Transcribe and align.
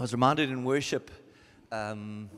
I 0.00 0.02
was 0.02 0.12
reminded 0.12 0.48
in 0.48 0.64
worship, 0.64 1.10
um, 1.70 2.30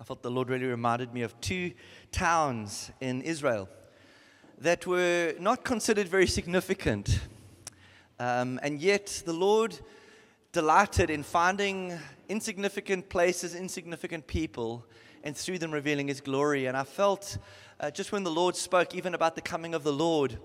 I 0.00 0.04
felt 0.04 0.22
the 0.22 0.30
Lord 0.30 0.48
really 0.48 0.64
reminded 0.64 1.12
me 1.12 1.20
of 1.20 1.38
two 1.42 1.72
towns 2.10 2.90
in 3.02 3.20
Israel 3.20 3.68
that 4.56 4.86
were 4.86 5.34
not 5.38 5.62
considered 5.62 6.08
very 6.08 6.26
significant. 6.26 7.20
Um, 8.18 8.58
and 8.62 8.80
yet 8.80 9.22
the 9.26 9.34
Lord 9.34 9.78
delighted 10.52 11.10
in 11.10 11.22
finding 11.22 11.98
insignificant 12.30 13.10
places, 13.10 13.54
insignificant 13.54 14.26
people, 14.26 14.86
and 15.22 15.36
through 15.36 15.58
them 15.58 15.70
revealing 15.70 16.08
his 16.08 16.22
glory. 16.22 16.64
And 16.64 16.78
I 16.78 16.84
felt 16.84 17.36
uh, 17.78 17.90
just 17.90 18.10
when 18.10 18.24
the 18.24 18.30
Lord 18.30 18.56
spoke, 18.56 18.94
even 18.94 19.12
about 19.14 19.34
the 19.34 19.42
coming 19.42 19.74
of 19.74 19.82
the 19.82 19.92
Lord, 19.92 20.38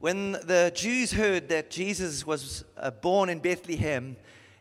when 0.00 0.32
the 0.32 0.70
Jews 0.74 1.12
heard 1.12 1.48
that 1.48 1.70
Jesus 1.70 2.26
was 2.26 2.62
uh, 2.76 2.90
born 2.90 3.30
in 3.30 3.38
Bethlehem 3.38 4.18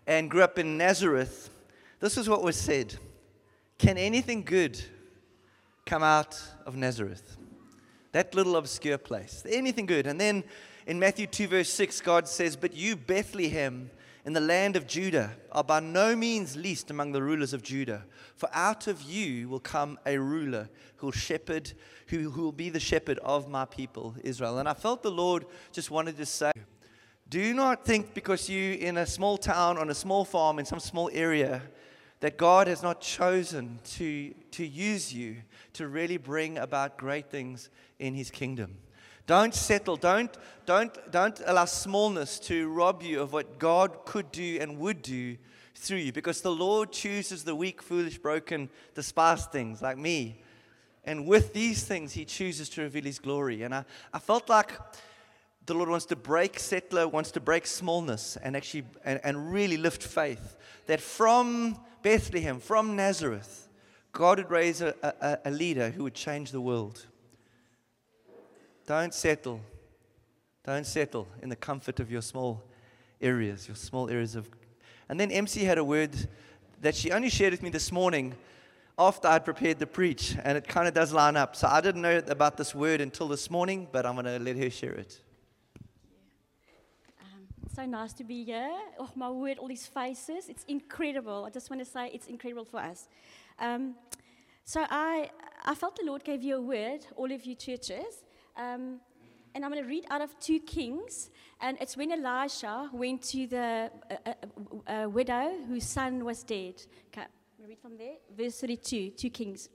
and 0.07 0.29
grew 0.29 0.43
up 0.43 0.59
in 0.59 0.77
Nazareth, 0.77 1.49
this 1.99 2.17
is 2.17 2.27
what 2.27 2.43
was 2.43 2.57
said 2.57 2.95
Can 3.77 3.97
anything 3.97 4.43
good 4.43 4.81
come 5.85 6.03
out 6.03 6.41
of 6.65 6.75
Nazareth? 6.75 7.37
That 8.11 8.35
little 8.35 8.57
obscure 8.57 8.97
place. 8.97 9.43
Anything 9.49 9.87
good. 9.87 10.05
And 10.05 10.19
then 10.19 10.43
in 10.85 10.99
Matthew 10.99 11.25
2, 11.25 11.47
verse 11.47 11.69
6, 11.69 12.01
God 12.01 12.27
says, 12.27 12.55
But 12.55 12.75
you, 12.75 12.95
Bethlehem, 12.95 13.89
in 14.25 14.33
the 14.33 14.39
land 14.39 14.75
of 14.75 14.85
Judah, 14.85 15.31
are 15.51 15.63
by 15.63 15.79
no 15.79 16.15
means 16.15 16.55
least 16.55 16.91
among 16.91 17.11
the 17.11 17.23
rulers 17.23 17.53
of 17.53 17.63
Judah. 17.63 18.05
For 18.35 18.49
out 18.53 18.87
of 18.87 19.01
you 19.01 19.49
will 19.49 19.59
come 19.59 19.97
a 20.05 20.17
ruler 20.17 20.69
who 20.97 21.07
will 21.07 21.11
shepherd, 21.11 21.73
who, 22.07 22.29
who 22.29 22.43
will 22.43 22.51
be 22.51 22.69
the 22.69 22.79
shepherd 22.79 23.17
of 23.19 23.49
my 23.49 23.65
people, 23.65 24.15
Israel. 24.23 24.59
And 24.59 24.69
I 24.69 24.73
felt 24.73 25.01
the 25.01 25.11
Lord 25.11 25.45
just 25.71 25.89
wanted 25.89 26.17
to 26.17 26.25
say, 26.25 26.51
do 27.33 27.51
not 27.51 27.83
think 27.83 28.13
because 28.13 28.47
you 28.47 28.75
in 28.75 28.95
a 28.97 29.07
small 29.07 29.39
town 29.39 29.79
on 29.79 29.89
a 29.89 29.95
small 29.95 30.23
farm 30.23 30.59
in 30.59 30.65
some 30.65 30.79
small 30.79 31.09
area 31.11 31.63
that 32.19 32.37
God 32.37 32.67
has 32.67 32.83
not 32.83 33.01
chosen 33.01 33.79
to, 33.95 34.35
to 34.51 34.63
use 34.63 35.11
you 35.11 35.37
to 35.73 35.87
really 35.87 36.17
bring 36.17 36.59
about 36.59 36.95
great 36.95 37.31
things 37.31 37.71
in 37.97 38.13
his 38.13 38.29
kingdom. 38.29 38.77
Don't 39.25 39.55
settle. 39.55 39.95
Don't, 39.95 40.37
don't, 40.67 40.95
don't 41.11 41.41
allow 41.47 41.65
smallness 41.65 42.37
to 42.41 42.69
rob 42.69 43.01
you 43.01 43.19
of 43.19 43.33
what 43.33 43.57
God 43.57 44.05
could 44.05 44.31
do 44.31 44.59
and 44.61 44.77
would 44.77 45.01
do 45.01 45.37
through 45.73 45.97
you 45.97 46.13
because 46.13 46.41
the 46.41 46.51
Lord 46.51 46.91
chooses 46.91 47.43
the 47.43 47.55
weak, 47.55 47.81
foolish, 47.81 48.19
broken, 48.19 48.69
despised 48.93 49.51
things 49.51 49.81
like 49.81 49.97
me. 49.97 50.39
And 51.03 51.25
with 51.27 51.51
these 51.53 51.83
things, 51.83 52.13
he 52.13 52.25
chooses 52.25 52.69
to 52.69 52.83
reveal 52.83 53.05
his 53.05 53.17
glory. 53.17 53.63
And 53.63 53.73
I, 53.73 53.85
I 54.13 54.19
felt 54.19 54.49
like 54.49 54.77
the 55.65 55.73
Lord 55.73 55.89
wants 55.89 56.05
to 56.07 56.15
break 56.15 56.59
settler, 56.59 57.07
wants 57.07 57.31
to 57.31 57.39
break 57.39 57.65
smallness 57.65 58.37
and 58.41 58.55
actually 58.55 58.83
and, 59.05 59.19
and 59.23 59.51
really 59.51 59.77
lift 59.77 60.03
faith. 60.03 60.57
That 60.87 60.99
from 60.99 61.77
Bethlehem, 62.01 62.59
from 62.59 62.95
Nazareth, 62.95 63.69
God 64.11 64.39
would 64.39 64.51
raise 64.51 64.81
a, 64.81 64.93
a, 65.01 65.49
a 65.49 65.51
leader 65.51 65.89
who 65.89 66.03
would 66.03 66.13
change 66.13 66.51
the 66.51 66.61
world. 66.61 67.05
Don't 68.85 69.13
settle. 69.13 69.61
Don't 70.65 70.85
settle 70.85 71.27
in 71.41 71.49
the 71.49 71.55
comfort 71.55 71.99
of 71.99 72.11
your 72.11 72.21
small 72.21 72.61
areas, 73.21 73.67
your 73.67 73.75
small 73.75 74.09
areas 74.09 74.35
of. 74.35 74.49
And 75.07 75.19
then 75.19 75.31
MC 75.31 75.63
had 75.63 75.77
a 75.77 75.83
word 75.83 76.11
that 76.81 76.95
she 76.95 77.11
only 77.11 77.29
shared 77.29 77.51
with 77.51 77.63
me 77.63 77.69
this 77.69 77.91
morning 77.91 78.35
after 78.99 79.27
I'd 79.27 79.45
prepared 79.45 79.79
the 79.79 79.87
preach, 79.87 80.35
and 80.43 80.57
it 80.57 80.67
kind 80.67 80.87
of 80.87 80.93
does 80.93 81.13
line 81.13 81.35
up. 81.35 81.55
So 81.55 81.67
I 81.67 81.81
didn't 81.81 82.01
know 82.01 82.21
about 82.27 82.57
this 82.57 82.75
word 82.75 83.01
until 83.01 83.27
this 83.27 83.49
morning, 83.49 83.87
but 83.91 84.05
I'm 84.05 84.13
going 84.13 84.25
to 84.25 84.39
let 84.39 84.57
her 84.57 84.69
share 84.69 84.93
it. 84.93 85.19
So 87.73 87.85
nice 87.87 88.13
to 88.13 88.23
be 88.23 88.43
here. 88.43 88.69
Oh, 88.99 89.09
my 89.15 89.31
word, 89.31 89.57
all 89.57 89.67
these 89.67 89.87
faces. 89.87 90.47
It's 90.47 90.63
incredible. 90.65 91.45
I 91.45 91.49
just 91.49 91.71
want 91.71 91.81
to 91.83 91.89
say 91.89 92.11
it's 92.13 92.27
incredible 92.27 92.65
for 92.65 92.79
us. 92.79 93.07
Um, 93.57 93.95
so 94.63 94.85
I, 94.89 95.31
I 95.65 95.73
felt 95.73 95.95
the 95.95 96.05
Lord 96.05 96.23
gave 96.23 96.43
you 96.43 96.57
a 96.57 96.61
word, 96.61 97.07
all 97.15 97.31
of 97.31 97.45
you 97.45 97.55
churches. 97.55 98.23
Um, 98.55 98.99
and 99.55 99.65
I'm 99.65 99.71
going 99.71 99.81
to 99.81 99.89
read 99.89 100.05
out 100.11 100.21
of 100.21 100.39
2 100.39 100.59
Kings. 100.59 101.31
And 101.61 101.77
it's 101.81 101.97
when 101.97 102.11
Elisha 102.11 102.89
went 102.93 103.23
to 103.23 103.47
the 103.47 103.89
uh, 104.11 104.15
uh, 104.25 104.91
uh, 104.91 105.09
widow 105.09 105.53
whose 105.67 105.85
son 105.85 106.23
was 106.23 106.43
dead. 106.43 106.75
Okay, 107.07 107.25
I'm 107.25 107.67
read 107.67 107.79
from 107.79 107.97
there. 107.97 108.15
Verse 108.37 108.59
32, 108.61 109.11
2 109.11 109.29
Kings. 109.31 109.69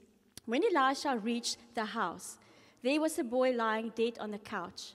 When 0.45 0.63
Elisha 0.73 1.17
reached 1.17 1.57
the 1.75 1.85
house, 1.85 2.37
there 2.81 2.99
was 3.01 3.19
a 3.19 3.25
boy 3.25 3.51
lying 3.51 3.91
dead 3.93 4.17
on 4.19 4.31
the 4.31 4.37
couch. 4.37 4.93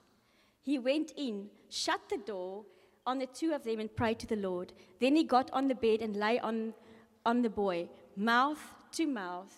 He 0.62 0.78
went 0.78 1.12
in, 1.18 1.48
shut 1.68 2.00
the 2.08 2.16
door, 2.16 2.64
on 3.06 3.18
the 3.18 3.26
two 3.26 3.52
of 3.52 3.64
them 3.64 3.80
and 3.80 3.94
prayed 3.94 4.18
to 4.20 4.26
the 4.26 4.36
Lord. 4.36 4.72
Then 5.00 5.16
he 5.16 5.24
got 5.24 5.50
on 5.52 5.68
the 5.68 5.74
bed 5.74 6.00
and 6.00 6.16
lay 6.16 6.38
on, 6.38 6.74
on 7.24 7.42
the 7.42 7.50
boy, 7.50 7.88
mouth 8.16 8.62
to 8.92 9.06
mouth, 9.06 9.52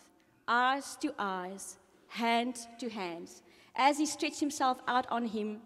eyes 0.49 0.97
to 0.97 1.15
eyes, 1.19 1.77
hand 2.09 2.59
to 2.79 2.89
hands. 2.89 3.43
As 3.75 3.99
he 3.99 4.07
stretched 4.07 4.41
himself 4.41 4.79
out 4.89 5.07
on 5.11 5.27
him, 5.27 5.61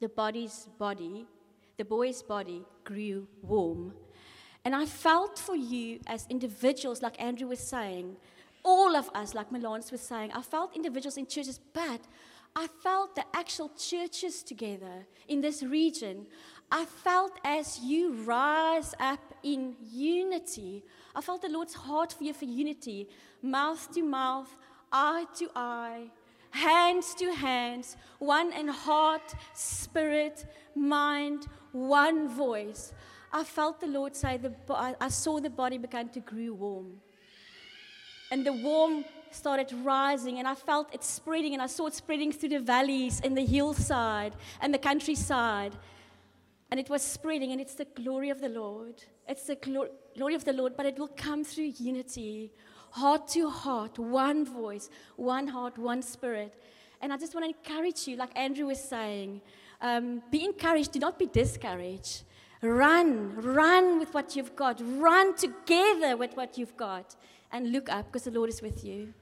the 0.00 0.08
body's 0.08 0.68
body, 0.78 1.26
the 1.76 1.84
boy's 1.84 2.22
body 2.22 2.64
grew 2.84 3.26
warm. 3.42 3.92
And 4.64 4.74
I 4.74 4.86
felt 4.86 5.38
for 5.38 5.56
you 5.56 6.00
as 6.06 6.26
individuals, 6.28 7.02
like 7.02 7.20
Andrew 7.20 7.48
was 7.48 7.60
saying, 7.60 8.16
all 8.64 8.96
of 8.96 9.08
us, 9.14 9.32
like 9.32 9.50
Melance 9.50 9.92
was 9.92 10.00
saying, 10.00 10.32
I 10.32 10.42
felt 10.42 10.74
individuals 10.74 11.16
in 11.16 11.26
churches, 11.26 11.60
but 11.72 12.00
I 12.56 12.66
felt 12.82 13.14
the 13.14 13.24
actual 13.34 13.70
churches 13.78 14.42
together 14.42 15.06
in 15.28 15.40
this 15.40 15.62
region. 15.62 16.26
I 16.70 16.84
felt 16.84 17.32
as 17.44 17.78
you 17.80 18.12
rise 18.24 18.94
up 18.98 19.20
in 19.42 19.76
unity, 19.92 20.82
I 21.14 21.20
felt 21.20 21.42
the 21.42 21.48
Lord's 21.48 21.74
heart 21.74 22.12
for 22.12 22.24
you 22.24 22.34
for 22.34 22.44
unity, 22.44 23.08
mouth 23.40 23.92
to 23.94 24.02
mouth, 24.02 24.54
eye 24.90 25.26
to 25.38 25.48
eye, 25.54 26.10
hands 26.50 27.14
to 27.14 27.32
hands, 27.32 27.96
one 28.18 28.52
in 28.52 28.68
heart, 28.68 29.34
spirit, 29.54 30.44
mind, 30.74 31.46
one 31.72 32.28
voice. 32.28 32.92
I 33.32 33.44
felt 33.44 33.80
the 33.80 33.86
Lord 33.86 34.16
say, 34.16 34.36
the, 34.36 34.52
I 35.00 35.08
saw 35.08 35.38
the 35.38 35.50
body 35.50 35.78
began 35.78 36.08
to 36.10 36.20
grow 36.20 36.52
warm. 36.52 37.00
And 38.32 38.44
the 38.44 38.52
warm 38.52 39.04
started 39.30 39.72
rising, 39.84 40.38
and 40.38 40.48
I 40.48 40.54
felt 40.54 40.92
it 40.92 41.04
spreading, 41.04 41.52
and 41.52 41.62
I 41.62 41.66
saw 41.66 41.86
it 41.86 41.94
spreading 41.94 42.32
through 42.32 42.48
the 42.48 42.60
valleys 42.60 43.20
and 43.22 43.36
the 43.36 43.44
hillside 43.44 44.34
and 44.60 44.74
the 44.74 44.78
countryside. 44.78 45.76
And 46.76 46.84
it 46.84 46.90
was 46.90 47.00
spreading, 47.00 47.52
and 47.52 47.58
it's 47.58 47.72
the 47.72 47.86
glory 47.86 48.28
of 48.28 48.42
the 48.42 48.50
Lord. 48.50 49.02
It's 49.26 49.44
the 49.44 49.54
glo- 49.54 49.88
glory 50.14 50.34
of 50.34 50.44
the 50.44 50.52
Lord, 50.52 50.76
but 50.76 50.84
it 50.84 50.98
will 50.98 51.08
come 51.16 51.42
through 51.42 51.72
unity, 51.78 52.52
heart 52.90 53.28
to 53.28 53.48
heart, 53.48 53.98
one 53.98 54.44
voice, 54.44 54.90
one 55.16 55.46
heart, 55.46 55.78
one 55.78 56.02
spirit. 56.02 56.62
And 57.00 57.14
I 57.14 57.16
just 57.16 57.34
want 57.34 57.46
to 57.46 57.56
encourage 57.56 58.06
you, 58.06 58.16
like 58.16 58.28
Andrew 58.38 58.66
was 58.66 58.78
saying, 58.78 59.40
um, 59.80 60.22
be 60.30 60.44
encouraged, 60.44 60.92
do 60.92 60.98
not 60.98 61.18
be 61.18 61.24
discouraged. 61.24 62.24
Run, 62.60 63.34
run 63.36 63.98
with 63.98 64.12
what 64.12 64.36
you've 64.36 64.54
got, 64.54 64.78
run 64.84 65.34
together 65.34 66.14
with 66.18 66.36
what 66.36 66.58
you've 66.58 66.76
got, 66.76 67.16
and 67.52 67.72
look 67.72 67.88
up 67.88 68.04
because 68.04 68.24
the 68.24 68.32
Lord 68.32 68.50
is 68.50 68.60
with 68.60 68.84
you. 68.84 69.14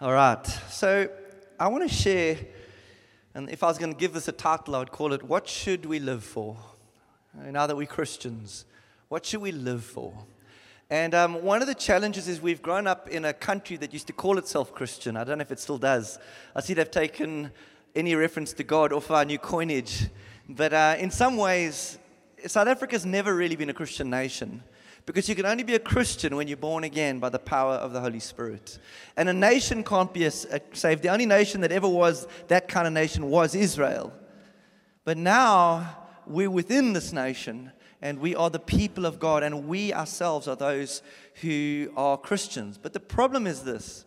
All 0.00 0.14
right. 0.14 0.46
So 0.70 1.10
I 1.64 1.68
want 1.68 1.88
to 1.88 1.94
share, 1.96 2.36
and 3.34 3.48
if 3.48 3.62
I 3.62 3.68
was 3.68 3.78
going 3.78 3.90
to 3.90 3.98
give 3.98 4.12
this 4.12 4.28
a 4.28 4.32
title, 4.32 4.76
I 4.76 4.80
would 4.80 4.92
call 4.92 5.14
it 5.14 5.22
What 5.22 5.48
Should 5.48 5.86
We 5.86 5.98
Live 5.98 6.22
For? 6.22 6.58
Now 7.34 7.66
that 7.66 7.74
we're 7.74 7.86
Christians, 7.86 8.66
what 9.08 9.24
should 9.24 9.40
we 9.40 9.50
live 9.50 9.82
for? 9.82 10.12
And 10.90 11.14
um, 11.14 11.42
one 11.42 11.62
of 11.62 11.66
the 11.66 11.74
challenges 11.74 12.28
is 12.28 12.42
we've 12.42 12.60
grown 12.60 12.86
up 12.86 13.08
in 13.08 13.24
a 13.24 13.32
country 13.32 13.78
that 13.78 13.94
used 13.94 14.06
to 14.08 14.12
call 14.12 14.36
itself 14.36 14.74
Christian. 14.74 15.16
I 15.16 15.24
don't 15.24 15.38
know 15.38 15.42
if 15.42 15.52
it 15.52 15.58
still 15.58 15.78
does. 15.78 16.18
I 16.54 16.60
see 16.60 16.74
they've 16.74 16.90
taken 16.90 17.50
any 17.96 18.14
reference 18.14 18.52
to 18.52 18.62
God 18.62 18.92
off 18.92 19.10
our 19.10 19.24
new 19.24 19.38
coinage. 19.38 20.08
But 20.46 20.74
uh, 20.74 20.96
in 20.98 21.10
some 21.10 21.38
ways, 21.38 21.96
South 22.46 22.68
Africa's 22.68 23.06
never 23.06 23.34
really 23.34 23.56
been 23.56 23.70
a 23.70 23.74
Christian 23.74 24.10
nation. 24.10 24.62
Because 25.06 25.28
you 25.28 25.34
can 25.34 25.44
only 25.44 25.64
be 25.64 25.74
a 25.74 25.78
Christian 25.78 26.34
when 26.34 26.48
you're 26.48 26.56
born 26.56 26.84
again 26.84 27.18
by 27.18 27.28
the 27.28 27.38
power 27.38 27.74
of 27.74 27.92
the 27.92 28.00
Holy 28.00 28.20
Spirit. 28.20 28.78
And 29.16 29.28
a 29.28 29.34
nation 29.34 29.84
can't 29.84 30.12
be 30.12 30.24
a, 30.24 30.32
a 30.50 30.60
saved. 30.72 31.02
The 31.02 31.10
only 31.10 31.26
nation 31.26 31.60
that 31.60 31.72
ever 31.72 31.88
was 31.88 32.26
that 32.48 32.68
kind 32.68 32.86
of 32.86 32.92
nation 32.92 33.28
was 33.28 33.54
Israel. 33.54 34.12
But 35.04 35.18
now 35.18 35.98
we're 36.26 36.50
within 36.50 36.94
this 36.94 37.12
nation 37.12 37.70
and 38.00 38.18
we 38.18 38.34
are 38.34 38.48
the 38.48 38.58
people 38.58 39.04
of 39.04 39.18
God 39.18 39.42
and 39.42 39.68
we 39.68 39.92
ourselves 39.92 40.48
are 40.48 40.56
those 40.56 41.02
who 41.42 41.92
are 41.96 42.16
Christians. 42.16 42.78
But 42.78 42.94
the 42.94 43.00
problem 43.00 43.46
is 43.46 43.62
this. 43.62 44.06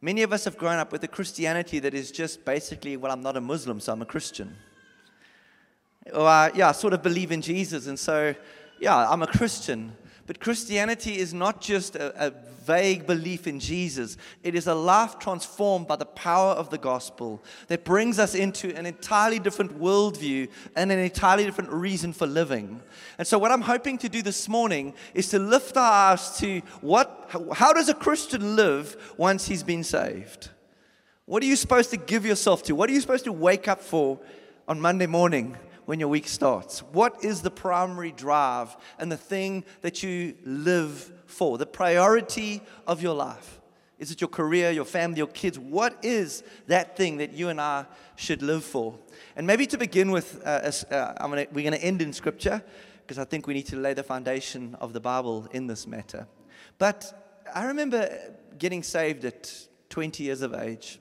Many 0.00 0.22
of 0.22 0.32
us 0.32 0.44
have 0.44 0.56
grown 0.56 0.78
up 0.78 0.92
with 0.92 1.04
a 1.04 1.08
Christianity 1.08 1.78
that 1.78 1.94
is 1.94 2.10
just 2.10 2.44
basically, 2.44 2.96
well, 2.96 3.12
I'm 3.12 3.22
not 3.22 3.36
a 3.36 3.40
Muslim, 3.40 3.78
so 3.80 3.92
I'm 3.92 4.02
a 4.02 4.06
Christian. 4.06 4.56
Or, 6.12 6.26
uh, 6.26 6.50
yeah, 6.54 6.70
I 6.70 6.72
sort 6.72 6.92
of 6.92 7.02
believe 7.02 7.30
in 7.30 7.40
Jesus, 7.40 7.86
and 7.86 7.96
so, 7.96 8.34
yeah, 8.80 9.08
I'm 9.08 9.22
a 9.22 9.28
Christian. 9.28 9.92
But 10.26 10.40
Christianity 10.40 11.18
is 11.18 11.34
not 11.34 11.60
just 11.60 11.96
a, 11.96 12.28
a, 12.28 12.32
vague 12.62 13.08
belief 13.08 13.48
in 13.48 13.58
Jesus, 13.58 14.16
it 14.44 14.54
is 14.54 14.68
a 14.68 14.74
life 14.74 15.18
transformed 15.18 15.88
by 15.88 15.96
the 15.96 16.06
power 16.06 16.52
of 16.52 16.70
the 16.70 16.78
gospel 16.78 17.42
that 17.66 17.84
brings 17.84 18.20
us 18.20 18.36
into 18.36 18.72
an 18.76 18.86
entirely 18.86 19.40
different 19.40 19.80
worldview 19.80 20.48
and 20.76 20.92
an 20.92 21.00
entirely 21.00 21.44
different 21.44 21.70
reason 21.70 22.12
for 22.12 22.24
living. 22.24 22.80
And 23.18 23.26
so, 23.26 23.36
what 23.36 23.50
I'm 23.50 23.62
hoping 23.62 23.98
to 23.98 24.08
do 24.08 24.22
this 24.22 24.48
morning 24.48 24.94
is 25.12 25.28
to 25.30 25.40
lift 25.40 25.76
our 25.76 26.12
eyes 26.12 26.38
to 26.38 26.60
what, 26.80 27.28
how 27.52 27.72
does 27.72 27.88
a 27.88 27.94
Christian 27.94 28.54
live 28.54 28.96
once 29.16 29.48
he's 29.48 29.64
been 29.64 29.82
saved? 29.82 30.50
What 31.24 31.42
are 31.42 31.46
you 31.46 31.56
supposed 31.56 31.90
to 31.90 31.96
give 31.96 32.24
yourself 32.24 32.62
to? 32.64 32.76
What 32.76 32.88
are 32.90 32.92
you 32.92 33.00
supposed 33.00 33.24
to 33.24 33.32
wake 33.32 33.66
up 33.66 33.80
for 33.80 34.20
on 34.68 34.80
Monday 34.80 35.06
morning? 35.06 35.56
When 35.84 36.00
your 36.00 36.08
week 36.08 36.28
starts? 36.28 36.80
What 36.80 37.24
is 37.24 37.42
the 37.42 37.50
primary 37.50 38.12
drive 38.12 38.76
and 38.98 39.10
the 39.10 39.16
thing 39.16 39.64
that 39.80 40.02
you 40.02 40.34
live 40.44 41.12
for? 41.26 41.58
The 41.58 41.66
priority 41.66 42.62
of 42.86 43.02
your 43.02 43.14
life? 43.14 43.60
Is 43.98 44.10
it 44.10 44.20
your 44.20 44.28
career, 44.28 44.72
your 44.72 44.84
family, 44.84 45.18
your 45.18 45.28
kids? 45.28 45.58
What 45.58 45.96
is 46.02 46.42
that 46.66 46.96
thing 46.96 47.18
that 47.18 47.34
you 47.34 47.50
and 47.50 47.60
I 47.60 47.86
should 48.16 48.42
live 48.42 48.64
for? 48.64 48.98
And 49.36 49.46
maybe 49.46 49.64
to 49.66 49.78
begin 49.78 50.10
with, 50.10 50.42
uh, 50.44 50.72
uh, 50.90 51.28
gonna, 51.28 51.46
we're 51.52 51.62
going 51.62 51.78
to 51.78 51.84
end 51.84 52.02
in 52.02 52.12
scripture 52.12 52.62
because 53.02 53.18
I 53.18 53.24
think 53.24 53.46
we 53.46 53.54
need 53.54 53.66
to 53.66 53.76
lay 53.76 53.94
the 53.94 54.02
foundation 54.02 54.76
of 54.80 54.92
the 54.92 55.00
Bible 55.00 55.46
in 55.52 55.66
this 55.66 55.86
matter. 55.86 56.26
But 56.78 57.44
I 57.54 57.66
remember 57.66 58.08
getting 58.58 58.82
saved 58.82 59.24
at 59.24 59.68
20 59.90 60.24
years 60.24 60.42
of 60.42 60.54
age. 60.54 60.98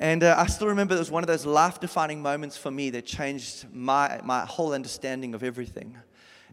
And 0.00 0.24
uh, 0.24 0.34
I 0.38 0.46
still 0.46 0.68
remember 0.68 0.94
it 0.94 0.98
was 0.98 1.10
one 1.10 1.22
of 1.22 1.26
those 1.26 1.44
life 1.44 1.78
defining 1.78 2.22
moments 2.22 2.56
for 2.56 2.70
me 2.70 2.88
that 2.88 3.04
changed 3.04 3.66
my, 3.70 4.18
my 4.24 4.46
whole 4.46 4.72
understanding 4.72 5.34
of 5.34 5.42
everything. 5.42 5.98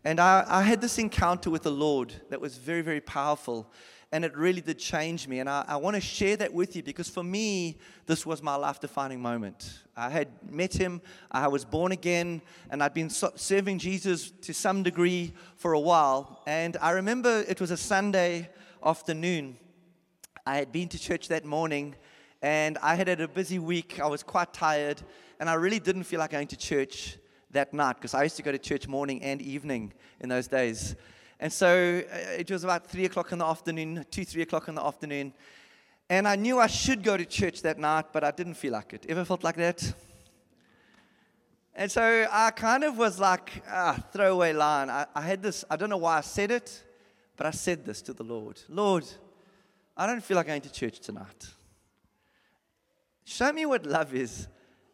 And 0.03 0.19
I, 0.19 0.43
I, 0.45 0.63
had 0.63 0.81
this 0.81 0.97
encounter 0.97 1.49
with 1.49 1.63
the 1.63 1.71
Lord 1.71 2.13
that 2.29 2.41
was 2.41 2.57
very, 2.57 2.81
very 2.81 2.99
powerful. 2.99 3.71
And 4.11 4.25
it 4.25 4.35
really 4.35 4.59
did 4.59 4.79
change 4.79 5.29
me. 5.29 5.39
And 5.39 5.49
I, 5.49 5.63
I 5.65 5.77
want 5.77 5.95
to 5.95 6.01
share 6.01 6.35
that 6.35 6.53
with 6.53 6.75
you 6.75 6.83
because 6.83 7.07
for 7.07 7.23
me, 7.23 7.77
this 8.05 8.25
was 8.25 8.43
my 8.43 8.55
life 8.55 8.81
defining 8.81 9.21
moment. 9.21 9.79
I 9.95 10.09
had 10.09 10.27
met 10.51 10.73
him, 10.73 11.01
I 11.31 11.47
was 11.47 11.63
born 11.63 11.93
again, 11.93 12.41
and 12.69 12.83
I'd 12.83 12.93
been 12.93 13.09
serving 13.09 13.79
Jesus 13.79 14.31
to 14.41 14.53
some 14.53 14.83
degree 14.83 15.33
for 15.55 15.71
a 15.71 15.79
while. 15.79 16.43
And 16.45 16.75
I 16.81 16.91
remember 16.91 17.45
it 17.47 17.61
was 17.61 17.71
a 17.71 17.77
Sunday 17.77 18.49
afternoon. 18.85 19.55
I 20.45 20.57
had 20.57 20.73
been 20.73 20.89
to 20.89 20.99
church 20.99 21.29
that 21.29 21.45
morning 21.45 21.95
and 22.41 22.77
I 22.81 22.95
had 22.95 23.07
had 23.07 23.21
a 23.21 23.27
busy 23.27 23.59
week. 23.59 23.99
I 23.99 24.07
was 24.07 24.23
quite 24.23 24.53
tired, 24.53 25.01
and 25.39 25.49
I 25.49 25.55
really 25.55 25.79
didn't 25.79 26.03
feel 26.03 26.19
like 26.19 26.31
going 26.31 26.47
to 26.47 26.57
church 26.57 27.17
that 27.51 27.73
night 27.73 27.93
because 27.93 28.13
I 28.13 28.23
used 28.23 28.37
to 28.37 28.43
go 28.43 28.51
to 28.51 28.59
church 28.59 28.87
morning 28.87 29.21
and 29.23 29.41
evening 29.41 29.93
in 30.19 30.29
those 30.29 30.47
days. 30.47 30.95
And 31.39 31.51
so 31.51 31.67
uh, 32.11 32.17
it 32.37 32.49
was 32.49 32.63
about 32.63 32.87
three 32.87 33.05
o'clock 33.05 33.31
in 33.31 33.39
the 33.39 33.45
afternoon, 33.45 34.05
two, 34.09 34.25
three 34.25 34.41
o'clock 34.41 34.67
in 34.67 34.75
the 34.75 34.83
afternoon. 34.83 35.33
And 36.09 36.27
I 36.27 36.35
knew 36.35 36.59
I 36.59 36.67
should 36.67 37.03
go 37.03 37.17
to 37.17 37.25
church 37.25 37.61
that 37.63 37.77
night, 37.77 38.05
but 38.13 38.23
I 38.23 38.31
didn't 38.31 38.55
feel 38.55 38.73
like 38.73 38.93
it. 38.93 39.05
Ever 39.09 39.25
felt 39.25 39.43
like 39.43 39.57
that? 39.57 39.93
And 41.75 41.91
so 41.91 42.27
I 42.31 42.49
kind 42.51 42.83
of 42.83 42.97
was 42.97 43.19
like, 43.19 43.63
ah, 43.69 44.03
throwaway 44.11 44.53
line. 44.53 44.89
I, 44.89 45.05
I 45.13 45.21
had 45.21 45.43
this, 45.43 45.63
I 45.69 45.75
don't 45.75 45.89
know 45.89 45.97
why 45.97 46.17
I 46.17 46.21
said 46.21 46.49
it, 46.49 46.83
but 47.35 47.45
I 47.45 47.51
said 47.51 47.85
this 47.85 48.01
to 48.03 48.13
the 48.13 48.23
Lord 48.23 48.59
Lord, 48.67 49.05
I 49.95 50.07
don't 50.07 50.23
feel 50.23 50.37
like 50.37 50.47
going 50.47 50.61
to 50.61 50.71
church 50.71 50.99
tonight. 50.99 51.47
Show 53.29 53.51
me 53.51 53.65
what 53.65 53.85
love 53.85 54.15
is, 54.15 54.47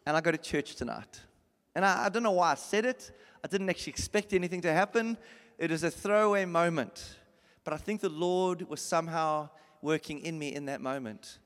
and 0.04 0.16
I 0.16 0.20
go 0.20 0.32
to 0.32 0.36
church 0.36 0.74
tonight. 0.74 1.20
And 1.72 1.84
I, 1.84 2.06
I 2.06 2.08
don't 2.08 2.24
know 2.24 2.32
why 2.32 2.50
I 2.50 2.54
said 2.56 2.84
it. 2.84 3.12
I 3.44 3.46
didn't 3.46 3.70
actually 3.70 3.92
expect 3.92 4.32
anything 4.32 4.60
to 4.62 4.72
happen. 4.72 5.16
It 5.56 5.70
was 5.70 5.84
a 5.84 5.90
throwaway 5.90 6.44
moment. 6.44 7.14
But 7.62 7.74
I 7.74 7.76
think 7.76 8.00
the 8.00 8.08
Lord 8.08 8.68
was 8.68 8.80
somehow 8.80 9.50
working 9.82 10.18
in 10.18 10.36
me 10.36 10.52
in 10.52 10.64
that 10.64 10.80
moment. 10.80 11.38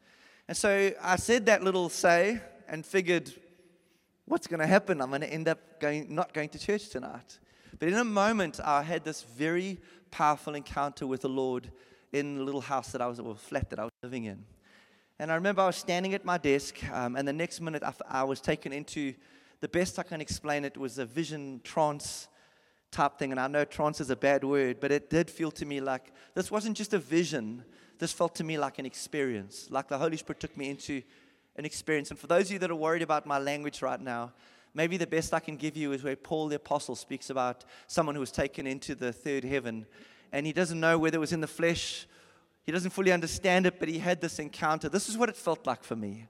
And 0.48 0.56
so 0.56 0.92
I 1.02 1.16
said 1.16 1.44
that 1.44 1.62
little 1.62 1.90
say 1.90 2.40
and 2.66 2.86
figured, 2.86 3.34
what's 4.24 4.46
going 4.46 4.60
to 4.60 4.66
happen? 4.66 5.02
I'm 5.02 5.10
going 5.10 5.20
to 5.20 5.30
end 5.30 5.46
up 5.46 5.80
going, 5.80 6.14
not 6.14 6.32
going 6.32 6.48
to 6.48 6.58
church 6.58 6.88
tonight. 6.88 7.38
But 7.78 7.88
in 7.88 7.96
a 7.96 8.04
moment, 8.04 8.60
I 8.64 8.82
had 8.82 9.04
this 9.04 9.24
very 9.24 9.78
powerful 10.10 10.54
encounter 10.54 11.06
with 11.06 11.20
the 11.20 11.28
Lord 11.28 11.70
in 12.14 12.38
the 12.38 12.44
little 12.44 12.62
house 12.62 12.92
that 12.92 13.02
I 13.02 13.08
was, 13.08 13.20
or 13.20 13.36
flat 13.36 13.68
that 13.68 13.78
I 13.78 13.84
was 13.84 13.92
living 14.02 14.24
in. 14.24 14.42
And 15.20 15.32
I 15.32 15.34
remember 15.34 15.62
I 15.62 15.66
was 15.66 15.76
standing 15.76 16.14
at 16.14 16.24
my 16.24 16.38
desk, 16.38 16.76
um, 16.92 17.16
and 17.16 17.26
the 17.26 17.32
next 17.32 17.60
minute 17.60 17.82
I, 17.82 17.92
I 18.08 18.22
was 18.22 18.40
taken 18.40 18.72
into 18.72 19.14
the 19.58 19.66
best 19.66 19.98
I 19.98 20.04
can 20.04 20.20
explain 20.20 20.64
it 20.64 20.76
was 20.76 20.98
a 20.98 21.04
vision 21.04 21.60
trance 21.64 22.28
type 22.92 23.18
thing. 23.18 23.32
And 23.32 23.40
I 23.40 23.48
know 23.48 23.64
trance 23.64 24.00
is 24.00 24.10
a 24.10 24.16
bad 24.16 24.44
word, 24.44 24.78
but 24.78 24.92
it 24.92 25.10
did 25.10 25.28
feel 25.28 25.50
to 25.52 25.66
me 25.66 25.80
like 25.80 26.12
this 26.34 26.52
wasn't 26.52 26.76
just 26.76 26.94
a 26.94 27.00
vision, 27.00 27.64
this 27.98 28.12
felt 28.12 28.36
to 28.36 28.44
me 28.44 28.58
like 28.58 28.78
an 28.78 28.86
experience, 28.86 29.66
like 29.70 29.88
the 29.88 29.98
Holy 29.98 30.16
Spirit 30.16 30.38
took 30.38 30.56
me 30.56 30.70
into 30.70 31.02
an 31.56 31.64
experience. 31.64 32.10
And 32.10 32.18
for 32.18 32.28
those 32.28 32.44
of 32.46 32.52
you 32.52 32.58
that 32.60 32.70
are 32.70 32.76
worried 32.76 33.02
about 33.02 33.26
my 33.26 33.40
language 33.40 33.82
right 33.82 34.00
now, 34.00 34.32
maybe 34.72 34.96
the 34.98 35.06
best 35.08 35.34
I 35.34 35.40
can 35.40 35.56
give 35.56 35.76
you 35.76 35.90
is 35.90 36.04
where 36.04 36.14
Paul 36.14 36.46
the 36.46 36.56
Apostle 36.56 36.94
speaks 36.94 37.28
about 37.28 37.64
someone 37.88 38.14
who 38.14 38.20
was 38.20 38.30
taken 38.30 38.68
into 38.68 38.94
the 38.94 39.12
third 39.12 39.42
heaven. 39.42 39.84
And 40.30 40.46
he 40.46 40.52
doesn't 40.52 40.78
know 40.78 40.96
whether 40.96 41.16
it 41.16 41.20
was 41.20 41.32
in 41.32 41.40
the 41.40 41.48
flesh 41.48 42.06
he 42.68 42.72
doesn't 42.72 42.90
fully 42.90 43.12
understand 43.12 43.64
it, 43.64 43.80
but 43.80 43.88
he 43.88 43.98
had 43.98 44.20
this 44.20 44.38
encounter. 44.38 44.90
This 44.90 45.08
is 45.08 45.16
what 45.16 45.30
it 45.30 45.36
felt 45.36 45.66
like 45.66 45.82
for 45.82 45.96
me. 45.96 46.26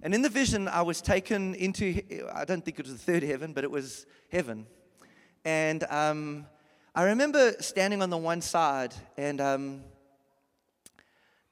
And 0.00 0.14
in 0.14 0.22
the 0.22 0.30
vision, 0.30 0.66
I 0.66 0.80
was 0.80 1.02
taken 1.02 1.54
into, 1.56 2.00
I 2.34 2.46
don't 2.46 2.64
think 2.64 2.78
it 2.78 2.86
was 2.86 2.92
the 2.94 3.12
third 3.12 3.22
heaven, 3.22 3.52
but 3.52 3.64
it 3.64 3.70
was 3.70 4.06
heaven. 4.32 4.66
And 5.44 5.84
um, 5.90 6.46
I 6.94 7.02
remember 7.02 7.52
standing 7.60 8.00
on 8.00 8.08
the 8.08 8.16
one 8.16 8.40
side 8.40 8.94
and 9.18 9.42
um, 9.42 9.82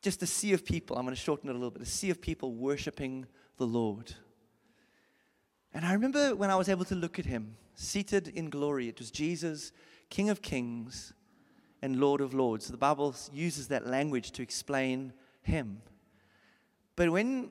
just 0.01 0.23
a 0.23 0.27
sea 0.27 0.55
of 0.55 0.65
people. 0.65 0.97
I'm 0.97 1.05
going 1.05 1.15
to 1.15 1.21
shorten 1.21 1.51
it 1.51 1.53
a 1.53 1.59
little 1.59 1.71
bit 1.71 1.83
a 1.83 1.85
sea 1.85 2.09
of 2.09 2.19
people 2.19 2.55
worshiping 2.55 3.27
the 3.59 3.67
Lord. 3.67 4.15
And 5.75 5.85
I 5.85 5.93
remember 5.93 6.35
when 6.35 6.49
I 6.49 6.57
was 6.57 6.71
able 6.71 6.87
to 6.87 6.95
look 6.95 7.19
at 7.19 7.27
him, 7.27 7.59
seated 7.75 8.29
in 8.29 8.49
glory. 8.49 8.89
It 8.89 8.99
was 8.99 9.11
Jesus, 9.11 9.73
King 10.09 10.31
of 10.31 10.41
Kings, 10.41 11.13
and 11.87 12.01
Lord 12.01 12.21
of 12.21 12.35
Lords. 12.35 12.67
The 12.67 12.77
Bible 12.77 13.15
uses 13.33 13.69
that 13.69 13.87
language 13.87 14.33
to 14.33 14.43
explain 14.43 15.13
him. 15.43 15.81
But 16.97 17.11
when, 17.11 17.51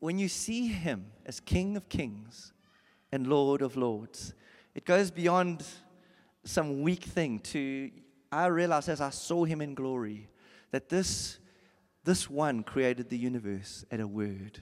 when 0.00 0.18
you 0.18 0.28
see 0.28 0.66
him 0.66 1.06
as 1.24 1.40
King 1.40 1.78
of 1.78 1.88
Kings 1.88 2.52
and 3.10 3.26
Lord 3.26 3.62
of 3.62 3.78
Lords, 3.78 4.34
it 4.74 4.84
goes 4.84 5.10
beyond 5.10 5.64
some 6.44 6.82
weak 6.82 7.04
thing 7.04 7.38
to, 7.38 7.90
I 8.30 8.48
realized 8.48 8.90
as 8.90 9.00
I 9.00 9.08
saw 9.08 9.44
him 9.44 9.62
in 9.62 9.72
glory 9.72 10.28
that 10.72 10.90
this, 10.90 11.38
this 12.04 12.28
one 12.28 12.62
created 12.62 13.08
the 13.08 13.16
universe 13.16 13.86
at 13.90 13.98
a 13.98 14.06
word. 14.06 14.60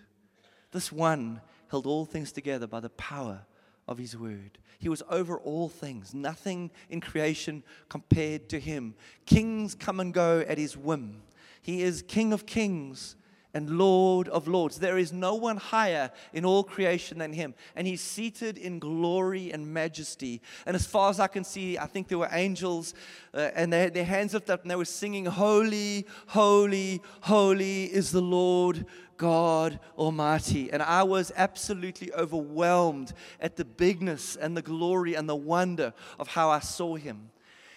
This 0.70 0.92
one 0.92 1.40
held 1.72 1.86
all 1.86 2.04
things 2.04 2.30
together 2.30 2.68
by 2.68 2.78
the 2.78 2.90
power 2.90 3.40
of 3.88 3.98
his 3.98 4.16
word. 4.16 4.58
He 4.78 4.88
was 4.88 5.02
over 5.10 5.38
all 5.38 5.68
things, 5.68 6.14
nothing 6.14 6.70
in 6.88 7.00
creation 7.00 7.64
compared 7.88 8.48
to 8.50 8.60
him. 8.60 8.94
Kings 9.26 9.74
come 9.74 9.98
and 9.98 10.14
go 10.14 10.44
at 10.46 10.58
his 10.58 10.76
whim. 10.76 11.22
He 11.60 11.82
is 11.82 12.02
King 12.02 12.32
of 12.32 12.46
kings 12.46 13.16
and 13.54 13.78
Lord 13.78 14.28
of 14.28 14.46
lords. 14.46 14.78
There 14.78 14.98
is 14.98 15.12
no 15.12 15.34
one 15.34 15.56
higher 15.56 16.10
in 16.32 16.44
all 16.44 16.62
creation 16.62 17.18
than 17.18 17.32
him. 17.32 17.54
And 17.74 17.86
he's 17.86 18.00
seated 18.00 18.58
in 18.58 18.78
glory 18.78 19.52
and 19.52 19.72
majesty. 19.72 20.42
And 20.66 20.76
as 20.76 20.86
far 20.86 21.10
as 21.10 21.18
I 21.18 21.26
can 21.26 21.44
see, 21.44 21.78
I 21.78 21.86
think 21.86 22.08
there 22.08 22.18
were 22.18 22.28
angels 22.30 22.94
uh, 23.32 23.50
and 23.54 23.72
they 23.72 23.80
had 23.80 23.94
their 23.94 24.04
hands 24.04 24.34
lifted 24.34 24.52
up 24.52 24.62
and 24.62 24.70
they 24.70 24.76
were 24.76 24.84
singing, 24.84 25.26
Holy, 25.26 26.06
holy, 26.26 27.02
holy 27.22 27.84
is 27.84 28.12
the 28.12 28.22
Lord 28.22 28.84
God 29.16 29.80
Almighty. 29.96 30.70
And 30.72 30.82
I 30.82 31.02
was 31.02 31.32
absolutely 31.34 32.12
overwhelmed 32.12 33.12
at 33.40 33.56
the 33.56 33.64
bigness 33.64 34.36
and 34.36 34.56
the 34.56 34.62
glory 34.62 35.14
and 35.14 35.28
the 35.28 35.36
wonder 35.36 35.92
of 36.18 36.28
how 36.28 36.50
I 36.50 36.60
saw 36.60 36.96
him. 36.96 37.30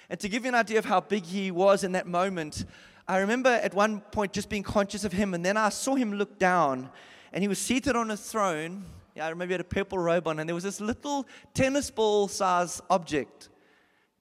And 0.10 0.20
to 0.20 0.28
give 0.28 0.44
you 0.44 0.50
an 0.50 0.56
idea 0.56 0.78
of 0.78 0.84
how 0.84 1.00
big 1.00 1.24
he 1.24 1.52
was 1.52 1.86
in 1.86 1.94
that 1.94 2.06
moment, 2.06 2.66
I 3.12 3.18
remember 3.18 3.50
at 3.50 3.74
one 3.74 4.00
point 4.00 4.32
just 4.32 4.50
being 4.50 4.64
conscious 4.64 5.04
of 5.04 5.12
him, 5.12 5.34
and 5.34 5.46
then 5.46 5.58
I 5.58 5.70
saw 5.70 5.96
him 5.96 6.14
look 6.14 6.40
down, 6.40 6.90
and 7.34 7.44
he 7.44 7.48
was 7.48 7.60
seated 7.60 7.96
on 7.96 8.10
a 8.10 8.16
throne. 8.16 8.86
Yeah, 9.16 9.26
I 9.26 9.30
remember 9.30 9.52
he 9.52 9.54
had 9.54 9.62
a 9.62 9.66
purple 9.66 10.00
robe 10.00 10.28
on, 10.28 10.40
and 10.40 10.48
there 10.48 10.56
was 10.56 10.64
this 10.64 10.80
little 10.80 11.28
tennis 11.54 11.92
ball 11.92 12.30
size 12.30 12.82
object 12.90 13.50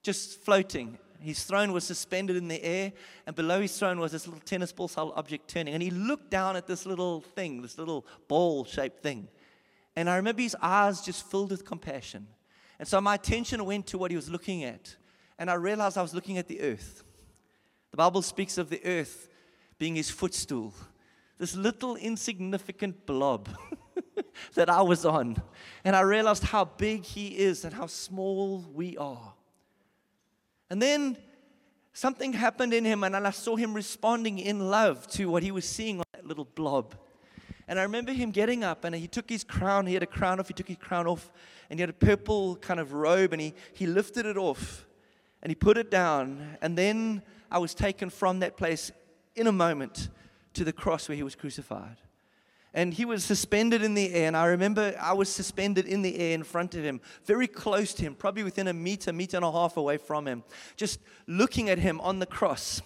just 0.03 0.41
floating 0.41 0.99
his 1.21 1.45
throne 1.45 1.73
was 1.73 1.85
suspended 1.85 2.37
in 2.37 2.49
the 2.49 2.63
air, 2.65 2.93
and 3.27 3.37
below 3.37 3.61
his 3.61 3.79
throne 3.79 4.01
was 4.01 4.13
this 4.13 4.27
little 4.27 4.41
tennis 4.41 4.73
ball 4.73 4.89
style 4.89 5.13
object 5.17 5.49
turning. 5.49 5.75
And 5.75 5.83
he 5.83 5.91
looked 5.91 6.31
down 6.31 6.57
at 6.57 6.67
this 6.67 6.87
little 6.87 7.21
thing, 7.21 7.63
this 7.63 7.79
little 7.79 8.07
ball 8.27 8.65
shaped 8.65 9.03
thing. 9.03 9.29
And 9.95 10.09
I 10.09 10.17
remember 10.17 10.43
his 10.43 10.57
eyes 10.63 11.03
just 11.03 11.31
filled 11.31 11.51
with 11.51 11.65
compassion. 11.65 12.27
And 12.79 12.89
so 12.89 13.01
my 13.01 13.15
attention 13.17 13.65
went 13.65 13.87
to 13.89 13.99
what 13.99 14.11
he 14.11 14.17
was 14.17 14.31
looking 14.31 14.65
at. 14.65 14.97
And 15.39 15.51
I 15.51 15.55
realized 15.55 15.99
I 15.99 16.03
was 16.03 16.15
looking 16.15 16.39
at 16.39 16.49
the 16.49 16.61
earth. 16.63 17.05
The 17.91 17.97
Bible 17.97 18.23
speaks 18.23 18.59
of 18.59 18.71
the 18.71 18.81
earth 18.85 19.29
being 19.79 19.97
his 19.97 20.11
footstool, 20.11 20.75
this 21.39 21.57
little 21.57 21.97
insignificant 21.97 23.07
blob 23.07 23.49
that 24.55 24.69
I 24.69 24.83
was 24.83 25.05
on. 25.05 25.37
And 25.85 25.97
I 25.97 26.01
realized 26.01 26.45
how 26.45 26.65
big 26.65 27.05
he 27.05 27.39
is 27.39 27.65
and 27.65 27.75
how 27.75 27.87
small 27.87 28.65
we 28.73 28.97
are. 28.97 29.35
And 30.69 30.81
then 30.81 31.17
something 31.93 32.33
happened 32.33 32.73
in 32.73 32.85
him, 32.85 33.03
and 33.03 33.17
I 33.17 33.31
saw 33.31 33.57
him 33.57 33.75
responding 33.75 34.39
in 34.39 34.71
love 34.71 35.07
to 35.09 35.31
what 35.31 35.43
he 35.43 35.51
was 35.51 35.65
seeing 35.65 35.99
on 35.99 36.05
that 36.13 36.27
little 36.27 36.45
blob. 36.45 36.95
And 37.71 37.79
I 37.79 37.83
remember 37.83 38.13
him 38.13 38.33
getting 38.33 38.65
up 38.65 38.85
and 38.85 38.97
he 38.97 39.07
took 39.07 39.31
his 39.31 39.45
crown. 39.45 39.87
He 39.87 39.95
had 39.95 40.03
a 40.03 40.07
crown 40.07 40.41
off. 40.41 40.49
He 40.49 40.55
took 40.55 40.67
his 40.67 40.77
crown 40.77 41.07
off 41.07 41.31
and 41.71 41.79
he 41.79 41.83
had 41.83 41.91
a 41.91 41.93
purple 41.93 42.57
kind 42.57 42.81
of 42.81 42.93
robe 42.93 43.33
and 43.33 43.41
he, 43.41 43.55
he 43.75 43.87
lifted 43.87 44.27
it 44.27 44.37
off 44.37 44.87
and 45.41 45.53
he 45.53 45.55
put 45.55 45.79
it 45.79 45.89
down. 45.89 46.57
And 46.61 46.77
then 46.77 47.23
I 47.51 47.59
was 47.59 47.75
taken 47.75 48.11
from 48.11 48.41
that 48.41 48.57
place 48.57 48.93
in 49.35 49.47
a 49.47 49.53
moment 49.53 50.09
to 50.55 50.65
the 50.65 50.73
cross 50.73 51.09
where 51.09 51.17
he 51.17 51.23
was 51.23 51.35
crucified. 51.35 51.97
And 52.73 52.95
he 52.95 53.05
was 53.05 53.25
suspended 53.25 53.83
in 53.83 53.95
the 53.95 54.15
air. 54.15 54.29
And 54.29 54.37
I 54.37 54.47
remember 54.47 54.95
I 55.01 55.13
was 55.13 55.29
suspended 55.29 55.87
in 55.87 56.03
the 56.03 56.19
air 56.19 56.35
in 56.35 56.45
front 56.45 56.75
of 56.77 56.85
him, 56.85 57.01
very 57.25 57.49
close 57.49 57.93
to 57.95 58.03
him, 58.03 58.15
probably 58.15 58.45
within 58.45 58.69
a 58.69 58.73
meter, 58.73 59.13
meter 59.13 59.37
and 59.37 59.45
a 59.45 59.51
half 59.51 59.77
away 59.77 59.97
from 59.97 60.29
him, 60.29 60.45
just 60.77 61.01
looking 61.27 61.69
at 61.69 61.79
him 61.79 62.01
on 62.01 62.21
the 62.21 62.27
cross. 62.27 62.81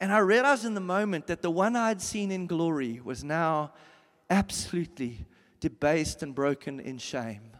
And 0.00 0.12
I 0.12 0.18
realized 0.18 0.64
in 0.64 0.74
the 0.74 0.80
moment 0.80 1.26
that 1.26 1.42
the 1.42 1.50
one 1.50 1.74
I'd 1.74 2.00
seen 2.00 2.30
in 2.30 2.46
glory 2.46 3.00
was 3.02 3.24
now 3.24 3.72
absolutely 4.30 5.26
debased 5.58 6.22
and 6.22 6.34
broken 6.34 6.78
in 6.78 6.98
shame. 6.98 7.56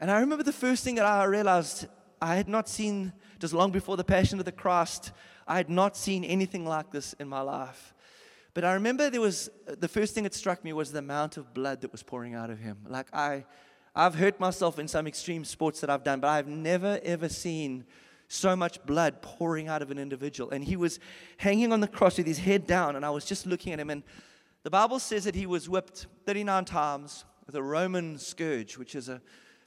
And 0.00 0.10
I 0.10 0.18
remember 0.18 0.42
the 0.42 0.52
first 0.52 0.82
thing 0.82 0.96
that 0.96 1.06
I 1.06 1.22
realized 1.24 1.86
I 2.22 2.36
had 2.36 2.48
not 2.48 2.68
seen 2.68 3.12
just 3.40 3.52
long 3.52 3.72
before 3.72 3.96
the 3.96 4.04
Passion 4.04 4.38
of 4.38 4.44
the 4.44 4.52
Christ, 4.52 5.10
I 5.48 5.56
had 5.56 5.68
not 5.68 5.96
seen 5.96 6.22
anything 6.22 6.64
like 6.64 6.92
this 6.92 7.14
in 7.14 7.28
my 7.28 7.40
life. 7.40 7.92
But 8.54 8.64
I 8.64 8.74
remember 8.74 9.10
there 9.10 9.20
was 9.20 9.50
the 9.66 9.88
first 9.88 10.14
thing 10.14 10.22
that 10.22 10.32
struck 10.32 10.62
me 10.62 10.72
was 10.72 10.92
the 10.92 11.00
amount 11.00 11.36
of 11.36 11.52
blood 11.52 11.80
that 11.80 11.90
was 11.90 12.04
pouring 12.04 12.36
out 12.36 12.48
of 12.48 12.60
him. 12.60 12.78
Like 12.88 13.12
I, 13.12 13.44
I've 13.96 14.14
hurt 14.14 14.38
myself 14.38 14.78
in 14.78 14.86
some 14.86 15.08
extreme 15.08 15.44
sports 15.44 15.80
that 15.80 15.90
I've 15.90 16.04
done, 16.04 16.20
but 16.20 16.28
I've 16.28 16.46
never 16.46 17.00
ever 17.02 17.28
seen 17.28 17.84
so 18.28 18.54
much 18.54 18.80
blood 18.86 19.20
pouring 19.20 19.66
out 19.66 19.82
of 19.82 19.90
an 19.90 19.98
individual. 19.98 20.50
And 20.50 20.62
he 20.62 20.76
was 20.76 21.00
hanging 21.38 21.72
on 21.72 21.80
the 21.80 21.88
cross 21.88 22.18
with 22.18 22.26
his 22.28 22.38
head 22.38 22.68
down, 22.68 22.94
and 22.94 23.04
I 23.04 23.10
was 23.10 23.24
just 23.24 23.46
looking 23.46 23.72
at 23.72 23.80
him. 23.80 23.90
And 23.90 24.04
the 24.62 24.70
Bible 24.70 25.00
says 25.00 25.24
that 25.24 25.34
he 25.34 25.46
was 25.46 25.68
whipped 25.68 26.06
39 26.24 26.66
times 26.66 27.24
with 27.46 27.56
a 27.56 27.62
Roman 27.62 28.16
scourge, 28.16 28.78
which 28.78 28.94
is 28.94 29.08
a, 29.08 29.20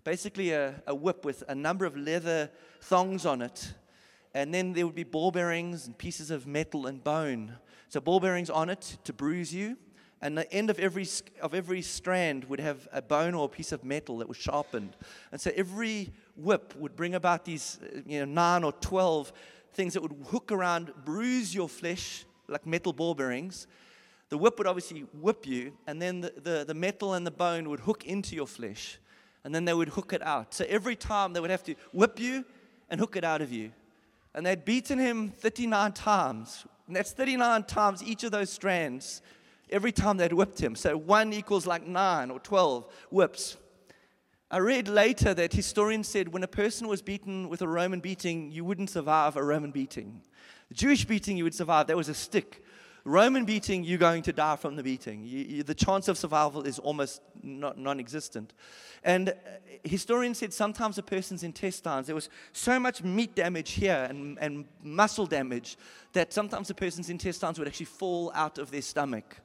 basically 0.05 0.51
a, 0.51 0.81
a 0.87 0.95
whip 0.95 1.25
with 1.25 1.43
a 1.49 1.55
number 1.55 1.83
of 1.83 1.97
leather 1.97 2.49
thongs 2.79 3.25
on 3.25 3.41
it. 3.41 3.73
And 4.33 4.53
then 4.53 4.71
there 4.71 4.85
would 4.85 4.95
be 4.95 5.03
ball 5.03 5.31
bearings 5.31 5.87
and 5.87 5.97
pieces 5.97 6.31
of 6.31 6.47
metal 6.47 6.87
and 6.87 7.03
bone. 7.03 7.55
So, 7.89 7.99
ball 7.99 8.19
bearings 8.21 8.49
on 8.49 8.69
it 8.69 8.97
to 9.03 9.11
bruise 9.11 9.53
you. 9.53 9.77
And 10.21 10.37
the 10.37 10.51
end 10.51 10.69
of 10.69 10.79
every, 10.79 11.07
of 11.41 11.53
every 11.53 11.81
strand 11.81 12.45
would 12.45 12.59
have 12.59 12.87
a 12.93 13.01
bone 13.01 13.33
or 13.33 13.45
a 13.45 13.49
piece 13.49 13.71
of 13.71 13.83
metal 13.83 14.19
that 14.19 14.27
was 14.27 14.37
sharpened. 14.37 14.95
And 15.31 15.41
so, 15.41 15.51
every 15.55 16.13
whip 16.35 16.73
would 16.77 16.95
bring 16.95 17.15
about 17.15 17.43
these 17.43 17.79
uh, 17.81 18.01
you 18.05 18.19
know, 18.19 18.25
nine 18.25 18.63
or 18.63 18.73
12 18.73 19.33
things 19.73 19.93
that 19.93 20.01
would 20.01 20.15
hook 20.29 20.51
around, 20.51 20.93
bruise 21.03 21.53
your 21.53 21.67
flesh 21.67 22.25
like 22.47 22.65
metal 22.65 22.93
ball 22.93 23.15
bearings 23.15 23.67
the 24.29 24.37
whip 24.37 24.57
would 24.57 24.67
obviously 24.67 25.01
whip 25.13 25.45
you, 25.45 25.71
and 25.85 26.01
then 26.01 26.21
the, 26.21 26.33
the, 26.41 26.65
the, 26.67 26.73
metal 26.73 27.13
and 27.13 27.27
the 27.27 27.31
bone 27.31 27.69
would 27.69 27.81
hook 27.81 28.05
into 28.05 28.35
your 28.35 28.47
flesh, 28.47 28.97
and 29.45 29.53
then 29.53 29.63
they 29.63 29.75
would 29.75 29.89
hook 29.89 30.11
it 30.11 30.23
out. 30.23 30.55
So 30.55 30.65
every 30.67 30.95
time 30.95 31.31
they 31.31 31.39
would 31.39 31.51
have 31.51 31.63
to 31.65 31.75
whip 31.93 32.19
you 32.19 32.43
and 32.89 32.99
hook 32.99 33.15
it 33.15 33.23
out 33.23 33.43
of 33.43 33.51
you. 33.51 33.71
And 34.33 34.43
they'd 34.43 34.65
beaten 34.65 34.97
him 34.97 35.29
39 35.29 35.93
times. 35.93 36.65
And 36.87 36.95
that's 36.95 37.11
39 37.11 37.63
times 37.63 38.03
each 38.03 38.23
of 38.23 38.31
those 38.31 38.49
strands 38.49 39.21
every 39.69 39.91
time 39.91 40.17
they'd 40.17 40.33
whipped 40.33 40.59
him. 40.59 40.75
So 40.75 40.97
one 40.97 41.31
equals 41.31 41.67
like 41.67 41.85
nine 41.85 42.31
or 42.31 42.39
12 42.39 42.91
whips. 43.11 43.57
I 44.49 44.57
read 44.57 44.87
later 44.87 45.35
that 45.35 45.53
historians 45.53 46.07
said 46.07 46.33
when 46.33 46.43
a 46.43 46.47
person 46.47 46.87
was 46.87 47.03
beaten 47.03 47.47
with 47.47 47.61
a 47.61 47.67
Roman 47.67 47.99
beating, 47.99 48.51
you 48.51 48.65
wouldn't 48.65 48.89
survive 48.89 49.35
a 49.35 49.43
Roman 49.43 49.69
beating. 49.69 50.23
The 50.69 50.75
Jewish 50.75 51.05
beating, 51.05 51.37
you 51.37 51.43
would 51.43 51.53
survive. 51.53 51.85
That 51.85 51.97
was 51.97 52.09
a 52.09 52.15
stick 52.15 52.63
Roman 53.07 53.45
beating, 53.45 53.83
you're 53.83 53.99
going 53.99 54.23
to 54.23 54.33
die 54.33 54.55
from 54.55 54.75
the 54.75 54.81
beating. 54.81 55.23
You, 55.23 55.39
you, 55.45 55.63
the 55.63 55.75
chance 55.75 56.07
of 56.07 56.17
survival 56.17 56.63
is 56.63 56.79
almost 56.79 57.21
not, 57.43 57.77
non 57.77 57.99
existent. 57.99 58.55
And 59.03 59.29
uh, 59.29 59.33
historians 59.83 60.39
said 60.39 60.51
sometimes 60.51 60.97
a 60.97 61.03
person's 61.03 61.43
intestines, 61.43 62.07
there 62.07 62.15
was 62.15 62.29
so 62.51 62.79
much 62.79 63.03
meat 63.03 63.35
damage 63.35 63.73
here 63.73 64.07
and, 64.09 64.39
and 64.41 64.65
muscle 64.81 65.27
damage 65.27 65.77
that 66.13 66.33
sometimes 66.33 66.71
a 66.71 66.73
person's 66.73 67.11
intestines 67.11 67.59
would 67.59 67.67
actually 67.67 67.85
fall 67.85 68.31
out 68.33 68.57
of 68.57 68.71
their 68.71 68.81
stomach. 68.81 69.37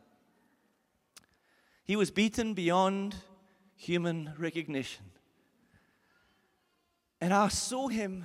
He 1.85 1.97
was 1.97 2.11
beaten 2.11 2.55
beyond 2.55 3.15
human 3.77 4.33
recognition. 4.39 5.05
And 7.21 7.35
I 7.35 7.49
saw 7.49 7.89
him 7.89 8.25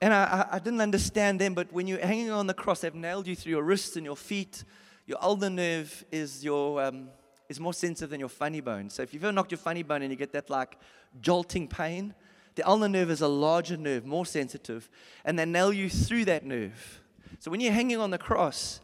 and 0.00 0.14
I, 0.14 0.48
I, 0.52 0.58
didn't 0.58 0.80
understand 0.80 1.40
then, 1.40 1.52
but 1.52 1.70
when 1.72 1.86
you're 1.86 2.04
hanging 2.04 2.30
on 2.30 2.46
the 2.46 2.54
cross, 2.54 2.80
they've 2.80 2.94
nailed 2.94 3.26
you 3.26 3.36
through 3.36 3.50
your 3.50 3.62
wrists 3.62 3.96
and 3.96 4.04
your 4.04 4.16
feet. 4.16 4.64
Your 5.06 5.22
ulnar 5.22 5.50
nerve 5.50 6.04
is, 6.10 6.42
your, 6.42 6.82
um, 6.82 7.10
is 7.50 7.60
more 7.60 7.74
sensitive 7.74 8.08
than 8.08 8.18
your 8.18 8.30
funny 8.30 8.62
bone. 8.62 8.88
So 8.88 9.02
if 9.02 9.12
you've 9.12 9.24
ever 9.24 9.32
knocked 9.32 9.50
your 9.50 9.58
funny 9.58 9.82
bone 9.82 10.00
and 10.00 10.10
you 10.10 10.16
get 10.16 10.32
that 10.32 10.48
like 10.48 10.78
jolting 11.20 11.68
pain, 11.68 12.14
the 12.54 12.66
ulnar 12.66 12.88
nerve 12.88 13.10
is 13.10 13.20
a 13.20 13.28
larger 13.28 13.76
nerve, 13.76 14.06
more 14.06 14.24
sensitive, 14.24 14.88
and 15.24 15.38
they 15.38 15.44
nail 15.44 15.72
you 15.72 15.90
through 15.90 16.24
that 16.26 16.46
nerve. 16.46 17.02
So 17.38 17.50
when 17.50 17.60
you're 17.60 17.72
hanging 17.72 17.98
on 17.98 18.10
the 18.10 18.18
cross, 18.18 18.80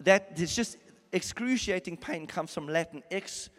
that 0.00 0.36
there's 0.36 0.56
just 0.56 0.78
excruciating 1.12 1.96
pain 1.96 2.26
comes 2.26 2.52
from 2.52 2.66
Latin 2.66 3.04
ex 3.10 3.50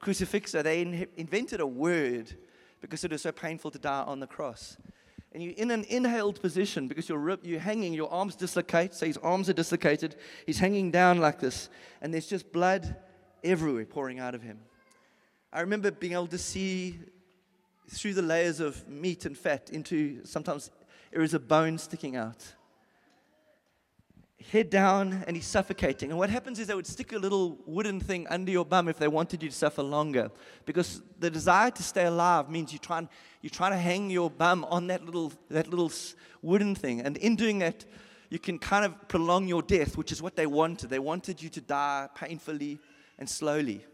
crucifixo. 0.00 0.62
They 0.62 0.80
in- 0.80 1.08
invented 1.16 1.60
a 1.60 1.66
word 1.66 2.34
because 2.80 3.04
it 3.04 3.10
was 3.10 3.22
so 3.22 3.32
painful 3.32 3.70
to 3.72 3.78
die 3.78 4.04
on 4.04 4.20
the 4.20 4.26
cross 4.26 4.78
and 5.32 5.42
you're 5.42 5.54
in 5.56 5.70
an 5.70 5.84
inhaled 5.88 6.40
position 6.40 6.88
because 6.88 7.08
you're, 7.08 7.38
you're 7.42 7.60
hanging, 7.60 7.92
your 7.92 8.10
arms 8.10 8.34
dislocate. 8.34 8.94
So 8.94 9.06
his 9.06 9.18
arms 9.18 9.48
are 9.48 9.52
dislocated. 9.52 10.16
He's 10.46 10.58
hanging 10.58 10.90
down 10.90 11.18
like 11.18 11.38
this, 11.38 11.68
and 12.00 12.12
there's 12.12 12.26
just 12.26 12.52
blood 12.52 12.96
everywhere 13.44 13.84
pouring 13.84 14.18
out 14.18 14.34
of 14.34 14.42
him. 14.42 14.58
I 15.52 15.60
remember 15.60 15.90
being 15.90 16.12
able 16.12 16.26
to 16.28 16.38
see 16.38 16.98
through 17.90 18.14
the 18.14 18.22
layers 18.22 18.60
of 18.60 18.86
meat 18.88 19.24
and 19.24 19.36
fat 19.36 19.70
into 19.70 20.24
sometimes 20.24 20.70
areas 21.12 21.34
of 21.34 21.48
bone 21.48 21.78
sticking 21.78 22.16
out 22.16 22.54
head 24.52 24.70
down 24.70 25.24
and 25.26 25.36
he's 25.36 25.46
suffocating. 25.46 26.10
And 26.10 26.18
what 26.18 26.30
happens 26.30 26.58
is 26.58 26.68
they 26.68 26.74
would 26.74 26.86
stick 26.86 27.12
a 27.12 27.18
little 27.18 27.58
wooden 27.66 28.00
thing 28.00 28.26
under 28.28 28.50
your 28.50 28.64
bum 28.64 28.88
if 28.88 28.98
they 28.98 29.08
wanted 29.08 29.42
you 29.42 29.48
to 29.48 29.54
suffer 29.54 29.82
longer. 29.82 30.30
Because 30.64 31.02
the 31.18 31.30
desire 31.30 31.70
to 31.70 31.82
stay 31.82 32.04
alive 32.04 32.48
means 32.48 32.72
you 32.72 32.78
try 32.78 32.98
and, 32.98 33.08
you 33.42 33.50
try 33.50 33.68
to 33.68 33.76
hang 33.76 34.10
your 34.10 34.30
bum 34.30 34.64
on 34.70 34.86
that 34.86 35.04
little, 35.04 35.32
that 35.50 35.68
little 35.68 35.90
wooden 36.40 36.74
thing. 36.74 37.00
And 37.00 37.16
in 37.16 37.36
doing 37.36 37.58
that, 37.58 37.84
you 38.30 38.38
can 38.38 38.58
kind 38.58 38.84
of 38.84 39.08
prolong 39.08 39.48
your 39.48 39.62
death, 39.62 39.96
which 39.96 40.12
is 40.12 40.22
what 40.22 40.36
they 40.36 40.46
wanted. 40.46 40.90
They 40.90 40.98
wanted 40.98 41.42
you 41.42 41.48
to 41.50 41.60
die 41.60 42.08
painfully 42.14 42.78
and 43.18 43.28
slowly. 43.28 43.84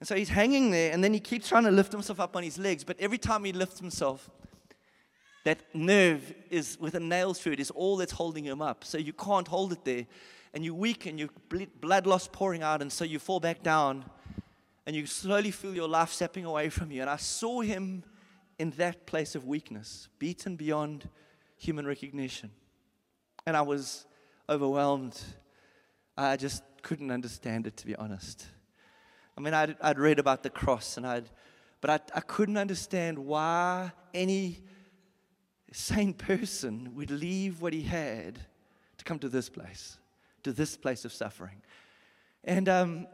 And 0.00 0.08
so 0.08 0.14
he's 0.14 0.30
hanging 0.30 0.70
there, 0.70 0.92
and 0.92 1.04
then 1.04 1.12
he 1.12 1.20
keeps 1.20 1.48
trying 1.48 1.64
to 1.64 1.70
lift 1.70 1.92
himself 1.92 2.20
up 2.20 2.34
on 2.34 2.42
his 2.42 2.56
legs. 2.58 2.84
But 2.84 2.98
every 2.98 3.18
time 3.18 3.44
he 3.44 3.52
lifts 3.52 3.78
himself, 3.78 4.30
that 5.44 5.74
nerve 5.74 6.34
is 6.50 6.78
with 6.80 6.94
a 6.94 7.00
nail 7.00 7.34
through 7.34 7.52
it 7.52 7.60
is 7.60 7.70
all 7.70 7.96
that's 7.96 8.12
holding 8.12 8.44
him 8.44 8.60
up. 8.60 8.84
So 8.84 8.98
you 8.98 9.12
can't 9.12 9.48
hold 9.48 9.72
it 9.72 9.84
there. 9.84 10.06
And 10.52 10.64
you're 10.64 10.74
weak 10.74 11.06
and 11.06 11.18
you 11.18 11.30
blood 11.80 12.06
loss 12.06 12.28
pouring 12.28 12.62
out. 12.62 12.82
And 12.82 12.92
so 12.92 13.04
you 13.04 13.18
fall 13.18 13.40
back 13.40 13.62
down 13.62 14.04
and 14.86 14.96
you 14.96 15.06
slowly 15.06 15.50
feel 15.50 15.74
your 15.74 15.88
life 15.88 16.10
stepping 16.10 16.44
away 16.44 16.68
from 16.68 16.90
you. 16.90 17.00
And 17.00 17.08
I 17.08 17.16
saw 17.16 17.60
him 17.60 18.02
in 18.58 18.70
that 18.72 19.06
place 19.06 19.34
of 19.34 19.46
weakness, 19.46 20.08
beaten 20.18 20.56
beyond 20.56 21.08
human 21.56 21.86
recognition. 21.86 22.50
And 23.46 23.56
I 23.56 23.62
was 23.62 24.06
overwhelmed. 24.48 25.18
I 26.16 26.36
just 26.36 26.62
couldn't 26.82 27.10
understand 27.10 27.66
it, 27.66 27.76
to 27.78 27.86
be 27.86 27.96
honest. 27.96 28.46
I 29.38 29.40
mean, 29.40 29.54
I'd, 29.54 29.76
I'd 29.80 29.98
read 29.98 30.18
about 30.18 30.42
the 30.42 30.50
cross, 30.50 30.98
and 30.98 31.06
I'd, 31.06 31.30
but 31.80 31.90
I, 31.90 32.18
I 32.18 32.20
couldn't 32.20 32.58
understand 32.58 33.18
why 33.18 33.92
any 34.12 34.58
sane 35.72 36.14
person 36.14 36.94
would 36.94 37.10
leave 37.10 37.62
what 37.62 37.72
he 37.72 37.82
had 37.82 38.38
to 38.98 39.04
come 39.04 39.18
to 39.20 39.28
this 39.28 39.48
place, 39.48 39.98
to 40.42 40.52
this 40.52 40.76
place 40.76 41.04
of 41.04 41.12
suffering. 41.12 41.62
And 42.44 42.68
um, 42.68 43.06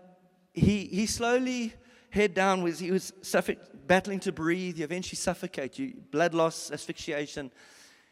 he, 0.55 0.87
he 0.87 1.07
slowly 1.07 1.75
head 2.11 2.35
down 2.35 2.63
was 2.63 2.79
he 2.79 2.91
was 2.91 3.13
suffo- 3.23 3.59
battling 3.87 4.21
to 4.21 4.33
breathe. 4.33 4.77
He 4.77 4.83
eventually 4.83 5.17
suffocate 5.17 5.79
you, 5.79 5.95
blood 6.11 6.35
loss, 6.35 6.71
asphyxiation. 6.71 7.51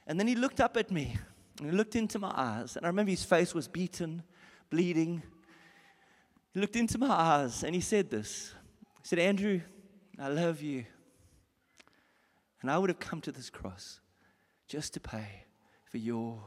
And 0.07 0.19
then 0.21 0.27
he 0.27 0.35
looked 0.35 0.61
up 0.61 0.77
at 0.77 0.91
me 0.91 1.17
and 1.59 1.71
he 1.71 1.77
looked 1.77 1.97
into 1.97 2.19
my 2.19 2.33
eyes. 2.35 2.77
And 2.77 2.85
I 2.85 2.89
remember 2.89 3.11
his 3.11 3.25
face 3.25 3.55
was 3.55 3.69
beaten, 3.69 4.23
bleeding. 4.71 5.23
He 6.53 6.61
looked 6.61 6.77
into 6.77 6.99
my 6.99 7.11
eyes 7.11 7.63
and 7.63 7.75
he 7.75 7.81
said 7.81 8.11
this. 8.11 8.55
He 9.03 9.09
said, 9.09 9.19
Andrew, 9.19 9.61
I 10.19 10.29
love 10.29 10.61
you. 10.61 10.85
And 12.61 12.71
I 12.71 12.79
would 12.79 12.91
have 12.91 12.99
come 12.99 13.21
to 13.23 13.33
this 13.33 13.51
cross 13.51 14.01
just 14.75 14.93
to 14.93 14.99
pay 14.99 15.45
for 15.85 15.99
your 15.99 16.43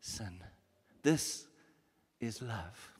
sin. 0.00 0.42
This 1.02 1.46
is 2.18 2.40
love. 2.40 2.92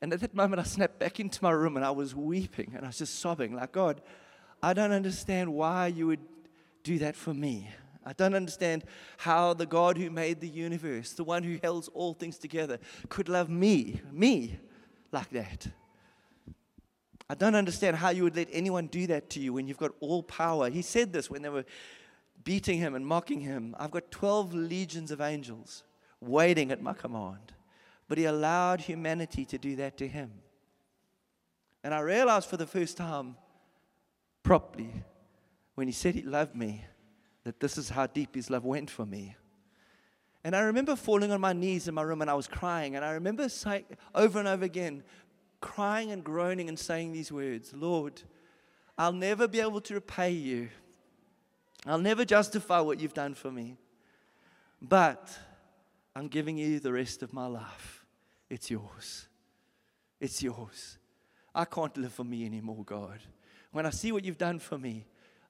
And 0.00 0.12
at 0.12 0.20
that 0.20 0.36
moment, 0.36 0.60
I 0.60 0.62
snapped 0.62 1.00
back 1.00 1.18
into 1.18 1.42
my 1.42 1.50
room 1.50 1.74
and 1.74 1.84
I 1.84 1.90
was 1.90 2.14
weeping 2.14 2.74
and 2.76 2.84
I 2.84 2.90
was 2.90 2.98
just 2.98 3.18
sobbing, 3.18 3.56
like, 3.56 3.72
God, 3.72 4.00
I 4.62 4.72
don't 4.72 4.92
understand 4.92 5.52
why 5.52 5.88
you 5.88 6.06
would 6.06 6.20
do 6.84 7.00
that 7.00 7.16
for 7.16 7.34
me. 7.34 7.68
I 8.06 8.12
don't 8.12 8.34
understand 8.34 8.84
how 9.16 9.52
the 9.54 9.66
God 9.66 9.98
who 9.98 10.08
made 10.08 10.40
the 10.40 10.48
universe, 10.48 11.10
the 11.10 11.24
one 11.24 11.42
who 11.42 11.58
holds 11.64 11.88
all 11.88 12.14
things 12.14 12.38
together, 12.38 12.78
could 13.08 13.28
love 13.28 13.50
me, 13.50 14.00
me, 14.12 14.60
like 15.10 15.30
that. 15.30 15.66
I 17.28 17.34
don't 17.34 17.56
understand 17.56 17.96
how 17.96 18.10
you 18.10 18.22
would 18.22 18.36
let 18.36 18.48
anyone 18.52 18.86
do 18.86 19.08
that 19.08 19.28
to 19.30 19.40
you 19.40 19.52
when 19.54 19.66
you've 19.66 19.76
got 19.76 19.90
all 19.98 20.22
power. 20.22 20.70
He 20.70 20.82
said 20.82 21.12
this 21.12 21.28
when 21.28 21.42
they 21.42 21.48
were 21.48 21.64
beating 22.42 22.78
him 22.78 22.94
and 22.94 23.06
mocking 23.06 23.40
him. 23.40 23.74
I've 23.78 23.90
got 23.90 24.10
12 24.10 24.54
legions 24.54 25.10
of 25.10 25.20
angels 25.20 25.84
waiting 26.20 26.70
at 26.70 26.82
my 26.82 26.92
command. 26.92 27.52
But 28.08 28.18
he 28.18 28.24
allowed 28.24 28.82
humanity 28.82 29.44
to 29.46 29.58
do 29.58 29.76
that 29.76 29.96
to 29.98 30.08
him. 30.08 30.30
And 31.82 31.94
I 31.94 32.00
realized 32.00 32.48
for 32.48 32.56
the 32.56 32.66
first 32.66 32.96
time 32.96 33.36
properly 34.42 34.90
when 35.74 35.86
he 35.86 35.92
said 35.92 36.14
he 36.14 36.22
loved 36.22 36.54
me 36.54 36.84
that 37.44 37.60
this 37.60 37.76
is 37.78 37.90
how 37.90 38.06
deep 38.06 38.34
his 38.34 38.50
love 38.50 38.64
went 38.64 38.90
for 38.90 39.04
me. 39.04 39.36
And 40.42 40.54
I 40.54 40.60
remember 40.60 40.94
falling 40.96 41.32
on 41.32 41.40
my 41.40 41.54
knees 41.54 41.88
in 41.88 41.94
my 41.94 42.02
room 42.02 42.20
and 42.20 42.30
I 42.30 42.34
was 42.34 42.46
crying. 42.46 42.96
And 42.96 43.04
I 43.04 43.12
remember 43.12 43.48
saying 43.48 43.84
over 44.14 44.38
and 44.38 44.48
over 44.48 44.64
again, 44.64 45.02
crying 45.60 46.10
and 46.10 46.22
groaning 46.22 46.68
and 46.68 46.78
saying 46.78 47.12
these 47.12 47.32
words 47.32 47.72
Lord, 47.74 48.20
I'll 48.98 49.12
never 49.12 49.48
be 49.48 49.60
able 49.60 49.80
to 49.82 49.94
repay 49.94 50.30
you. 50.30 50.68
I'll 51.86 51.98
never 51.98 52.24
justify 52.24 52.80
what 52.80 52.98
you've 52.98 53.14
done 53.14 53.34
for 53.34 53.50
me. 53.50 53.76
But 54.80 55.36
I'm 56.16 56.28
giving 56.28 56.56
you 56.56 56.80
the 56.80 56.92
rest 56.92 57.22
of 57.22 57.32
my 57.32 57.46
life. 57.46 58.04
It's 58.48 58.70
yours. 58.70 59.28
It's 60.20 60.42
yours. 60.42 60.98
I 61.54 61.64
can't 61.64 61.96
live 61.96 62.12
for 62.12 62.24
me 62.24 62.46
anymore, 62.46 62.84
God. 62.84 63.20
When 63.72 63.86
I 63.86 63.90
see 63.90 64.12
what 64.12 64.24
you've 64.24 64.38
done 64.38 64.58
for 64.58 64.78
me, 64.78 65.06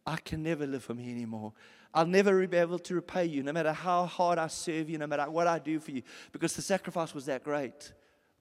I 0.07 0.17
can 0.17 0.43
never 0.43 0.67
live 0.67 0.85
for 0.85 0.95
me 0.95 1.11
anymore. 1.11 1.53
I'll 1.93 2.07
never 2.07 2.47
be 2.47 2.57
able 2.57 2.79
to 2.81 2.95
repay 2.95 3.25
you, 3.26 3.43
no 3.43 3.53
matter 3.53 3.73
how 3.73 4.07
hard 4.07 4.38
I 4.38 4.49
serve 4.49 4.91
you, 4.91 4.99
no 4.99 5.07
matter 5.07 5.31
what 5.31 5.47
I 5.47 5.59
do 5.59 5.79
for 5.79 5.93
you, 5.93 6.03
because 6.33 6.55
the 6.55 6.62
sacrifice 6.62 7.14
was 7.14 7.26
that 7.26 7.45
great. 7.45 7.93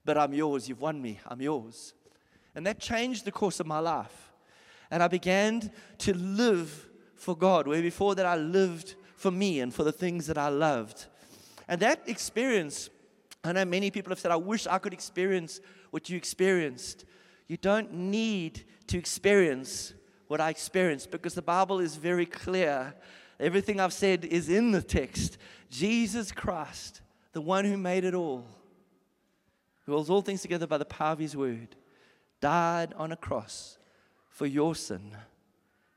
But 0.04 0.18
I'm 0.18 0.34
yours. 0.34 0.68
You've 0.68 0.80
won 0.80 1.00
me. 1.00 1.20
I'm 1.26 1.40
yours. 1.40 1.94
And 2.54 2.66
that 2.66 2.78
changed 2.78 3.24
the 3.24 3.32
course 3.32 3.60
of 3.60 3.66
my 3.66 3.78
life. 3.78 4.32
And 4.90 5.02
I 5.02 5.08
began 5.08 5.70
to 5.98 6.14
live 6.14 6.88
for 7.24 7.36
God, 7.36 7.66
where 7.66 7.80
before 7.80 8.14
that 8.14 8.26
I 8.26 8.36
lived 8.36 8.94
for 9.16 9.30
me 9.30 9.60
and 9.60 9.72
for 9.72 9.82
the 9.82 9.92
things 9.92 10.26
that 10.26 10.36
I 10.36 10.48
loved. 10.48 11.06
And 11.66 11.80
that 11.80 12.02
experience, 12.06 12.90
I 13.42 13.52
know 13.52 13.64
many 13.64 13.90
people 13.90 14.10
have 14.10 14.20
said, 14.20 14.30
I 14.30 14.36
wish 14.36 14.66
I 14.66 14.78
could 14.78 14.92
experience 14.92 15.60
what 15.90 16.10
you 16.10 16.16
experienced. 16.16 17.06
You 17.48 17.56
don't 17.56 17.92
need 17.92 18.64
to 18.88 18.98
experience 18.98 19.94
what 20.28 20.40
I 20.40 20.50
experienced 20.50 21.10
because 21.10 21.34
the 21.34 21.42
Bible 21.42 21.80
is 21.80 21.96
very 21.96 22.26
clear. 22.26 22.94
Everything 23.40 23.80
I've 23.80 23.92
said 23.94 24.26
is 24.26 24.50
in 24.50 24.70
the 24.72 24.82
text. 24.82 25.38
Jesus 25.70 26.30
Christ, 26.30 27.00
the 27.32 27.40
one 27.40 27.64
who 27.64 27.78
made 27.78 28.04
it 28.04 28.14
all, 28.14 28.44
who 29.86 29.92
holds 29.92 30.10
all 30.10 30.22
things 30.22 30.42
together 30.42 30.66
by 30.66 30.78
the 30.78 30.84
power 30.84 31.12
of 31.12 31.18
his 31.18 31.34
word, 31.34 31.74
died 32.40 32.92
on 32.98 33.12
a 33.12 33.16
cross 33.16 33.78
for 34.28 34.44
your 34.44 34.74
sin 34.74 35.16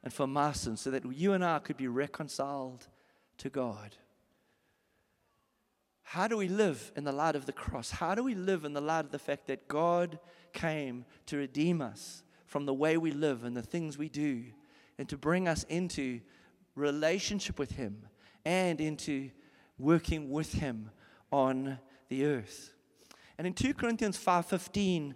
and 0.08 0.14
for 0.14 0.26
my 0.26 0.54
so 0.54 0.90
that 0.90 1.04
you 1.14 1.34
and 1.34 1.44
I 1.44 1.60
could 1.60 1.76
be 1.76 1.90
reconciled 1.90 2.88
to 3.40 3.50
God. 3.50 3.98
How 6.02 6.30
do 6.30 6.38
we 6.38 6.48
live 6.48 6.94
in 6.96 7.04
the 7.04 7.12
light 7.12 7.36
of 7.36 7.46
the 7.46 7.52
cross? 7.52 7.92
How 7.92 8.16
do 8.16 8.24
we 8.24 8.34
live 8.34 8.64
in 8.64 8.72
the 8.72 8.80
light 8.80 9.04
of 9.04 9.12
the 9.12 9.20
fact 9.20 9.48
that 9.48 9.68
God 9.68 10.18
came 10.54 11.04
to 11.26 11.36
redeem 11.36 11.82
us 11.82 12.24
from 12.46 12.66
the 12.66 12.74
way 12.74 12.96
we 12.96 13.12
live 13.12 13.44
and 13.44 13.54
the 13.54 13.62
things 13.62 13.98
we 13.98 14.08
do 14.08 14.46
and 14.98 15.10
to 15.10 15.18
bring 15.18 15.46
us 15.46 15.66
into 15.66 16.22
relationship 16.76 17.60
with 17.60 17.72
Him 17.72 18.08
and 18.46 18.80
into 18.80 19.30
working 19.78 20.30
with 20.30 20.54
Him 20.54 20.90
on 21.34 21.80
the 22.08 22.24
earth? 22.24 22.72
And 23.38 23.46
in 23.46 23.54
2 23.54 23.74
Corinthians 23.74 24.18
5:15, 24.18 25.16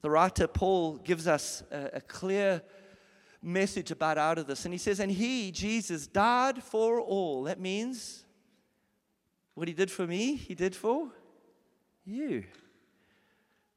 the 0.00 0.10
writer 0.10 0.48
Paul 0.48 0.96
gives 0.96 1.28
us 1.28 1.62
a, 1.70 1.90
a 1.92 2.00
clear 2.00 2.60
message 3.42 3.90
about 3.90 4.18
out 4.18 4.38
of 4.38 4.46
this. 4.46 4.64
And 4.64 4.72
he 4.72 4.78
says, 4.78 5.00
And 5.00 5.10
he, 5.10 5.50
Jesus, 5.50 6.06
died 6.06 6.62
for 6.62 7.00
all. 7.00 7.44
That 7.44 7.60
means 7.60 8.24
what 9.54 9.68
he 9.68 9.74
did 9.74 9.90
for 9.90 10.06
me, 10.06 10.36
he 10.36 10.54
did 10.54 10.74
for 10.74 11.08
you. 12.04 12.44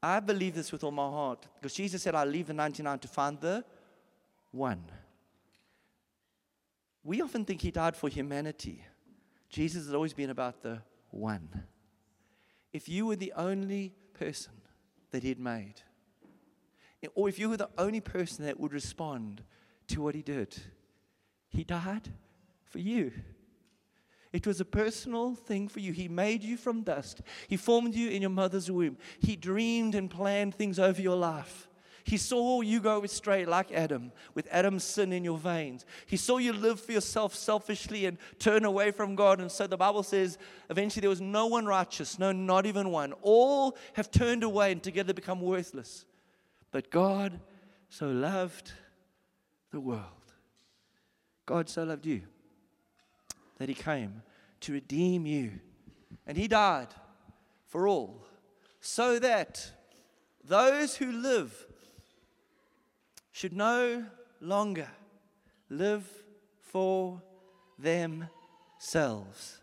I 0.02 0.20
believe 0.20 0.54
this 0.54 0.72
with 0.72 0.84
all 0.84 0.92
my 0.92 1.08
heart 1.08 1.46
because 1.54 1.74
Jesus 1.74 2.02
said, 2.02 2.14
I 2.14 2.24
leave 2.24 2.46
the 2.46 2.52
99 2.52 2.98
to 3.00 3.08
find 3.08 3.40
the 3.40 3.64
one. 4.52 4.84
We 7.02 7.20
often 7.20 7.44
think 7.44 7.62
he 7.62 7.70
died 7.70 7.96
for 7.96 8.08
humanity. 8.08 8.84
Jesus 9.48 9.86
has 9.86 9.94
always 9.94 10.12
been 10.12 10.30
about 10.30 10.62
the 10.62 10.82
one. 11.10 11.48
If 12.72 12.88
you 12.88 13.06
were 13.06 13.16
the 13.16 13.32
only 13.36 13.94
person 14.12 14.52
that 15.12 15.22
he'd 15.22 15.38
made, 15.38 15.74
or 17.14 17.28
if 17.28 17.38
you 17.38 17.48
were 17.48 17.56
the 17.56 17.70
only 17.78 18.00
person 18.00 18.44
that 18.44 18.58
would 18.58 18.72
respond 18.72 19.42
to 19.88 20.02
what 20.02 20.14
he 20.14 20.22
did, 20.22 20.56
he 21.48 21.64
died 21.64 22.08
for 22.64 22.78
you. 22.78 23.12
It 24.32 24.46
was 24.46 24.60
a 24.60 24.66
personal 24.66 25.34
thing 25.34 25.68
for 25.68 25.80
you. 25.80 25.92
He 25.92 26.08
made 26.08 26.42
you 26.42 26.56
from 26.56 26.82
dust. 26.82 27.22
He 27.48 27.56
formed 27.56 27.94
you 27.94 28.10
in 28.10 28.20
your 28.20 28.30
mother's 28.30 28.70
womb. 28.70 28.98
He 29.18 29.36
dreamed 29.36 29.94
and 29.94 30.10
planned 30.10 30.54
things 30.54 30.78
over 30.78 31.00
your 31.00 31.16
life. 31.16 31.68
He 32.04 32.18
saw 32.18 32.60
you 32.60 32.80
go 32.80 33.02
astray 33.02 33.46
like 33.46 33.72
Adam, 33.72 34.12
with 34.34 34.46
Adam's 34.52 34.84
sin 34.84 35.12
in 35.12 35.24
your 35.24 35.38
veins. 35.38 35.84
He 36.06 36.16
saw 36.16 36.38
you 36.38 36.52
live 36.52 36.80
for 36.80 36.92
yourself 36.92 37.34
selfishly 37.34 38.06
and 38.06 38.16
turn 38.38 38.64
away 38.64 38.92
from 38.92 39.16
God. 39.16 39.40
And 39.40 39.50
so 39.50 39.66
the 39.66 39.76
Bible 39.76 40.04
says 40.04 40.38
eventually 40.70 41.00
there 41.00 41.10
was 41.10 41.20
no 41.20 41.46
one 41.46 41.66
righteous, 41.66 42.16
no, 42.16 42.30
not 42.30 42.64
even 42.64 42.90
one. 42.90 43.12
All 43.22 43.76
have 43.94 44.12
turned 44.12 44.44
away 44.44 44.70
and 44.70 44.80
together 44.80 45.14
become 45.14 45.40
worthless. 45.40 46.04
But 46.70 46.90
God 46.90 47.40
so 47.88 48.06
loved 48.06 48.72
the 49.72 49.80
world. 49.80 50.02
God 51.44 51.68
so 51.68 51.84
loved 51.84 52.06
you 52.06 52.22
that 53.58 53.68
he 53.68 53.74
came 53.74 54.22
to 54.60 54.72
redeem 54.72 55.26
you. 55.26 55.52
And 56.26 56.36
he 56.36 56.48
died 56.48 56.88
for 57.66 57.86
all, 57.86 58.24
so 58.80 59.18
that 59.18 59.70
those 60.44 60.96
who 60.96 61.12
live 61.12 61.66
should 63.32 63.52
no 63.52 64.04
longer 64.40 64.88
live 65.68 66.08
for 66.60 67.22
themselves, 67.78 69.60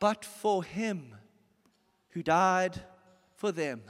but 0.00 0.24
for 0.24 0.64
him 0.64 1.14
who 2.10 2.22
died 2.22 2.80
for 3.36 3.52
them 3.52 3.82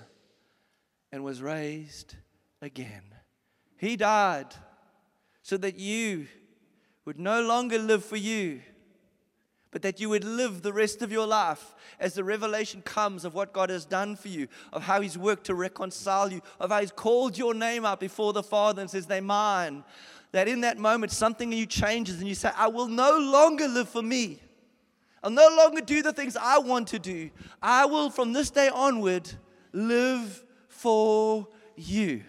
and 1.13 1.25
was 1.25 1.43
raised 1.43 2.17
again. 2.61 3.03
He 3.77 3.97
died 3.97 4.55
so 5.45 5.57
that 5.59 5.79
you 5.79 6.27
would 7.05 7.21
no 7.21 7.41
longer 7.41 7.79
live 7.79 8.05
for 8.05 8.17
you 8.17 8.61
but 9.75 9.83
that 9.83 9.99
you 9.99 10.09
would 10.09 10.23
live 10.23 10.63
the 10.63 10.73
rest 10.73 11.03
of 11.03 11.11
your 11.11 11.27
life 11.27 11.75
as 11.99 12.15
the 12.15 12.23
revelation 12.23 12.81
comes 12.81 13.25
of 13.25 13.35
what 13.35 13.53
God 13.53 13.71
has 13.71 13.85
done 13.85 14.15
for 14.15 14.29
you, 14.29 14.47
of 14.73 14.85
how 14.85 15.01
He's 15.01 15.19
worked 15.19 15.47
to 15.47 15.55
reconcile 15.57 16.31
you, 16.31 16.43
of 16.61 16.71
how 16.71 16.79
He's 16.79 16.93
called 16.93 17.37
your 17.37 17.55
name 17.55 17.85
out 17.85 17.99
before 17.99 18.33
the 18.33 18.45
Father 18.45 18.81
and 18.81 18.89
says, 18.89 19.07
They're 19.07 19.21
mine. 19.21 19.83
That 20.31 20.47
in 20.47 20.61
that 20.61 20.79
moment, 20.79 21.11
something 21.11 21.53
in 21.53 21.59
you 21.59 21.67
changes 21.67 22.21
and 22.21 22.29
you 22.29 22.37
say, 22.37 22.51
I 22.57 22.69
will 22.69 22.87
no 22.87 23.19
longer 23.19 23.67
live 23.67 23.89
for 23.89 24.01
me. 24.01 24.39
I'll 25.25 25.31
no 25.31 25.49
longer 25.57 25.81
do 25.81 26.03
the 26.03 26.13
things 26.13 26.37
I 26.41 26.59
want 26.59 26.87
to 26.89 27.01
do. 27.01 27.31
I 27.61 27.85
will, 27.87 28.11
from 28.11 28.33
this 28.33 28.51
day 28.51 28.69
onward, 28.69 29.29
live 29.73 30.45
for 30.69 31.49
you. 31.75 32.23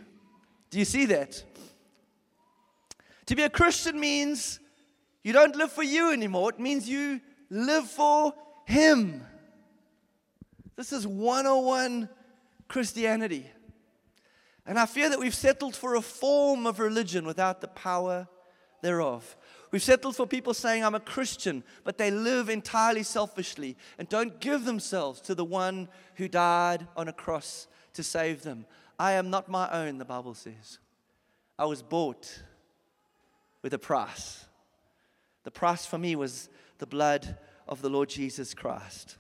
Do 0.72 0.80
you 0.80 0.86
see 0.86 1.06
that? 1.06 1.44
To 3.28 3.36
be 3.36 3.44
a 3.44 3.50
Christian 3.50 4.00
means 4.00 4.60
you 5.24 5.34
don't 5.34 5.56
live 5.56 5.72
for 5.72 5.84
you 5.84 6.12
anymore. 6.12 6.52
It 6.52 6.60
means 6.60 6.88
you 6.88 7.22
live 7.50 7.90
for 7.90 8.34
Him. 8.66 9.26
This 10.76 10.92
is 10.92 11.08
101 11.08 12.10
Christianity. 12.68 13.50
And 14.66 14.80
I 14.80 14.86
fear 14.86 15.10
that 15.10 15.20
we've 15.20 15.34
settled 15.34 15.76
for 15.76 15.96
a 15.96 16.02
form 16.02 16.66
of 16.66 16.80
religion 16.80 17.26
without 17.26 17.62
the 17.62 17.68
power 17.68 18.28
thereof. 18.82 19.38
We've 19.72 19.84
settled 19.84 20.16
for 20.16 20.28
people 20.28 20.54
saying, 20.54 20.84
I'm 20.84 20.96
a 20.96 21.00
Christian, 21.00 21.64
but 21.84 21.98
they 21.98 22.12
live 22.12 22.50
entirely 22.50 23.04
selfishly 23.04 23.78
and 23.98 24.08
don't 24.08 24.40
give 24.40 24.66
themselves 24.66 25.22
to 25.22 25.36
the 25.36 25.46
one 25.46 25.90
who 26.16 26.28
died 26.28 26.88
on 26.96 27.08
a 27.08 27.14
cross 27.14 27.68
to 27.94 28.04
save 28.04 28.44
them. 28.44 28.66
I 29.00 29.14
am 29.14 29.30
not 29.30 29.50
my 29.50 29.70
own, 29.72 29.98
the 29.98 30.06
Bible 30.06 30.34
says. 30.34 30.80
I 31.58 31.66
was 31.66 31.82
bought 31.82 32.42
with 33.66 33.74
a 33.74 33.80
price. 33.80 34.46
The 35.44 35.50
price 35.50 35.88
for 35.88 35.98
me 35.98 36.16
was 36.16 36.50
the 36.78 36.86
blood 36.86 37.36
of 37.68 37.82
the 37.82 37.90
Lord 37.90 38.10
Jesus 38.10 38.54
Christ. 38.54 39.18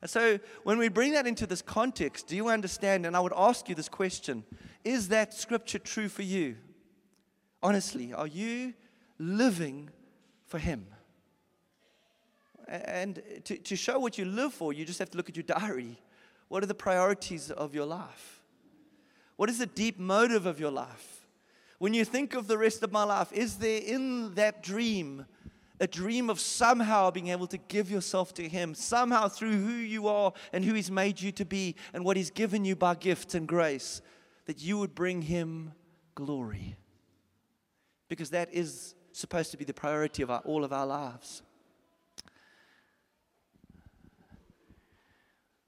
And 0.00 0.08
so, 0.08 0.40
when 0.62 0.78
we 0.78 0.88
bring 0.88 1.12
that 1.12 1.26
into 1.26 1.46
this 1.46 1.60
context, 1.60 2.26
do 2.26 2.34
you 2.34 2.48
understand? 2.48 3.04
And 3.04 3.14
I 3.14 3.20
would 3.20 3.34
ask 3.36 3.68
you 3.68 3.74
this 3.74 3.90
question 3.90 4.42
Is 4.84 5.08
that 5.08 5.34
scripture 5.34 5.78
true 5.78 6.08
for 6.08 6.22
you? 6.22 6.56
Honestly, 7.62 8.14
are 8.14 8.26
you 8.26 8.72
living 9.18 9.90
for 10.46 10.58
Him? 10.58 10.86
And 12.66 13.22
to, 13.44 13.58
to 13.58 13.76
show 13.76 13.98
what 13.98 14.16
you 14.16 14.24
live 14.24 14.54
for, 14.54 14.72
you 14.72 14.86
just 14.86 14.98
have 14.98 15.10
to 15.10 15.18
look 15.18 15.28
at 15.28 15.36
your 15.36 15.42
diary. 15.42 16.00
What 16.48 16.62
are 16.62 16.66
the 16.66 16.74
priorities 16.74 17.50
of 17.50 17.74
your 17.74 17.84
life? 17.84 18.40
What 19.36 19.50
is 19.50 19.58
the 19.58 19.66
deep 19.66 19.98
motive 19.98 20.46
of 20.46 20.58
your 20.58 20.70
life? 20.70 21.13
When 21.78 21.94
you 21.94 22.04
think 22.04 22.34
of 22.34 22.46
the 22.46 22.58
rest 22.58 22.82
of 22.82 22.92
my 22.92 23.04
life, 23.04 23.32
is 23.32 23.56
there 23.56 23.80
in 23.80 24.34
that 24.34 24.62
dream 24.62 25.26
a 25.80 25.86
dream 25.86 26.30
of 26.30 26.38
somehow 26.38 27.10
being 27.10 27.28
able 27.28 27.48
to 27.48 27.58
give 27.58 27.90
yourself 27.90 28.32
to 28.34 28.48
Him, 28.48 28.74
somehow 28.74 29.28
through 29.28 29.52
who 29.52 29.72
you 29.72 30.06
are 30.06 30.32
and 30.52 30.64
who 30.64 30.72
He's 30.74 30.90
made 30.90 31.20
you 31.20 31.32
to 31.32 31.44
be 31.44 31.74
and 31.92 32.04
what 32.04 32.16
He's 32.16 32.30
given 32.30 32.64
you 32.64 32.76
by 32.76 32.94
gifts 32.94 33.34
and 33.34 33.48
grace, 33.48 34.00
that 34.46 34.62
you 34.62 34.78
would 34.78 34.94
bring 34.94 35.22
Him 35.22 35.72
glory? 36.14 36.76
Because 38.08 38.30
that 38.30 38.52
is 38.52 38.94
supposed 39.12 39.50
to 39.50 39.56
be 39.56 39.64
the 39.64 39.74
priority 39.74 40.22
of 40.22 40.30
our, 40.30 40.40
all 40.40 40.64
of 40.64 40.72
our 40.72 40.86
lives. 40.86 41.42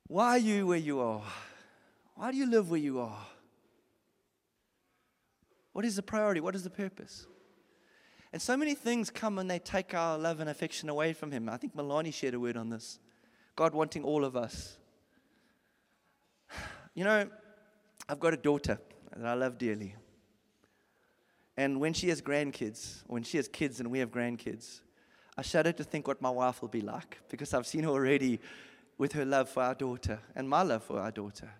Why 0.07 0.29
are 0.29 0.38
you 0.38 0.69
where 0.69 0.79
you 0.79 1.01
are? 1.01 1.23
Why 2.14 2.31
do 2.31 2.37
you 2.37 2.49
live 2.49 2.71
where 2.71 2.81
you 2.81 3.01
are? 3.01 3.27
What 5.77 5.85
is 5.85 5.97
the 5.97 6.03
priority? 6.03 6.41
What 6.41 6.55
is 6.55 6.65
the 6.65 6.71
purpose? 6.71 7.27
And 8.33 8.41
so 8.41 8.57
many 8.57 8.75
things 8.75 9.11
come 9.11 9.39
and 9.39 9.51
they 9.51 9.59
take 9.59 9.93
our 9.93 10.17
love 10.17 10.41
and 10.41 10.49
affection 10.49 10.89
away 10.89 11.12
from 11.12 11.31
Him. 11.31 11.51
I 11.51 11.59
think 11.59 11.77
Milani 11.77 12.15
shared 12.15 12.33
a 12.33 12.41
word 12.41 12.57
on 12.57 12.71
this. 12.71 12.99
God 13.57 13.75
wanting 13.75 14.03
all 14.03 14.25
of 14.25 14.37
us. 14.37 14.79
You 16.95 17.05
know, 17.05 17.29
I've 18.09 18.19
got 18.19 18.33
a 18.33 18.39
daughter 18.39 18.81
that 19.15 19.27
I 19.27 19.35
love 19.35 19.59
dearly. 19.59 19.95
And 21.59 21.79
when 21.79 21.93
she 21.93 22.09
has 22.09 22.23
grandkids, 22.23 23.03
when 23.07 23.23
she 23.23 23.37
has 23.37 23.47
kids 23.47 23.79
and 23.79 23.91
we 23.91 23.99
have 23.99 24.11
grandkids, 24.11 24.81
I 25.37 25.43
shudder 25.43 25.73
to 25.73 25.85
think 25.85 26.09
what 26.09 26.23
my 26.23 26.31
wife 26.31 26.62
will 26.62 26.71
be 26.71 26.81
like 26.81 27.19
because 27.29 27.53
I've 27.53 27.67
seen 27.67 27.83
her 27.83 27.91
already 27.91 28.41
with 28.97 29.12
her 29.12 29.27
love 29.27 29.51
for 29.51 29.62
our 29.62 29.75
daughter 29.75 30.21
and 30.35 30.49
my 30.49 30.62
love 30.62 30.85
for 30.85 31.01
our 31.01 31.11
daughter. 31.11 31.51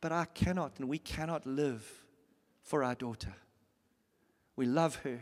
But 0.00 0.10
I 0.10 0.24
cannot 0.24 0.80
and 0.80 0.88
we 0.88 0.98
cannot 0.98 1.46
live 1.46 1.99
for 2.62 2.84
our 2.84 2.94
daughter. 2.94 3.34
We 4.56 4.66
love 4.66 4.96
her 4.96 5.20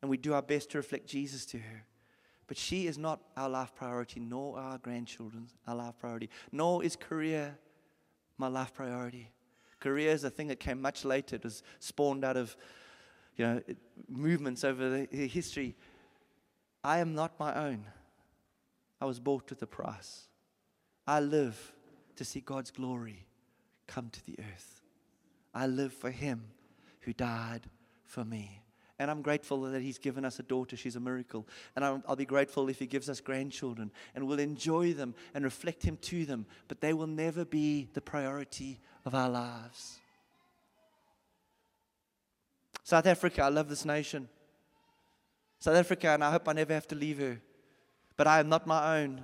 and 0.00 0.10
we 0.10 0.16
do 0.16 0.34
our 0.34 0.42
best 0.42 0.70
to 0.70 0.78
reflect 0.78 1.06
Jesus 1.06 1.46
to 1.46 1.58
her. 1.58 1.84
But 2.46 2.56
she 2.56 2.86
is 2.86 2.96
not 2.96 3.20
our 3.36 3.48
life 3.48 3.74
priority, 3.74 4.20
nor 4.20 4.58
our 4.58 4.78
grandchildren 4.78 5.48
our 5.66 5.74
life 5.74 5.98
priority, 5.98 6.30
nor 6.50 6.82
is 6.82 6.96
career 6.96 7.58
my 8.38 8.48
life 8.48 8.72
priority. 8.72 9.30
Career 9.80 10.10
is 10.10 10.24
a 10.24 10.30
thing 10.30 10.48
that 10.48 10.58
came 10.58 10.80
much 10.80 11.04
later. 11.04 11.36
It 11.36 11.44
was 11.44 11.62
spawned 11.78 12.24
out 12.24 12.36
of 12.36 12.56
you 13.36 13.44
know, 13.44 13.62
movements 14.08 14.64
over 14.64 15.06
the 15.06 15.28
history. 15.28 15.76
I 16.82 16.98
am 16.98 17.14
not 17.14 17.38
my 17.38 17.54
own. 17.54 17.84
I 19.00 19.04
was 19.04 19.20
bought 19.20 19.50
with 19.50 19.62
a 19.62 19.66
price. 19.66 20.26
I 21.06 21.20
live 21.20 21.72
to 22.16 22.24
see 22.24 22.40
God's 22.40 22.70
glory 22.70 23.26
come 23.86 24.10
to 24.10 24.26
the 24.26 24.36
earth. 24.40 24.77
I 25.54 25.66
live 25.66 25.92
for 25.92 26.10
Him 26.10 26.44
who 27.00 27.12
died 27.12 27.62
for 28.04 28.24
me. 28.24 28.62
And 28.98 29.10
I'm 29.10 29.22
grateful 29.22 29.62
that 29.62 29.80
He's 29.80 29.98
given 29.98 30.24
us 30.24 30.38
a 30.38 30.42
daughter. 30.42 30.76
She's 30.76 30.96
a 30.96 31.00
miracle. 31.00 31.46
And 31.76 31.84
I'll, 31.84 32.02
I'll, 32.08 32.16
be 32.16 32.24
grateful 32.24 32.68
if 32.68 32.78
He 32.78 32.86
gives 32.86 33.08
us 33.08 33.20
grandchildren 33.20 33.92
and 34.14 34.26
we'll 34.26 34.40
enjoy 34.40 34.92
them 34.92 35.14
and 35.34 35.44
reflect 35.44 35.84
Him 35.84 35.96
to 36.02 36.24
them. 36.24 36.46
But 36.66 36.80
they 36.80 36.92
will 36.92 37.06
never 37.06 37.44
be 37.44 37.88
the 37.92 38.00
priority 38.00 38.80
of 39.04 39.14
our 39.14 39.30
lives. 39.30 39.98
South 42.82 43.06
Africa, 43.06 43.42
I 43.42 43.48
love 43.48 43.68
this 43.68 43.84
nation. 43.84 44.28
South 45.60 45.76
Africa, 45.76 46.08
and 46.08 46.24
I 46.24 46.30
hope 46.30 46.48
I 46.48 46.52
never 46.52 46.72
have 46.72 46.88
to 46.88 46.94
leave 46.94 47.18
her. 47.18 47.40
But 48.16 48.26
I 48.26 48.40
am 48.40 48.48
not 48.48 48.66
my 48.66 48.98
own. 48.98 49.22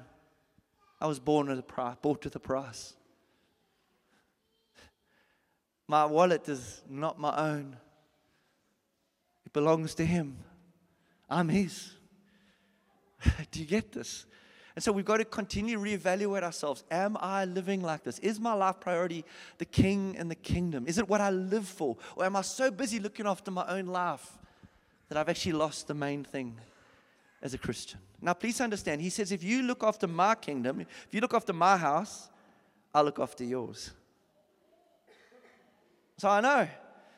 I 1.01 1.07
was 1.07 1.19
born 1.19 1.49
at 1.49 1.59
a 1.59 1.63
price, 1.63 1.97
bought 2.01 2.25
with 2.25 2.37
a 2.37 2.41
price. 2.41 2.95
My 5.87 6.05
wallet 6.07 6.49
is 6.49 6.83
not 6.89 7.19
my 7.19 7.37
own. 7.37 7.77
It 9.45 9.53
belongs 9.53 9.95
to 9.97 10.05
Him. 10.05 10.39
I'm 11.29 11.49
His. 11.49 11.93
Do 13.51 13.61
you 13.61 13.67
get 13.67 13.93
this? 13.93 14.27
And 14.75 14.83
so 14.83 14.91
we've 14.91 15.05
got 15.05 15.19
to 15.19 15.25
continue 15.25 15.77
to 15.77 15.83
reevaluate 15.83 16.43
ourselves. 16.43 16.83
Am 16.91 17.17
I 17.21 17.45
living 17.45 17.81
like 17.81 18.03
this? 18.03 18.19
Is 18.19 18.41
my 18.41 18.55
life 18.55 18.81
priority 18.81 19.25
the 19.59 19.65
king 19.65 20.17
and 20.19 20.29
the 20.29 20.35
kingdom? 20.35 20.87
Is 20.89 20.99
it 20.99 21.09
what 21.09 21.21
I 21.21 21.31
live 21.31 21.69
for? 21.69 21.97
Or 22.17 22.25
am 22.25 22.35
I 22.35 22.43
so 22.43 22.71
busy 22.71 22.99
looking 22.99 23.27
after 23.27 23.51
my 23.53 23.65
own 23.69 23.87
life 23.87 24.33
that 25.09 25.19
I've 25.19 25.29
actually 25.29 25.53
lost 25.53 25.87
the 25.87 25.95
main 25.95 26.25
thing 26.25 26.59
as 27.41 27.55
a 27.55 27.59
Christian? 27.59 28.01
Now, 28.21 28.33
please 28.33 28.61
understand, 28.61 29.01
he 29.01 29.11
says, 29.11 29.31
if 29.31 29.45
you 29.45 29.63
look 29.63 29.85
after 29.85 30.09
my 30.09 30.35
kingdom, 30.35 30.81
if 30.81 30.89
you 31.13 31.21
look 31.21 31.35
after 31.35 31.53
my 31.53 31.77
house, 31.77 32.29
I'll 32.93 33.05
look 33.05 33.21
after 33.21 33.45
yours. 33.45 33.93
So 36.19 36.29
I 36.29 36.41
know 36.41 36.69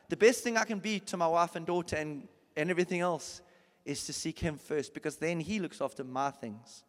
the 0.09 0.17
best 0.17 0.43
thing 0.43 0.57
I 0.57 0.65
can 0.65 0.79
be 0.79 1.01
to 1.01 1.17
my 1.17 1.27
wife 1.27 1.57
and 1.57 1.67
daughter 1.67 1.97
and, 1.97 2.29
and 2.57 2.71
everything 2.71 3.01
else 3.01 3.41
is 3.85 4.05
to 4.07 4.13
seek 4.13 4.39
him 4.39 4.57
first 4.57 4.95
because 4.95 5.17
then 5.17 5.41
he 5.41 5.59
looks 5.59 5.81
after 5.81 6.05
my 6.05 6.31
things. 6.31 6.83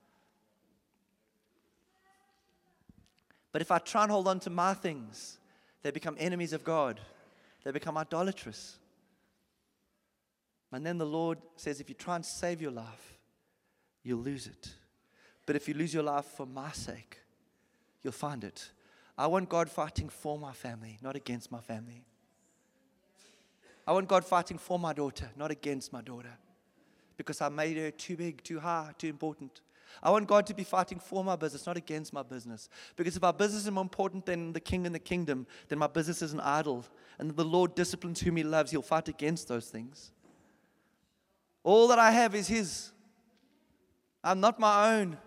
But 3.51 3.61
if 3.61 3.71
I 3.71 3.79
try 3.79 4.03
and 4.03 4.11
hold 4.11 4.27
on 4.27 4.39
to 4.41 4.49
my 4.49 4.73
things, 4.73 5.39
they 5.81 5.91
become 5.91 6.15
enemies 6.19 6.53
of 6.53 6.63
God. 6.63 6.99
They 7.63 7.71
become 7.71 7.97
idolatrous. 7.97 8.77
And 10.71 10.85
then 10.85 10.97
the 10.97 11.05
Lord 11.05 11.39
says, 11.55 11.79
if 11.79 11.89
you 11.89 11.95
try 11.95 12.15
and 12.15 12.25
save 12.25 12.61
your 12.61 12.71
life, 12.71 13.17
you'll 14.03 14.19
lose 14.19 14.47
it. 14.47 14.69
But 15.45 15.55
if 15.55 15.67
you 15.67 15.73
lose 15.73 15.93
your 15.93 16.03
life 16.03 16.25
for 16.25 16.45
my 16.45 16.71
sake, 16.71 17.19
you'll 18.03 18.13
find 18.13 18.43
it. 18.43 18.69
I 19.17 19.27
want 19.27 19.49
God 19.49 19.69
fighting 19.69 20.09
for 20.09 20.37
my 20.37 20.53
family, 20.53 20.97
not 21.01 21.15
against 21.15 21.51
my 21.51 21.59
family. 21.59 22.03
I 23.87 23.93
want 23.93 24.07
God 24.07 24.25
fighting 24.25 24.57
for 24.57 24.77
my 24.77 24.93
daughter, 24.93 25.29
not 25.35 25.49
against 25.49 25.91
my 25.91 26.01
daughter. 26.01 26.37
Because 27.15 27.41
I 27.41 27.49
made 27.49 27.77
her 27.77 27.89
too 27.89 28.15
big, 28.15 28.43
too 28.43 28.59
high, 28.59 28.91
too 28.97 29.07
important. 29.07 29.61
I 30.03 30.11
want 30.11 30.27
God 30.27 30.45
to 30.47 30.53
be 30.53 30.63
fighting 30.63 30.99
for 30.99 31.23
my 31.23 31.35
business, 31.35 31.65
not 31.65 31.77
against 31.77 32.13
my 32.13 32.21
business. 32.21 32.69
Because 32.95 33.17
if 33.17 33.23
our 33.23 33.33
business 33.33 33.63
is 33.63 33.71
more 33.71 33.81
important 33.81 34.25
than 34.25 34.53
the 34.53 34.59
king 34.59 34.85
and 34.85 34.93
the 34.93 34.99
kingdom, 34.99 35.47
then 35.69 35.79
my 35.79 35.87
business 35.87 36.21
is 36.21 36.33
an 36.33 36.41
idol. 36.41 36.85
And 37.17 37.35
the 37.35 37.45
Lord 37.45 37.73
disciplines 37.73 38.19
whom 38.19 38.35
He 38.35 38.43
loves, 38.43 38.71
He'll 38.71 38.81
fight 38.81 39.07
against 39.07 39.47
those 39.47 39.67
things. 39.69 40.11
All 41.63 41.87
that 41.87 41.97
I 41.97 42.11
have 42.11 42.35
is 42.35 42.47
His. 42.47 42.91
I'm 44.23 44.39
not 44.39 44.59
my 44.59 44.93
own. 44.93 45.17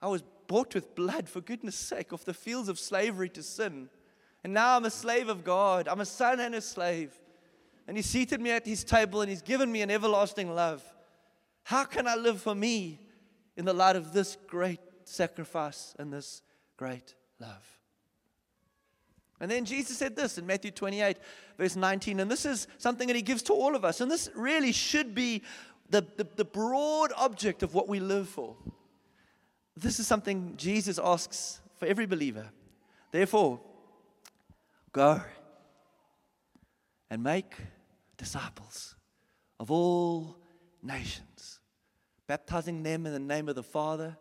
I 0.00 0.08
was 0.08 0.22
bought 0.46 0.74
with 0.74 0.94
blood, 0.94 1.28
for 1.28 1.40
goodness 1.40 1.76
sake, 1.76 2.12
off 2.12 2.24
the 2.24 2.34
fields 2.34 2.68
of 2.68 2.78
slavery 2.78 3.28
to 3.30 3.42
sin. 3.42 3.88
And 4.44 4.54
now 4.54 4.76
I'm 4.76 4.84
a 4.84 4.90
slave 4.90 5.28
of 5.28 5.44
God. 5.44 5.88
I'm 5.88 6.00
a 6.00 6.06
son 6.06 6.40
and 6.40 6.54
a 6.54 6.60
slave. 6.60 7.12
And 7.88 7.96
He 7.96 8.02
seated 8.02 8.40
me 8.40 8.50
at 8.50 8.66
His 8.66 8.84
table 8.84 9.20
and 9.20 9.30
He's 9.30 9.42
given 9.42 9.70
me 9.70 9.82
an 9.82 9.90
everlasting 9.90 10.54
love. 10.54 10.82
How 11.64 11.84
can 11.84 12.06
I 12.06 12.14
live 12.14 12.40
for 12.40 12.54
me 12.54 13.00
in 13.56 13.64
the 13.64 13.72
light 13.72 13.96
of 13.96 14.12
this 14.12 14.36
great 14.46 14.80
sacrifice 15.04 15.94
and 15.98 16.12
this 16.12 16.42
great 16.76 17.14
love. 17.40 17.64
And 19.40 19.50
then 19.50 19.64
Jesus 19.64 19.98
said 19.98 20.16
this 20.16 20.38
in 20.38 20.46
Matthew 20.46 20.70
28, 20.70 21.18
verse 21.58 21.76
19, 21.76 22.20
and 22.20 22.30
this 22.30 22.46
is 22.46 22.66
something 22.78 23.06
that 23.08 23.16
he 23.16 23.22
gives 23.22 23.42
to 23.44 23.52
all 23.52 23.76
of 23.76 23.84
us. 23.84 24.00
And 24.00 24.10
this 24.10 24.30
really 24.34 24.72
should 24.72 25.14
be 25.14 25.42
the, 25.90 26.06
the, 26.16 26.26
the 26.36 26.44
broad 26.44 27.12
object 27.16 27.62
of 27.62 27.74
what 27.74 27.88
we 27.88 28.00
live 28.00 28.28
for. 28.28 28.56
This 29.76 30.00
is 30.00 30.06
something 30.06 30.54
Jesus 30.56 30.98
asks 30.98 31.60
for 31.76 31.86
every 31.86 32.06
believer. 32.06 32.48
Therefore, 33.12 33.60
go 34.92 35.20
and 37.10 37.22
make 37.22 37.54
disciples 38.16 38.94
of 39.60 39.70
all 39.70 40.36
nations 40.82 41.60
baptizing 42.26 42.82
them 42.82 43.06
in 43.06 43.12
the 43.12 43.18
name 43.18 43.48
of 43.48 43.54
the 43.54 43.62
Father 43.62 44.16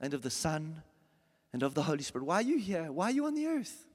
and 0.00 0.14
of 0.14 0.22
the 0.22 0.30
Son 0.30 0.82
and 1.52 1.62
of 1.62 1.74
the 1.74 1.82
Holy 1.82 2.02
Spirit. 2.02 2.24
Why 2.24 2.36
are 2.36 2.42
you 2.42 2.58
here? 2.58 2.92
Why 2.92 3.06
are 3.06 3.12
you 3.12 3.26
on 3.26 3.34
the 3.34 3.46
earth? 3.46 3.86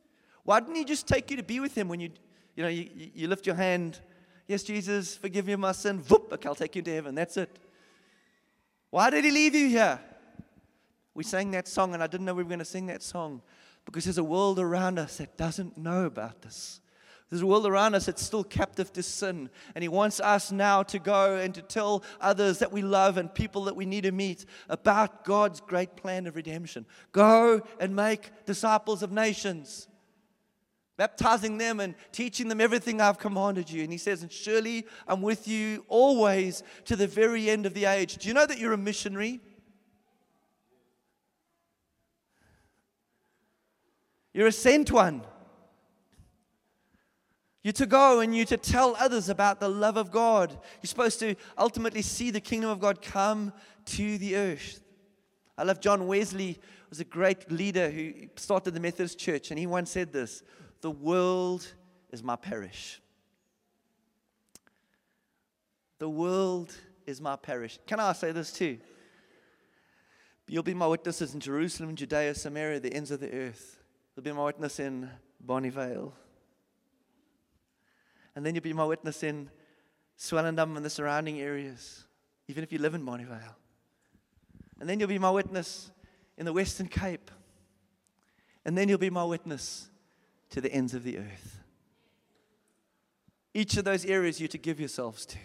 Why 0.44 0.60
didn't 0.60 0.76
He 0.76 0.84
just 0.84 1.08
take 1.08 1.32
you 1.32 1.38
to 1.38 1.44
be 1.44 1.60
with 1.60 1.76
Him 1.78 1.88
when 1.88 2.00
you, 2.00 2.10
you 2.56 2.64
know, 2.64 2.70
you, 2.70 2.90
you 2.94 3.28
lift 3.28 3.46
your 3.46 3.56
hand? 3.56 4.00
Yes, 4.48 4.64
Jesus, 4.64 5.16
forgive 5.16 5.48
me 5.48 5.56
my 5.56 5.72
sin. 5.72 6.00
Whoop, 6.10 6.34
okay, 6.34 6.50
I'll 6.50 6.56
take 6.56 6.76
you 6.76 6.82
to 6.82 6.94
heaven. 6.94 7.16
That's 7.16 7.38
it. 7.38 7.58
Why 8.90 9.10
did 9.10 9.24
He 9.24 9.32
leave 9.32 9.56
you 9.56 9.70
here? 9.70 10.00
We 11.16 11.24
sang 11.24 11.52
that 11.52 11.68
song, 11.68 11.94
and 11.94 12.02
I 12.02 12.08
didn't 12.08 12.26
know 12.26 12.34
we 12.34 12.44
were 12.44 12.50
going 12.50 12.60
to 12.60 12.66
sing 12.66 12.88
that 12.88 13.04
song 13.04 13.42
because 13.86 14.06
there's 14.06 14.18
a 14.18 14.24
world 14.24 14.60
around 14.60 14.98
us 14.98 15.18
that 15.18 15.38
doesn't 15.38 15.78
know 15.78 16.06
about 16.06 16.42
this. 16.42 16.80
There's 17.30 17.42
a 17.42 17.48
world 17.48 17.66
around 17.66 17.96
us 17.96 18.06
that's 18.06 18.22
still 18.22 18.44
captive 18.44 18.94
to 18.94 19.02
sin. 19.02 19.50
And 19.74 19.82
He 19.82 19.88
wants 19.88 20.20
us 20.20 20.52
now 20.52 20.84
to 20.84 21.00
go 21.00 21.36
and 21.36 21.54
to 21.56 21.64
tell 21.64 22.04
others 22.22 22.60
that 22.60 22.72
we 22.72 22.84
love 22.84 23.18
and 23.18 23.34
people 23.34 23.64
that 23.64 23.76
we 23.76 23.88
need 23.88 24.04
to 24.04 24.12
meet 24.12 24.46
about 24.70 25.26
God's 25.26 25.60
great 25.60 25.96
plan 25.96 26.28
of 26.28 26.36
redemption. 26.36 26.86
Go 27.12 27.62
and 27.80 27.96
make 27.96 28.46
disciples 28.46 29.02
of 29.02 29.12
nations. 29.12 29.88
baptizing 30.96 31.58
them 31.58 31.80
and 31.80 31.96
teaching 32.12 32.50
them 32.50 32.62
everything 32.62 33.02
I've 33.02 33.18
commanded 33.18 33.68
you. 33.68 33.82
And 33.82 33.92
he 33.92 33.98
says, 33.98 34.22
And 34.22 34.32
surely 34.32 34.86
I'm 35.08 35.24
with 35.24 35.48
you 35.48 35.84
always 35.88 36.62
to 36.86 36.96
the 36.96 37.08
very 37.08 37.50
end 37.50 37.66
of 37.66 37.74
the 37.74 37.86
age. 37.86 38.18
Do 38.18 38.28
you 38.28 38.36
know 38.36 38.46
that 38.46 38.60
you're 38.60 38.74
a 38.74 38.78
missionary? 38.78 39.42
You're 44.34 44.48
a 44.48 44.52
sent 44.52 44.92
one. 44.92 45.22
You're 47.64 47.74
to 47.74 47.86
go 47.86 48.20
and 48.20 48.36
you're 48.36 48.46
to 48.46 48.58
tell 48.58 48.96
others 49.00 49.30
about 49.30 49.60
the 49.60 49.70
love 49.70 49.96
of 49.96 50.12
God. 50.12 50.52
You're 50.52 50.88
supposed 50.88 51.20
to 51.20 51.36
ultimately 51.58 52.02
see 52.02 52.30
the 52.30 52.42
kingdom 52.42 52.70
of 52.70 52.80
God 52.80 53.02
come 53.02 53.54
to 53.86 54.18
the 54.18 54.36
earth. 54.36 54.82
I 55.58 55.64
love 55.64 55.80
John 55.80 56.08
Wesley 56.08 56.60
was 56.90 57.00
a 57.00 57.06
great 57.06 57.50
leader 57.52 57.90
who 57.90 58.14
started 58.36 58.74
the 58.74 58.80
Methodist 58.80 59.18
Church, 59.18 59.50
and 59.50 59.60
he 59.60 59.66
once 59.66 59.92
said 59.92 60.12
this 60.12 60.44
The 60.82 60.92
world 60.92 61.66
is 62.12 62.22
my 62.22 62.36
parish. 62.36 63.02
The 66.00 66.10
world 66.10 66.76
is 67.06 67.22
my 67.22 67.36
parish. 67.36 67.80
Can 67.88 68.00
I 68.00 68.12
say 68.14 68.32
this 68.32 68.52
too? 68.52 68.78
You'll 70.48 70.64
be 70.64 70.74
my 70.74 70.88
witnesses 70.88 71.34
in 71.34 71.40
Jerusalem, 71.40 71.96
Judea, 71.96 72.36
Samaria, 72.36 72.82
the 72.82 72.94
ends 72.94 73.10
of 73.10 73.22
the 73.22 73.32
earth. 73.32 73.83
You'll 74.16 74.24
be 74.24 74.32
my 74.32 74.46
witness 74.46 74.80
in 74.80 75.10
Bonnievale. 75.46 76.12
And 78.36 78.46
then 78.46 78.56
you'll 78.56 78.64
be 78.64 78.74
my 78.74 78.86
witness 78.86 79.24
in 79.24 79.50
Swellendam 80.18 80.76
and 80.76 80.86
the 80.86 80.90
surrounding 80.90 81.40
areas, 81.40 82.06
even 82.48 82.64
if 82.64 82.72
you 82.72 82.80
live 82.80 82.94
in 82.94 83.06
Bonnievale. 83.06 83.56
And 84.80 84.90
then 84.90 85.00
you'll 85.00 85.10
be 85.10 85.20
my 85.20 85.32
witness 85.32 85.92
in 86.38 86.46
the 86.46 86.54
Western 86.54 86.88
Cape. 86.88 87.32
And 88.66 88.78
then 88.78 88.90
you'll 88.90 88.98
be 88.98 89.10
my 89.10 89.24
witness 89.24 89.90
to 90.52 90.62
the 90.62 90.72
ends 90.72 90.94
of 90.94 91.04
the 91.04 91.18
earth. 91.18 91.60
Each 93.54 93.78
of 93.78 93.86
those 93.86 94.06
areas 94.06 94.40
you're 94.40 94.48
to 94.50 94.58
give 94.58 94.80
yourselves 94.80 95.26
to. 95.28 95.38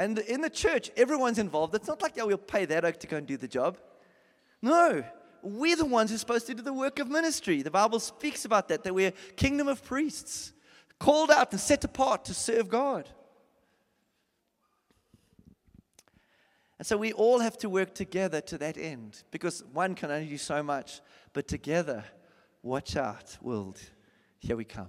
And 0.00 0.18
in 0.18 0.40
the 0.40 0.48
church, 0.48 0.90
everyone's 0.96 1.38
involved. 1.38 1.74
It's 1.74 1.86
not 1.86 2.00
like, 2.00 2.16
yeah, 2.16 2.22
we'll 2.22 2.38
pay 2.38 2.64
that 2.64 2.86
oak 2.86 2.98
to 3.00 3.06
go 3.06 3.18
and 3.18 3.26
do 3.26 3.36
the 3.36 3.46
job. 3.46 3.76
No, 4.62 5.04
we're 5.42 5.76
the 5.76 5.84
ones 5.84 6.08
who 6.08 6.14
are 6.14 6.18
supposed 6.18 6.46
to 6.46 6.54
do 6.54 6.62
the 6.62 6.72
work 6.72 6.98
of 7.00 7.10
ministry. 7.10 7.60
The 7.60 7.70
Bible 7.70 8.00
speaks 8.00 8.46
about 8.46 8.68
that, 8.68 8.82
that 8.84 8.94
we're 8.94 9.08
a 9.08 9.32
kingdom 9.34 9.68
of 9.68 9.84
priests, 9.84 10.54
called 10.98 11.30
out 11.30 11.52
and 11.52 11.60
set 11.60 11.84
apart 11.84 12.24
to 12.24 12.34
serve 12.34 12.70
God. 12.70 13.10
And 16.78 16.86
so 16.86 16.96
we 16.96 17.12
all 17.12 17.40
have 17.40 17.58
to 17.58 17.68
work 17.68 17.94
together 17.94 18.40
to 18.40 18.56
that 18.56 18.78
end 18.78 19.22
because 19.30 19.62
one 19.70 19.94
can 19.94 20.10
only 20.10 20.28
do 20.28 20.38
so 20.38 20.62
much, 20.62 21.02
but 21.34 21.46
together, 21.46 22.04
watch 22.62 22.96
out, 22.96 23.36
world, 23.42 23.78
here 24.38 24.56
we 24.56 24.64
come. 24.64 24.88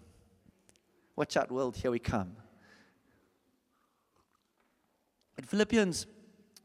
Watch 1.17 1.36
out, 1.36 1.52
world, 1.52 1.76
here 1.76 1.91
we 1.91 2.00
come. 2.00 2.38
In 5.41 5.47
Philippians 5.47 6.06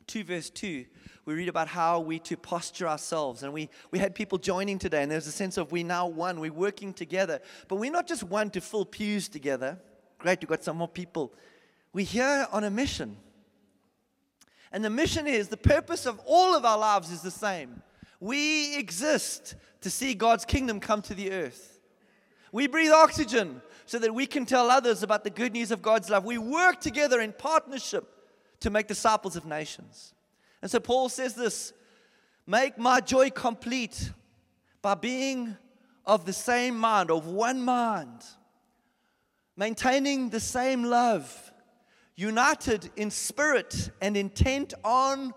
2, 0.06 0.24
verse 0.24 0.50
2, 0.50 0.84
we 1.24 1.34
read 1.34 1.48
about 1.48 1.66
how 1.66 1.98
we 1.98 2.18
to 2.18 2.36
posture 2.36 2.86
ourselves. 2.86 3.42
And 3.42 3.54
we, 3.54 3.70
we 3.90 3.98
had 3.98 4.14
people 4.14 4.36
joining 4.36 4.78
today, 4.78 5.02
and 5.02 5.10
there's 5.10 5.26
a 5.26 5.32
sense 5.32 5.56
of 5.56 5.72
we 5.72 5.82
now 5.82 6.06
one, 6.06 6.40
we're 6.40 6.52
working 6.52 6.92
together. 6.92 7.40
But 7.68 7.76
we're 7.76 7.90
not 7.90 8.06
just 8.06 8.22
one 8.22 8.50
to 8.50 8.60
fill 8.60 8.84
pews 8.84 9.30
together. 9.30 9.78
Great, 10.18 10.42
we've 10.42 10.48
got 10.50 10.62
some 10.62 10.76
more 10.76 10.88
people. 10.88 11.32
We're 11.94 12.04
here 12.04 12.46
on 12.52 12.64
a 12.64 12.70
mission. 12.70 13.16
And 14.70 14.84
the 14.84 14.90
mission 14.90 15.26
is 15.26 15.48
the 15.48 15.56
purpose 15.56 16.04
of 16.04 16.20
all 16.26 16.54
of 16.54 16.66
our 16.66 16.76
lives 16.76 17.10
is 17.10 17.22
the 17.22 17.30
same. 17.30 17.82
We 18.20 18.76
exist 18.76 19.54
to 19.80 19.88
see 19.88 20.12
God's 20.12 20.44
kingdom 20.44 20.80
come 20.80 21.00
to 21.02 21.14
the 21.14 21.32
earth. 21.32 21.80
We 22.52 22.66
breathe 22.66 22.92
oxygen 22.92 23.62
so 23.86 23.98
that 24.00 24.14
we 24.14 24.26
can 24.26 24.44
tell 24.44 24.70
others 24.70 25.02
about 25.02 25.24
the 25.24 25.30
good 25.30 25.54
news 25.54 25.70
of 25.70 25.80
God's 25.80 26.10
love. 26.10 26.26
We 26.26 26.36
work 26.36 26.82
together 26.82 27.22
in 27.22 27.32
partnership 27.32 28.12
to 28.60 28.70
make 28.70 28.86
disciples 28.86 29.36
of 29.36 29.44
nations. 29.44 30.14
And 30.62 30.70
so 30.70 30.80
Paul 30.80 31.08
says 31.08 31.34
this 31.34 31.72
make 32.46 32.78
my 32.78 33.00
joy 33.00 33.30
complete 33.30 34.10
by 34.82 34.94
being 34.94 35.56
of 36.04 36.24
the 36.24 36.32
same 36.32 36.78
mind, 36.78 37.10
of 37.10 37.26
one 37.26 37.62
mind, 37.62 38.24
maintaining 39.56 40.30
the 40.30 40.40
same 40.40 40.84
love, 40.84 41.52
united 42.14 42.90
in 42.96 43.10
spirit 43.10 43.90
and 44.00 44.16
intent 44.16 44.72
on 44.84 45.34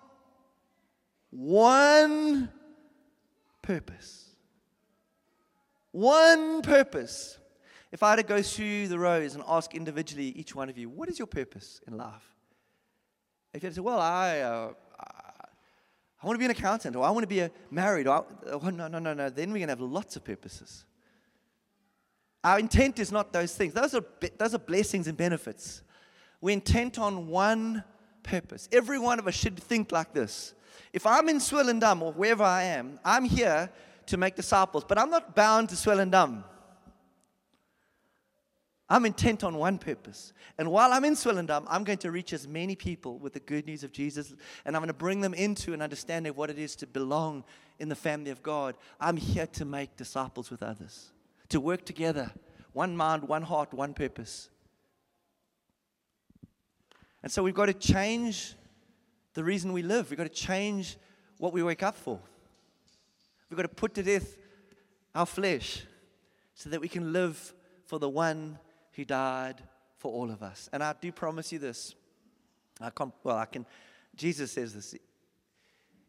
one 1.32 2.50
purpose. 3.62 4.30
One 5.92 6.62
purpose. 6.62 7.40
If 7.92 8.04
I 8.04 8.12
had 8.12 8.18
to 8.18 8.24
go 8.24 8.42
through 8.44 8.88
the 8.88 9.00
rows 9.00 9.34
and 9.34 9.44
ask 9.48 9.74
individually 9.74 10.28
each 10.28 10.54
one 10.54 10.70
of 10.70 10.78
you, 10.78 10.90
what 10.90 11.10
is 11.10 11.18
your 11.18 11.28
purpose 11.28 11.82
in 11.88 11.98
life? 11.98 12.29
If 13.54 13.64
you 13.64 13.68
had 13.68 13.72
to 13.72 13.76
say, 13.76 13.82
well, 13.82 14.00
I, 14.00 14.40
uh, 14.40 14.74
I 16.22 16.28
want 16.28 16.36
to 16.36 16.40
be 16.40 16.46
an 16.46 16.52
accountant, 16.52 16.96
or 16.96 17.04
I 17.04 17.10
want 17.12 17.24
to 17.24 17.28
be 17.28 17.40
a 17.40 17.52
married, 17.72 18.08
or 18.08 18.26
oh, 18.52 18.70
no, 18.70 18.88
no, 18.88 19.00
no, 19.00 19.14
no. 19.14 19.30
Then 19.30 19.52
we're 19.52 19.60
going 19.60 19.70
to 19.70 19.72
have 19.72 19.82
lots 19.82 20.16
of 20.16 20.24
purposes. 20.24 20.86
Our 22.44 22.60
intent 22.60 23.00
is 23.00 23.12
not 23.12 23.34
those 23.34 23.56
things. 23.56 23.74
Those 23.74 23.96
are, 23.96 24.04
those 24.38 24.54
are 24.54 24.60
blessings 24.60 25.08
and 25.08 25.18
benefits. 25.18 25.82
We're 26.42 26.54
intent 26.54 27.00
on 27.00 27.28
one 27.28 27.84
purpose. 28.24 28.70
Every 28.72 29.00
one 29.00 29.20
of 29.20 29.28
us 29.28 29.36
should 29.36 29.58
think 29.58 29.92
like 29.92 30.14
this. 30.14 30.54
If 30.94 31.06
I'm 31.06 31.28
in 31.30 31.38
Swellendam 31.38 32.02
or 32.02 32.14
wherever 32.14 32.44
I 32.44 32.64
am, 32.64 33.00
I'm 33.04 33.26
here 33.26 33.70
to 34.06 34.18
make 34.18 34.36
disciples, 34.36 34.84
but 34.88 34.98
I'm 34.98 35.10
not 35.10 35.36
bound 35.36 35.70
to 35.70 35.76
Swellendam. 35.76 36.44
I'm 38.90 39.06
intent 39.06 39.44
on 39.44 39.56
one 39.56 39.78
purpose. 39.78 40.34
And 40.58 40.72
while 40.72 40.92
I'm 40.92 41.06
in 41.06 41.14
Swellendam, 41.14 41.66
I'm 41.68 41.84
going 41.84 42.00
to 42.00 42.12
reach 42.12 42.34
as 42.34 42.48
many 42.48 42.76
people 42.76 43.20
with 43.20 43.34
the 43.34 43.40
good 43.40 43.68
news 43.68 43.84
of 43.84 43.92
Jesus, 43.92 44.34
and 44.66 44.76
I'm 44.76 44.82
going 44.82 44.88
to 44.88 44.94
bring 44.94 45.22
them 45.22 45.36
into 45.36 45.74
an 45.74 45.82
understanding 45.82 46.32
of 46.32 46.38
what 46.38 46.50
it 46.50 46.58
is 46.58 46.76
to 46.78 46.88
belong 46.88 47.44
in 47.78 47.88
the 47.88 47.96
family 47.96 48.32
of 48.32 48.42
God. 48.42 48.76
I'm 49.00 49.16
here 49.16 49.46
to 49.48 49.66
make 49.66 49.96
disciples 49.96 50.50
with 50.50 50.64
others, 50.64 51.12
to 51.50 51.60
work 51.60 51.86
together, 51.86 52.32
one 52.74 52.98
mind, 52.98 53.28
one 53.28 53.44
heart, 53.44 53.74
one 53.74 53.94
purpose. 53.94 54.50
And 57.22 57.32
so 57.32 57.44
we've 57.44 57.54
got 57.54 57.68
to 57.68 57.74
change 57.74 58.56
the 59.36 59.44
reason 59.44 59.72
we 59.72 59.84
live. 59.84 60.10
We've 60.10 60.18
got 60.18 60.24
to 60.24 60.30
change 60.30 60.98
what 61.38 61.54
we 61.54 61.62
wake 61.62 61.84
up 61.84 61.96
for. 61.96 62.20
We've 63.50 63.58
got 63.58 63.64
to 63.64 63.70
put 63.70 63.94
to 63.96 64.04
death 64.04 64.38
our 65.14 65.26
flesh 65.26 65.84
so 66.56 66.70
that 66.70 66.82
we 66.82 66.88
can 66.88 67.14
live 67.14 67.54
for 67.86 68.00
the 68.00 68.10
one 68.10 68.58
who 68.94 69.06
died 69.06 69.64
for 69.98 70.12
all 70.12 70.32
of 70.32 70.42
us. 70.42 70.70
And 70.72 70.84
I 70.84 70.94
do 71.00 71.12
promise 71.12 71.52
you 71.52 71.60
this. 71.60 71.96
I 72.82 72.90
can't, 72.90 73.14
well, 73.24 73.38
I 73.38 73.46
can, 73.46 73.66
Jesus 74.16 74.52
says 74.52 74.74
this. 74.74 74.96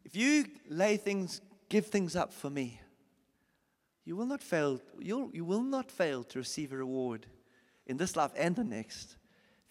If 0.05 0.15
you 0.15 0.45
lay 0.69 0.97
things, 0.97 1.41
give 1.69 1.87
things 1.87 2.15
up 2.15 2.33
for 2.33 2.49
me, 2.49 2.79
you 4.05 4.15
will 4.15 4.25
not 4.25 4.41
fail, 4.41 4.81
you'll, 4.99 5.29
you 5.33 5.45
will 5.45 5.61
not 5.61 5.91
fail 5.91 6.23
to 6.25 6.39
receive 6.39 6.73
a 6.73 6.77
reward 6.77 7.27
in 7.85 7.97
this 7.97 8.15
life 8.15 8.31
and 8.35 8.55
the 8.55 8.63
next. 8.63 9.17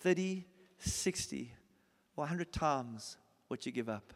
30, 0.01 0.47
60, 0.79 1.53
100 2.15 2.53
times 2.53 3.17
what 3.49 3.67
you 3.67 3.73
give 3.73 3.89
up. 3.89 4.15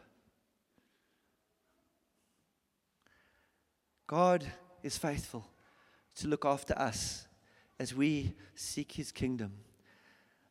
God 4.07 4.45
is 4.83 4.97
faithful 4.97 5.45
to 6.15 6.27
look 6.27 6.45
after 6.45 6.77
us 6.77 7.27
as 7.79 7.93
we 7.93 8.33
seek 8.55 8.91
his 8.91 9.11
kingdom. 9.11 9.51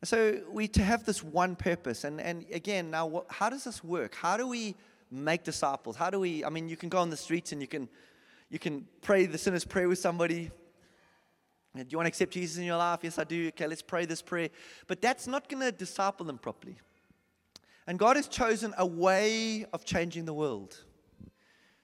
So 0.03 0.41
we 0.51 0.69
to 0.69 0.83
have 0.83 1.05
this 1.07 1.23
one 1.23 1.57
purpose, 1.57 2.05
and, 2.05 2.21
and 2.21 2.45
again, 2.53 2.91
now 2.91 3.07
what, 3.07 3.27
how 3.31 3.49
does 3.49 3.65
this 3.65 3.83
work? 3.83 4.15
How 4.15 4.37
do 4.37 4.47
we 4.47 4.75
make 5.11 5.45
disciples? 5.45 5.97
How 5.97 6.11
do 6.11 6.21
we? 6.21 6.45
I 6.45 6.51
mean, 6.51 6.69
you 6.69 6.77
can 6.77 6.91
go 6.91 6.99
on 6.99 7.09
the 7.09 7.17
streets 7.17 7.53
and 7.53 7.61
you 7.63 7.69
can 7.69 7.89
you 8.51 8.59
can 8.59 8.87
pray 9.03 9.27
the 9.27 9.39
sinner's 9.39 9.65
prayer 9.65 9.89
with 9.89 9.99
somebody. 9.99 10.51
Do 11.75 11.85
you 11.89 11.99
want 11.99 12.07
to 12.07 12.09
accept 12.09 12.33
Jesus 12.33 12.59
in 12.59 12.65
your 12.65 12.77
life? 12.77 13.01
Yes, 13.03 13.19
I 13.19 13.25
do. 13.25 13.49
Okay, 13.49 13.67
let's 13.67 13.83
pray 13.83 14.05
this 14.05 14.23
prayer. 14.23 14.51
But 14.87 15.01
that's 15.01 15.27
not 15.27 15.49
going 15.49 15.63
to 15.63 15.73
disciple 15.73 16.25
them 16.25 16.39
properly. 16.39 16.77
And 17.89 17.99
God 17.99 18.15
has 18.17 18.29
chosen 18.29 18.73
a 18.79 18.87
way 18.87 19.67
of 19.73 19.85
changing 19.85 20.25
the 20.25 20.35
world. 20.35 20.77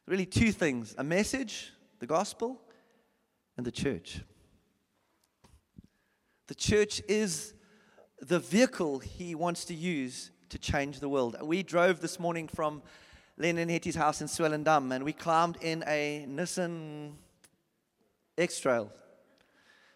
Really, 0.07 0.27
two 0.27 0.53
things 0.53 0.95
a 0.97 1.05
message, 1.05 1.73
the 1.99 2.07
gospel, 2.07 2.61
and 3.57 3.67
the 3.67 3.73
church. 3.73 4.21
The 6.51 6.57
church 6.57 7.01
is 7.07 7.55
the 8.21 8.41
vehicle 8.41 8.99
he 8.99 9.37
wants 9.37 9.65
to 9.67 9.73
use 9.73 10.33
to 10.49 10.59
change 10.59 10.99
the 10.99 11.09
world. 11.09 11.37
We 11.41 11.63
drove 11.63 12.01
this 12.01 12.19
morning 12.19 12.49
from 12.49 12.83
Lennon 13.39 13.69
Hetty's 13.69 13.95
house 13.95 14.21
in 14.21 14.27
Swellendam 14.27 14.93
and 14.93 15.05
we 15.05 15.13
climbed 15.13 15.59
in 15.61 15.85
a 15.87 16.27
Nissan 16.29 17.13
X 18.37 18.59
Trail. 18.59 18.91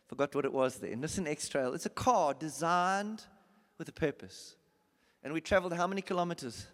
Forgot 0.07 0.33
what 0.37 0.45
it 0.45 0.53
was 0.53 0.77
there. 0.77 0.95
Nissan 0.95 1.27
X 1.27 1.49
Trail. 1.49 1.75
It's 1.75 1.87
a 1.87 1.91
car 1.91 2.35
designed 2.35 3.25
with 3.77 3.89
a 3.89 3.93
purpose. 3.93 4.55
And 5.25 5.33
we 5.33 5.41
traveled 5.41 5.73
how 5.73 5.89
many 5.89 6.03
kilometers? 6.03 6.69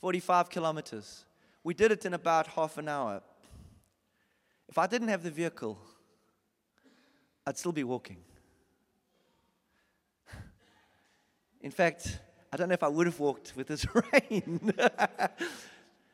45 0.00 0.48
kilometers. 0.48 1.26
We 1.62 1.74
did 1.74 1.92
it 1.92 2.06
in 2.06 2.14
about 2.14 2.46
half 2.46 2.78
an 2.78 2.88
hour. 2.88 3.20
If 4.70 4.78
I 4.78 4.86
didn't 4.86 5.08
have 5.08 5.22
the 5.22 5.30
vehicle, 5.30 5.76
I'd 7.46 7.58
still 7.58 7.72
be 7.72 7.84
walking. 7.84 8.18
In 11.60 11.70
fact, 11.70 12.20
I 12.52 12.56
don't 12.56 12.68
know 12.68 12.74
if 12.74 12.82
I 12.82 12.88
would 12.88 13.06
have 13.06 13.18
walked 13.18 13.54
with 13.56 13.68
this 13.68 13.86
rain. 14.12 14.72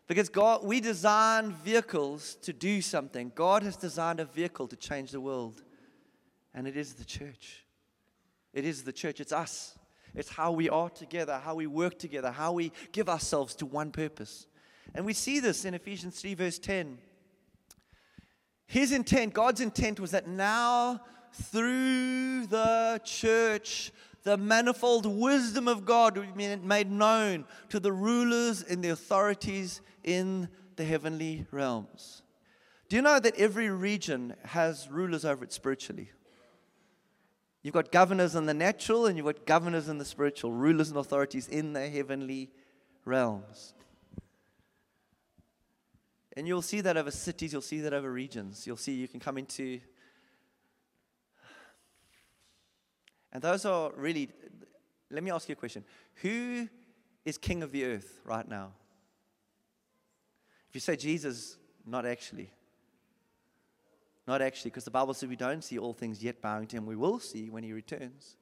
because 0.07 0.29
God, 0.29 0.65
we 0.65 0.81
design 0.81 1.53
vehicles 1.53 2.37
to 2.43 2.53
do 2.53 2.81
something. 2.81 3.33
God 3.35 3.63
has 3.63 3.77
designed 3.77 4.21
a 4.21 4.25
vehicle 4.25 4.69
to 4.69 4.77
change 4.77 5.11
the 5.11 5.21
world, 5.21 5.63
and 6.55 6.67
it 6.67 6.77
is 6.77 6.95
the 6.95 7.05
church. 7.05 7.65
It 8.53 8.65
is 8.65 8.83
the 8.83 8.93
church. 8.93 9.21
It's 9.21 9.33
us. 9.33 9.79
It's 10.15 10.31
how 10.31 10.53
we 10.53 10.69
are 10.69 10.91
together, 10.91 11.41
how 11.43 11.55
we 11.55 11.67
work 11.67 11.99
together, 11.99 12.31
how 12.31 12.53
we 12.53 12.73
give 12.93 13.09
ourselves 13.09 13.55
to 13.57 13.67
one 13.67 13.91
purpose. 13.91 14.47
And 14.95 15.05
we 15.05 15.13
see 15.13 15.41
this 15.41 15.65
in 15.65 15.75
Ephesians 15.75 16.21
3, 16.21 16.35
verse 16.35 16.59
10. 16.59 16.99
His 18.67 18.93
intent, 18.93 19.35
God's 19.35 19.61
intent, 19.61 20.01
was 20.01 20.11
that 20.11 20.27
now 20.27 21.01
through 21.43 22.47
the 22.47 23.01
church, 23.05 23.93
the 24.23 24.37
manifold 24.37 25.07
wisdom 25.07 25.69
of 25.69 25.85
God 25.85 26.17
would 26.17 26.37
be 26.37 26.57
made 26.57 26.91
known 26.91 27.45
to 27.71 27.81
the 27.81 27.93
rulers 27.93 28.63
and 28.63 28.83
the 28.83 28.91
authorities 28.91 29.81
in 30.05 30.49
the 30.77 30.85
heavenly 30.85 31.47
realms. 31.51 32.23
Do 32.89 32.97
you 32.97 33.03
know 33.03 33.21
that 33.21 33.37
every 33.37 33.71
region 33.71 34.35
has 34.45 34.89
rulers 34.91 35.25
over 35.25 35.45
it 35.45 35.53
spiritually? 35.53 36.11
You've 37.63 37.75
got 37.75 37.93
governors 37.93 38.35
in 38.35 38.47
the 38.47 38.55
natural 38.55 39.07
and 39.07 39.17
you've 39.17 39.27
got 39.27 39.45
governors 39.45 39.89
in 39.89 39.99
the 39.99 40.05
spiritual, 40.05 40.53
rulers 40.53 40.89
and 40.89 40.99
authorities 40.99 41.49
in 41.49 41.73
the 41.73 41.89
heavenly 41.89 42.51
realms. 43.05 43.75
And 46.37 46.47
you'll 46.47 46.63
see 46.63 46.81
that 46.83 46.97
over 46.97 47.11
cities, 47.11 47.53
you'll 47.53 47.63
see 47.63 47.81
that 47.81 47.93
over 47.93 48.11
regions. 48.11 48.67
You'll 48.67 48.77
see 48.77 48.93
you 48.93 49.09
can 49.09 49.21
come 49.21 49.39
into. 49.39 49.81
And 53.33 53.43
those 53.43 53.65
are 53.65 53.93
really. 53.97 54.31
Let 55.11 55.23
me 55.23 55.31
ask 55.31 55.49
you 55.49 55.55
a 55.55 55.57
question. 55.57 55.85
Who 56.17 56.69
is 57.25 57.39
king 57.39 57.63
of 57.63 57.73
the 57.73 57.85
earth 57.85 58.21
right 58.25 58.47
now? 58.47 58.73
If 60.69 60.75
you 60.75 60.81
say 60.81 60.97
Jesus, 60.97 61.57
not 61.87 62.05
actually. 62.05 62.51
Not 64.27 64.43
actually, 64.43 64.71
because 64.71 64.85
the 64.85 64.91
Bible 64.91 65.15
says 65.15 65.29
we 65.29 65.37
don't 65.37 65.65
see 65.65 65.79
all 65.79 65.95
things 65.95 66.23
yet 66.23 66.43
bowing 66.43 66.67
to 66.67 66.77
him. 66.77 66.85
We 66.85 66.97
will 66.97 67.19
see 67.19 67.49
when 67.49 67.65
he 67.65 67.73
returns. 67.73 68.37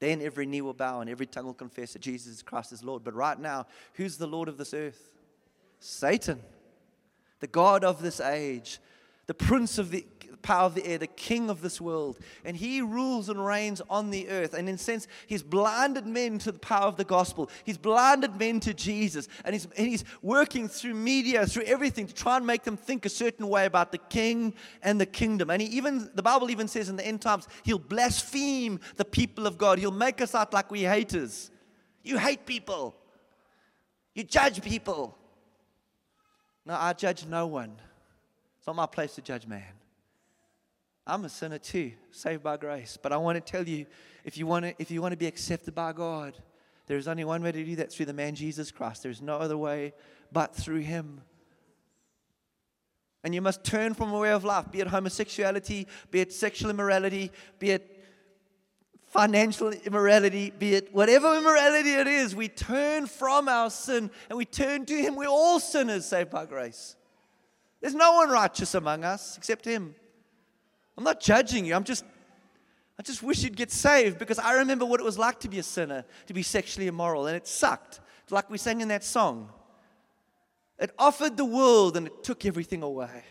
Then 0.00 0.20
every 0.20 0.46
knee 0.46 0.60
will 0.60 0.74
bow 0.74 1.00
and 1.00 1.08
every 1.08 1.26
tongue 1.26 1.46
will 1.46 1.54
confess 1.54 1.92
that 1.92 2.02
Jesus 2.02 2.42
Christ 2.42 2.72
is 2.72 2.82
Lord. 2.82 3.04
But 3.04 3.14
right 3.14 3.38
now, 3.38 3.66
who's 3.94 4.18
the 4.18 4.26
Lord 4.26 4.48
of 4.48 4.58
this 4.58 4.74
earth? 4.74 5.12
Satan, 5.78 6.40
the 7.40 7.46
God 7.46 7.84
of 7.84 8.02
this 8.02 8.20
age, 8.20 8.80
the 9.26 9.34
prince 9.34 9.78
of 9.78 9.90
the 9.90 10.04
power 10.46 10.66
of 10.66 10.76
the 10.76 10.86
air, 10.86 10.96
the 10.96 11.08
king 11.08 11.50
of 11.50 11.60
this 11.60 11.80
world. 11.80 12.18
And 12.44 12.56
he 12.56 12.80
rules 12.80 13.28
and 13.28 13.44
reigns 13.44 13.82
on 13.90 14.10
the 14.10 14.28
earth. 14.28 14.54
And 14.54 14.68
in 14.68 14.76
a 14.76 14.78
sense, 14.78 15.08
he's 15.26 15.42
blinded 15.42 16.06
men 16.06 16.38
to 16.38 16.52
the 16.52 16.58
power 16.60 16.86
of 16.86 16.96
the 16.96 17.04
gospel. 17.04 17.50
He's 17.64 17.76
blinded 17.76 18.38
men 18.38 18.60
to 18.60 18.72
Jesus. 18.72 19.26
And 19.44 19.56
he's, 19.56 19.66
and 19.76 19.88
he's 19.88 20.04
working 20.22 20.68
through 20.68 20.94
media, 20.94 21.44
through 21.46 21.64
everything 21.64 22.06
to 22.06 22.14
try 22.14 22.36
and 22.36 22.46
make 22.46 22.62
them 22.62 22.76
think 22.76 23.04
a 23.04 23.08
certain 23.08 23.48
way 23.48 23.66
about 23.66 23.90
the 23.90 23.98
king 23.98 24.54
and 24.82 25.00
the 25.00 25.06
kingdom. 25.06 25.50
And 25.50 25.60
he 25.60 25.66
even, 25.76 26.08
the 26.14 26.22
Bible 26.22 26.48
even 26.48 26.68
says 26.68 26.88
in 26.88 26.94
the 26.94 27.04
end 27.04 27.22
times, 27.22 27.48
he'll 27.64 27.80
blaspheme 27.80 28.78
the 28.94 29.04
people 29.04 29.48
of 29.48 29.58
God. 29.58 29.80
He'll 29.80 29.90
make 29.90 30.20
us 30.20 30.32
out 30.32 30.52
like 30.52 30.70
we 30.70 30.82
haters. 30.82 31.50
You 32.04 32.18
hate 32.18 32.46
people. 32.46 32.94
You 34.14 34.22
judge 34.22 34.62
people. 34.62 35.18
No, 36.64 36.74
I 36.74 36.92
judge 36.92 37.26
no 37.26 37.48
one. 37.48 37.72
It's 38.58 38.66
not 38.68 38.76
my 38.76 38.86
place 38.86 39.16
to 39.16 39.22
judge 39.22 39.46
man. 39.48 39.62
I'm 41.06 41.24
a 41.24 41.28
sinner 41.28 41.58
too, 41.58 41.92
saved 42.10 42.42
by 42.42 42.56
grace. 42.56 42.98
But 43.00 43.12
I 43.12 43.16
want 43.16 43.36
to 43.36 43.52
tell 43.52 43.66
you 43.66 43.86
if 44.24 44.36
you 44.36 44.46
want 44.46 44.64
to, 44.64 44.74
if 44.78 44.90
you 44.90 45.00
want 45.00 45.12
to 45.12 45.16
be 45.16 45.26
accepted 45.26 45.74
by 45.74 45.92
God, 45.92 46.34
there's 46.86 47.06
only 47.08 47.24
one 47.24 47.42
way 47.42 47.52
to 47.52 47.64
do 47.64 47.76
that 47.76 47.92
through 47.92 48.06
the 48.06 48.12
man 48.12 48.34
Jesus 48.34 48.70
Christ. 48.70 49.02
There's 49.02 49.22
no 49.22 49.36
other 49.36 49.56
way 49.56 49.92
but 50.32 50.54
through 50.54 50.80
him. 50.80 51.20
And 53.24 53.34
you 53.34 53.40
must 53.40 53.64
turn 53.64 53.94
from 53.94 54.12
a 54.12 54.18
way 54.18 54.30
of 54.30 54.44
life, 54.44 54.70
be 54.70 54.80
it 54.80 54.86
homosexuality, 54.86 55.86
be 56.10 56.20
it 56.20 56.32
sexual 56.32 56.70
immorality, 56.70 57.32
be 57.58 57.70
it 57.70 57.96
financial 59.06 59.70
immorality, 59.70 60.52
be 60.56 60.74
it 60.74 60.94
whatever 60.94 61.36
immorality 61.36 61.94
it 61.94 62.06
is, 62.06 62.36
we 62.36 62.48
turn 62.48 63.06
from 63.06 63.48
our 63.48 63.70
sin 63.70 64.10
and 64.28 64.36
we 64.36 64.44
turn 64.44 64.84
to 64.86 64.94
Him. 64.94 65.16
We're 65.16 65.26
all 65.26 65.58
sinners 65.58 66.04
saved 66.04 66.30
by 66.30 66.46
grace. 66.46 66.96
There's 67.80 67.94
no 67.94 68.14
one 68.14 68.28
righteous 68.30 68.74
among 68.74 69.04
us 69.04 69.36
except 69.36 69.64
Him. 69.64 69.94
I'm 70.96 71.04
not 71.04 71.20
judging 71.20 71.64
you. 71.64 71.74
I'm 71.74 71.84
just, 71.84 72.04
I 72.98 73.02
just 73.02 73.22
wish 73.22 73.42
you'd 73.42 73.56
get 73.56 73.70
saved 73.70 74.18
because 74.18 74.38
I 74.38 74.54
remember 74.54 74.86
what 74.86 75.00
it 75.00 75.04
was 75.04 75.18
like 75.18 75.40
to 75.40 75.48
be 75.48 75.58
a 75.58 75.62
sinner, 75.62 76.04
to 76.26 76.34
be 76.34 76.42
sexually 76.42 76.86
immoral, 76.86 77.26
and 77.26 77.36
it 77.36 77.46
sucked. 77.46 78.00
Like 78.30 78.50
we 78.50 78.58
sang 78.58 78.80
in 78.80 78.88
that 78.88 79.04
song. 79.04 79.50
It 80.78 80.90
offered 80.98 81.36
the 81.36 81.44
world 81.44 81.96
and 81.96 82.06
it 82.06 82.24
took 82.24 82.44
everything 82.44 82.82
away. 82.82 83.22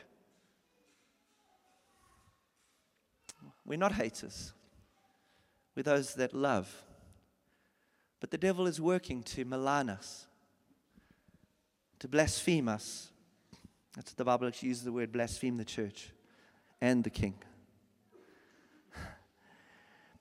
We're 3.65 3.79
not 3.79 3.93
haters, 3.93 4.53
we're 5.75 5.83
those 5.83 6.13
that 6.15 6.33
love. 6.33 6.83
But 8.19 8.31
the 8.31 8.37
devil 8.37 8.67
is 8.67 8.79
working 8.79 9.23
to 9.23 9.43
malign 9.43 9.89
us, 9.89 10.27
to 11.99 12.07
blaspheme 12.07 12.69
us. 12.69 13.09
That's 13.95 14.13
the 14.13 14.23
Bible 14.23 14.47
actually 14.47 14.69
uses 14.69 14.83
the 14.83 14.91
word 14.91 15.11
blaspheme 15.11 15.57
the 15.57 15.65
church 15.65 16.09
and 16.79 17.03
the 17.03 17.09
king. 17.09 17.35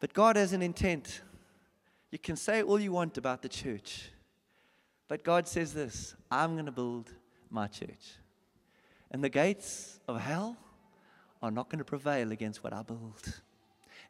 But 0.00 0.12
God 0.12 0.36
has 0.36 0.52
an 0.52 0.62
intent. 0.62 1.22
You 2.10 2.18
can 2.18 2.36
say 2.36 2.62
all 2.62 2.78
you 2.78 2.92
want 2.92 3.18
about 3.18 3.42
the 3.42 3.48
church, 3.48 4.10
but 5.08 5.24
God 5.24 5.48
says 5.48 5.74
this 5.74 6.14
I'm 6.30 6.54
going 6.54 6.66
to 6.66 6.72
build 6.72 7.10
my 7.50 7.66
church. 7.66 8.18
And 9.10 9.22
the 9.22 9.28
gates 9.28 10.00
of 10.08 10.20
hell 10.20 10.56
are 11.42 11.50
not 11.50 11.68
going 11.68 11.78
to 11.78 11.84
prevail 11.84 12.32
against 12.32 12.64
what 12.64 12.72
I 12.72 12.82
build. 12.82 13.40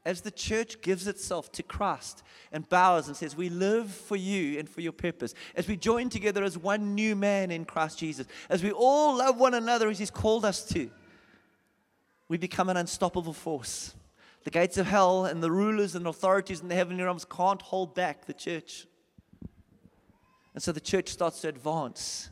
As 0.05 0.21
the 0.21 0.31
church 0.31 0.83
gives 0.83 1.07
itself 1.07 1.51
to 1.53 1.63
Christ 1.63 2.23
and 2.53 2.69
bows 2.69 3.09
and 3.09 3.17
says, 3.17 3.35
We 3.35 3.49
live 3.49 3.91
for 3.91 4.17
you 4.17 4.59
and 4.59 4.69
for 4.69 4.83
your 4.83 4.93
purpose, 4.93 5.35
as 5.57 5.67
we 5.67 5.77
join 5.77 6.11
together 6.11 6.45
as 6.45 6.59
one 6.59 6.95
new 6.95 7.17
man 7.17 7.51
in 7.51 7.65
Christ 7.65 7.99
Jesus, 7.99 8.27
as 8.51 8.63
we 8.63 8.71
all 8.71 9.17
love 9.17 9.39
one 9.39 9.55
another 9.55 9.89
as 9.89 9.99
He's 9.99 10.11
called 10.11 10.45
us 10.45 10.65
to, 10.67 10.91
we 12.29 12.37
become 12.37 12.69
an 12.69 12.77
unstoppable 12.77 13.33
force. 13.33 13.95
The 14.45 14.51
gates 14.51 14.77
of 14.77 14.87
hell 14.87 15.25
and 15.25 15.43
the 15.43 15.51
rulers 15.51 15.95
and 15.95 16.07
authorities 16.07 16.61
in 16.61 16.69
the 16.69 16.75
heavenly 16.75 17.03
realms 17.03 17.25
can't 17.25 17.63
hold 17.63 17.95
back 17.95 18.27
the 18.27 18.35
church. 18.35 18.87
And 20.53 20.63
so 20.63 20.71
the 20.71 20.81
church 20.81 21.09
starts 21.09 21.41
to 21.41 21.49
advance. 21.49 22.31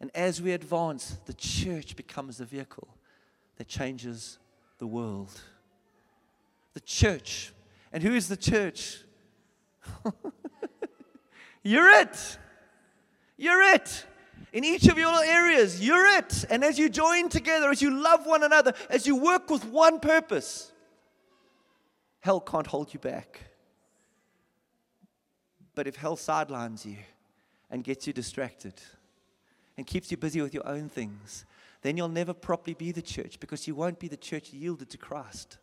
And 0.00 0.10
as 0.14 0.40
we 0.40 0.52
advance, 0.52 1.18
the 1.26 1.34
church 1.34 1.96
becomes 1.96 2.38
the 2.38 2.44
vehicle 2.44 2.88
that 3.56 3.66
changes 3.66 4.38
the 4.78 4.86
world. 4.86 5.40
The 6.74 6.80
church. 6.80 7.52
And 7.92 8.02
who 8.02 8.14
is 8.14 8.28
the 8.28 8.36
church? 8.36 9.02
You're 11.62 11.88
it. 11.90 12.38
You're 13.36 13.62
it. 13.74 14.04
In 14.52 14.64
each 14.64 14.86
of 14.88 14.96
your 14.96 15.22
areas, 15.22 15.84
you're 15.84 16.06
it. 16.16 16.46
And 16.48 16.64
as 16.64 16.78
you 16.78 16.88
join 16.88 17.28
together, 17.28 17.70
as 17.70 17.82
you 17.82 17.90
love 17.90 18.24
one 18.24 18.42
another, 18.42 18.72
as 18.88 19.06
you 19.06 19.14
work 19.16 19.50
with 19.50 19.66
one 19.66 20.00
purpose, 20.00 20.72
Hell 22.20 22.40
can't 22.40 22.66
hold 22.66 22.92
you 22.92 23.00
back. 23.00 23.40
But 25.74 25.86
if 25.86 25.96
hell 25.96 26.16
sidelines 26.16 26.84
you 26.84 26.96
and 27.70 27.84
gets 27.84 28.06
you 28.06 28.12
distracted 28.12 28.74
and 29.76 29.86
keeps 29.86 30.10
you 30.10 30.16
busy 30.16 30.40
with 30.42 30.52
your 30.52 30.66
own 30.66 30.88
things, 30.88 31.44
then 31.82 31.96
you'll 31.96 32.08
never 32.08 32.34
properly 32.34 32.74
be 32.74 32.90
the 32.90 33.02
church 33.02 33.38
because 33.38 33.68
you 33.68 33.74
won't 33.74 34.00
be 34.00 34.08
the 34.08 34.16
church 34.16 34.52
yielded 34.52 34.90
to 34.90 34.98
Christ. 34.98 35.58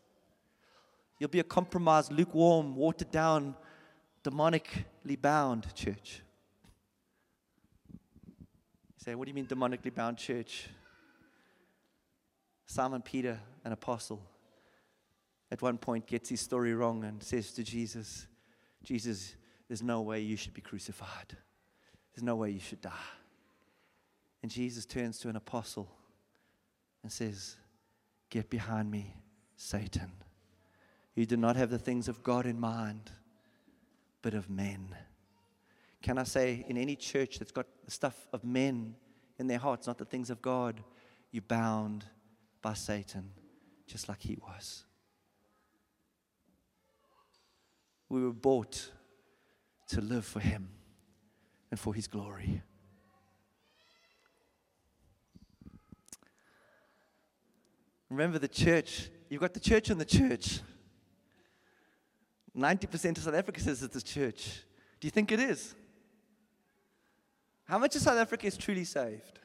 You'll 1.18 1.28
be 1.30 1.40
a 1.40 1.44
compromised, 1.44 2.10
lukewarm, 2.12 2.74
watered 2.74 3.10
down, 3.10 3.54
demonically 4.24 5.20
bound 5.20 5.66
church. 5.74 6.22
You 7.90 9.04
say, 9.04 9.14
what 9.14 9.26
do 9.26 9.30
you 9.30 9.34
mean 9.34 9.46
demonically 9.46 9.94
bound 9.94 10.16
church? 10.18 10.68
Simon 12.66 13.02
Peter, 13.02 13.38
an 13.64 13.72
apostle, 13.72 14.22
at 15.50 15.62
one 15.62 15.78
point 15.78 16.06
gets 16.06 16.28
his 16.28 16.40
story 16.40 16.74
wrong 16.74 17.04
and 17.04 17.22
says 17.22 17.52
to 17.52 17.62
Jesus, 17.62 18.26
Jesus, 18.82 19.36
there's 19.68 19.82
no 19.82 20.00
way 20.02 20.20
you 20.20 20.36
should 20.36 20.54
be 20.54 20.60
crucified. 20.60 21.36
There's 22.14 22.24
no 22.24 22.36
way 22.36 22.50
you 22.50 22.60
should 22.60 22.80
die. 22.80 22.92
And 24.42 24.50
Jesus 24.50 24.86
turns 24.86 25.18
to 25.20 25.28
an 25.28 25.36
apostle 25.36 25.90
and 27.02 27.10
says, 27.12 27.56
Get 28.30 28.50
behind 28.50 28.90
me, 28.90 29.14
Satan. 29.56 30.10
You 31.14 31.26
do 31.26 31.36
not 31.36 31.56
have 31.56 31.70
the 31.70 31.78
things 31.78 32.08
of 32.08 32.22
God 32.22 32.44
in 32.44 32.58
mind, 32.58 33.10
but 34.22 34.34
of 34.34 34.50
men. 34.50 34.94
Can 36.02 36.18
I 36.18 36.24
say, 36.24 36.64
in 36.68 36.76
any 36.76 36.96
church 36.96 37.38
that's 37.38 37.52
got 37.52 37.66
the 37.84 37.90
stuff 37.90 38.26
of 38.32 38.44
men 38.44 38.94
in 39.38 39.46
their 39.46 39.58
hearts, 39.58 39.86
not 39.86 39.98
the 39.98 40.04
things 40.04 40.30
of 40.30 40.42
God, 40.42 40.82
you're 41.30 41.42
bound 41.42 42.04
by 42.62 42.74
Satan, 42.74 43.30
just 43.86 44.08
like 44.08 44.20
he 44.22 44.36
was. 44.40 44.85
We 48.08 48.22
were 48.22 48.32
bought 48.32 48.90
to 49.88 50.00
live 50.00 50.24
for 50.24 50.40
him 50.40 50.68
and 51.70 51.78
for 51.78 51.94
his 51.94 52.06
glory. 52.06 52.62
Remember 58.08 58.38
the 58.38 58.48
church. 58.48 59.10
You've 59.28 59.40
got 59.40 59.54
the 59.54 59.60
church 59.60 59.90
and 59.90 60.00
the 60.00 60.04
church. 60.04 60.60
90% 62.56 63.18
of 63.18 63.24
South 63.24 63.34
Africa 63.34 63.60
says 63.60 63.82
it's 63.82 63.94
the 63.94 64.00
church. 64.00 64.62
Do 65.00 65.06
you 65.06 65.10
think 65.10 65.32
it 65.32 65.40
is? 65.40 65.74
How 67.64 67.78
much 67.78 67.96
of 67.96 68.02
South 68.02 68.16
Africa 68.16 68.46
is 68.46 68.56
truly 68.56 68.84
saved? 68.84 69.40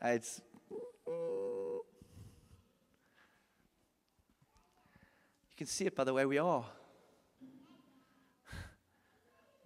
Ah, 0.00 0.08
it's 0.08 0.40
can 5.56 5.66
see 5.66 5.86
it 5.86 5.94
by 5.94 6.04
the 6.04 6.12
way 6.12 6.24
we 6.26 6.38
are. 6.38 6.64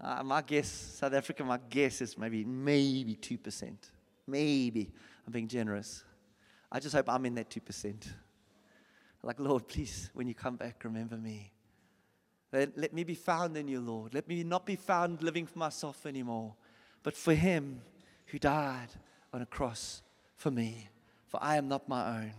Uh, 0.01 0.22
my 0.22 0.41
guess, 0.43 0.68
South 0.68 1.12
Africa, 1.12 1.43
my 1.43 1.59
guess 1.68 2.01
is 2.01 2.16
maybe 2.16 2.45
maybe 2.45 3.16
two 3.16 3.36
percent. 3.36 3.91
Maybe 4.28 4.93
I'm 5.26 5.32
being 5.32 5.49
generous. 5.49 6.05
I 6.70 6.78
just 6.78 6.95
hope 6.95 7.09
I'm 7.09 7.26
in 7.26 7.34
that 7.34 7.51
two 7.51 7.61
percent. 7.61 8.07
Like 9.24 9.41
Lord, 9.41 9.66
please, 9.66 10.11
when 10.14 10.28
you 10.28 10.34
come 10.34 10.55
back, 10.55 10.84
remember 10.84 11.16
me. 11.16 11.51
Let, 12.53 12.78
let 12.78 12.93
me 12.93 13.05
be 13.05 13.14
found 13.14 13.57
in 13.57 13.68
you, 13.68 13.80
Lord. 13.80 14.14
Let 14.14 14.28
me 14.28 14.43
not 14.43 14.64
be 14.64 14.76
found 14.76 15.22
living 15.22 15.47
for 15.47 15.59
myself 15.59 16.07
anymore, 16.07 16.55
but 17.03 17.16
for 17.16 17.34
Him 17.34 17.82
who 18.26 18.39
died 18.39 18.89
on 19.32 19.43
a 19.43 19.47
cross 19.47 20.03
for 20.36 20.51
me, 20.51 20.89
for 21.26 21.43
I 21.43 21.57
am 21.57 21.68
not 21.68 21.89
my 21.89 22.20
own. 22.20 22.32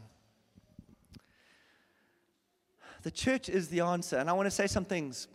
The 3.04 3.12
church 3.12 3.50
is 3.50 3.70
the 3.70 3.82
answer. 3.82 4.18
And 4.18 4.30
I 4.30 4.34
want 4.34 4.48
to 4.48 4.52
say 4.52 4.68
some 4.68 4.86
things. 4.86 5.28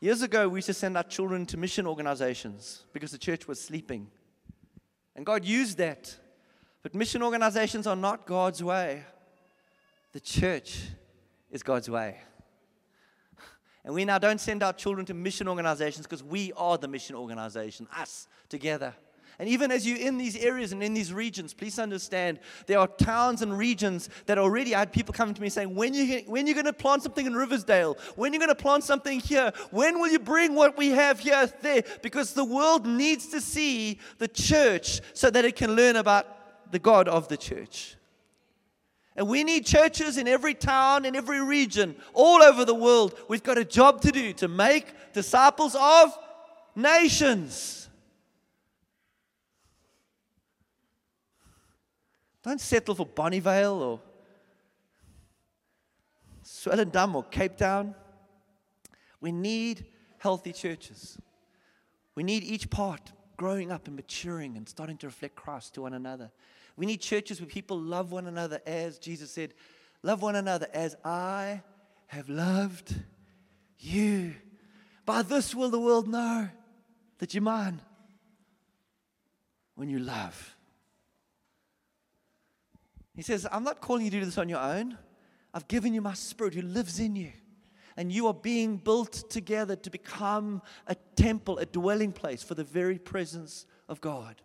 Years 0.00 0.22
ago, 0.22 0.48
we 0.48 0.58
used 0.58 0.66
to 0.66 0.74
send 0.74 0.96
our 0.96 1.02
children 1.02 1.44
to 1.46 1.56
mission 1.56 1.86
organizations 1.86 2.84
because 2.92 3.10
the 3.10 3.18
church 3.18 3.48
was 3.48 3.60
sleeping. 3.60 4.08
And 5.16 5.26
God 5.26 5.44
used 5.44 5.78
that. 5.78 6.16
But 6.82 6.94
mission 6.94 7.22
organizations 7.22 7.86
are 7.86 7.96
not 7.96 8.26
God's 8.26 8.62
way. 8.62 9.02
The 10.12 10.20
church 10.20 10.82
is 11.50 11.62
God's 11.62 11.90
way. 11.90 12.18
And 13.84 13.94
we 13.94 14.04
now 14.04 14.18
don't 14.18 14.40
send 14.40 14.62
our 14.62 14.72
children 14.72 15.06
to 15.06 15.14
mission 15.14 15.48
organizations 15.48 16.06
because 16.06 16.22
we 16.22 16.52
are 16.56 16.78
the 16.78 16.88
mission 16.88 17.16
organization, 17.16 17.88
us 17.96 18.28
together. 18.48 18.94
And 19.40 19.48
even 19.48 19.70
as 19.70 19.86
you're 19.86 19.98
in 19.98 20.18
these 20.18 20.36
areas 20.36 20.72
and 20.72 20.82
in 20.82 20.94
these 20.94 21.12
regions, 21.12 21.54
please 21.54 21.78
understand 21.78 22.40
there 22.66 22.80
are 22.80 22.88
towns 22.88 23.40
and 23.40 23.56
regions 23.56 24.08
that 24.26 24.36
already 24.36 24.74
I 24.74 24.80
had 24.80 24.92
people 24.92 25.14
coming 25.14 25.34
to 25.34 25.40
me 25.40 25.48
saying, 25.48 25.76
when 25.76 25.94
you 25.94 26.22
when 26.26 26.46
you're 26.46 26.54
going 26.54 26.66
to 26.66 26.72
plant 26.72 27.04
something 27.04 27.24
in 27.24 27.34
Riversdale, 27.34 27.96
when 28.16 28.32
you're 28.32 28.40
going 28.40 28.48
to 28.48 28.54
plant 28.56 28.82
something 28.82 29.20
here, 29.20 29.52
when 29.70 30.00
will 30.00 30.08
you 30.08 30.18
bring 30.18 30.56
what 30.56 30.76
we 30.76 30.88
have 30.90 31.20
here 31.20 31.48
there? 31.62 31.84
Because 32.02 32.34
the 32.34 32.44
world 32.44 32.84
needs 32.84 33.28
to 33.28 33.40
see 33.40 34.00
the 34.18 34.26
church 34.26 35.00
so 35.14 35.30
that 35.30 35.44
it 35.44 35.54
can 35.54 35.76
learn 35.76 35.94
about 35.94 36.72
the 36.72 36.80
God 36.80 37.06
of 37.06 37.28
the 37.28 37.36
church. 37.36 37.96
And 39.14 39.28
we 39.28 39.42
need 39.42 39.66
churches 39.66 40.16
in 40.16 40.28
every 40.28 40.54
town, 40.54 41.04
in 41.04 41.16
every 41.16 41.42
region, 41.42 41.96
all 42.12 42.42
over 42.42 42.64
the 42.64 42.74
world. 42.74 43.18
We've 43.28 43.42
got 43.42 43.58
a 43.58 43.64
job 43.64 44.00
to 44.02 44.12
do 44.12 44.32
to 44.34 44.48
make 44.48 44.86
disciples 45.12 45.76
of 45.78 46.16
nations. 46.76 47.87
Don't 52.48 52.62
settle 52.62 52.94
for 52.94 53.04
Bonnievale 53.04 53.78
or 53.78 54.00
Swellendam 56.42 57.14
or 57.14 57.24
Cape 57.24 57.58
Town. 57.58 57.94
We 59.20 59.32
need 59.32 59.84
healthy 60.16 60.54
churches. 60.54 61.18
We 62.14 62.22
need 62.22 62.42
each 62.42 62.70
part 62.70 63.12
growing 63.36 63.70
up 63.70 63.86
and 63.86 63.96
maturing 63.96 64.56
and 64.56 64.66
starting 64.66 64.96
to 64.96 65.08
reflect 65.08 65.36
Christ 65.36 65.74
to 65.74 65.82
one 65.82 65.92
another. 65.92 66.30
We 66.74 66.86
need 66.86 67.02
churches 67.02 67.38
where 67.38 67.50
people 67.50 67.78
love 67.78 68.12
one 68.12 68.26
another 68.26 68.62
as 68.66 68.98
Jesus 68.98 69.30
said, 69.30 69.52
Love 70.02 70.22
one 70.22 70.34
another 70.34 70.68
as 70.72 70.96
I 71.04 71.60
have 72.06 72.30
loved 72.30 72.94
you. 73.78 74.32
By 75.04 75.20
this 75.20 75.54
will 75.54 75.68
the 75.68 75.78
world 75.78 76.08
know 76.08 76.48
that 77.18 77.34
you're 77.34 77.42
mine 77.42 77.82
when 79.74 79.90
you 79.90 79.98
love. 79.98 80.54
He 83.18 83.22
says, 83.22 83.48
I'm 83.50 83.64
not 83.64 83.80
calling 83.80 84.04
you 84.04 84.12
to 84.12 84.20
do 84.20 84.24
this 84.24 84.38
on 84.38 84.48
your 84.48 84.60
own. 84.60 84.96
I've 85.52 85.66
given 85.66 85.92
you 85.92 86.00
my 86.00 86.14
spirit 86.14 86.54
who 86.54 86.62
lives 86.62 87.00
in 87.00 87.16
you. 87.16 87.32
And 87.96 88.12
you 88.12 88.28
are 88.28 88.32
being 88.32 88.76
built 88.76 89.28
together 89.28 89.74
to 89.74 89.90
become 89.90 90.62
a 90.86 90.94
temple, 91.16 91.58
a 91.58 91.66
dwelling 91.66 92.12
place 92.12 92.44
for 92.44 92.54
the 92.54 92.62
very 92.62 92.96
presence 92.96 93.66
of 93.88 94.00
God. 94.00 94.40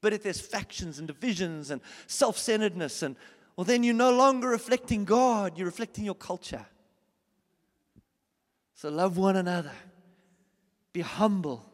But 0.00 0.12
if 0.12 0.22
there's 0.22 0.40
factions 0.40 1.00
and 1.00 1.08
divisions 1.08 1.72
and 1.72 1.80
self 2.06 2.38
centeredness, 2.38 3.02
and 3.02 3.16
well, 3.56 3.64
then 3.64 3.82
you're 3.82 3.92
no 3.92 4.12
longer 4.12 4.46
reflecting 4.46 5.04
God, 5.04 5.58
you're 5.58 5.66
reflecting 5.66 6.04
your 6.04 6.14
culture. 6.14 6.64
So 8.74 8.88
love 8.88 9.18
one 9.18 9.34
another, 9.34 9.72
be 10.92 11.00
humble. 11.00 11.68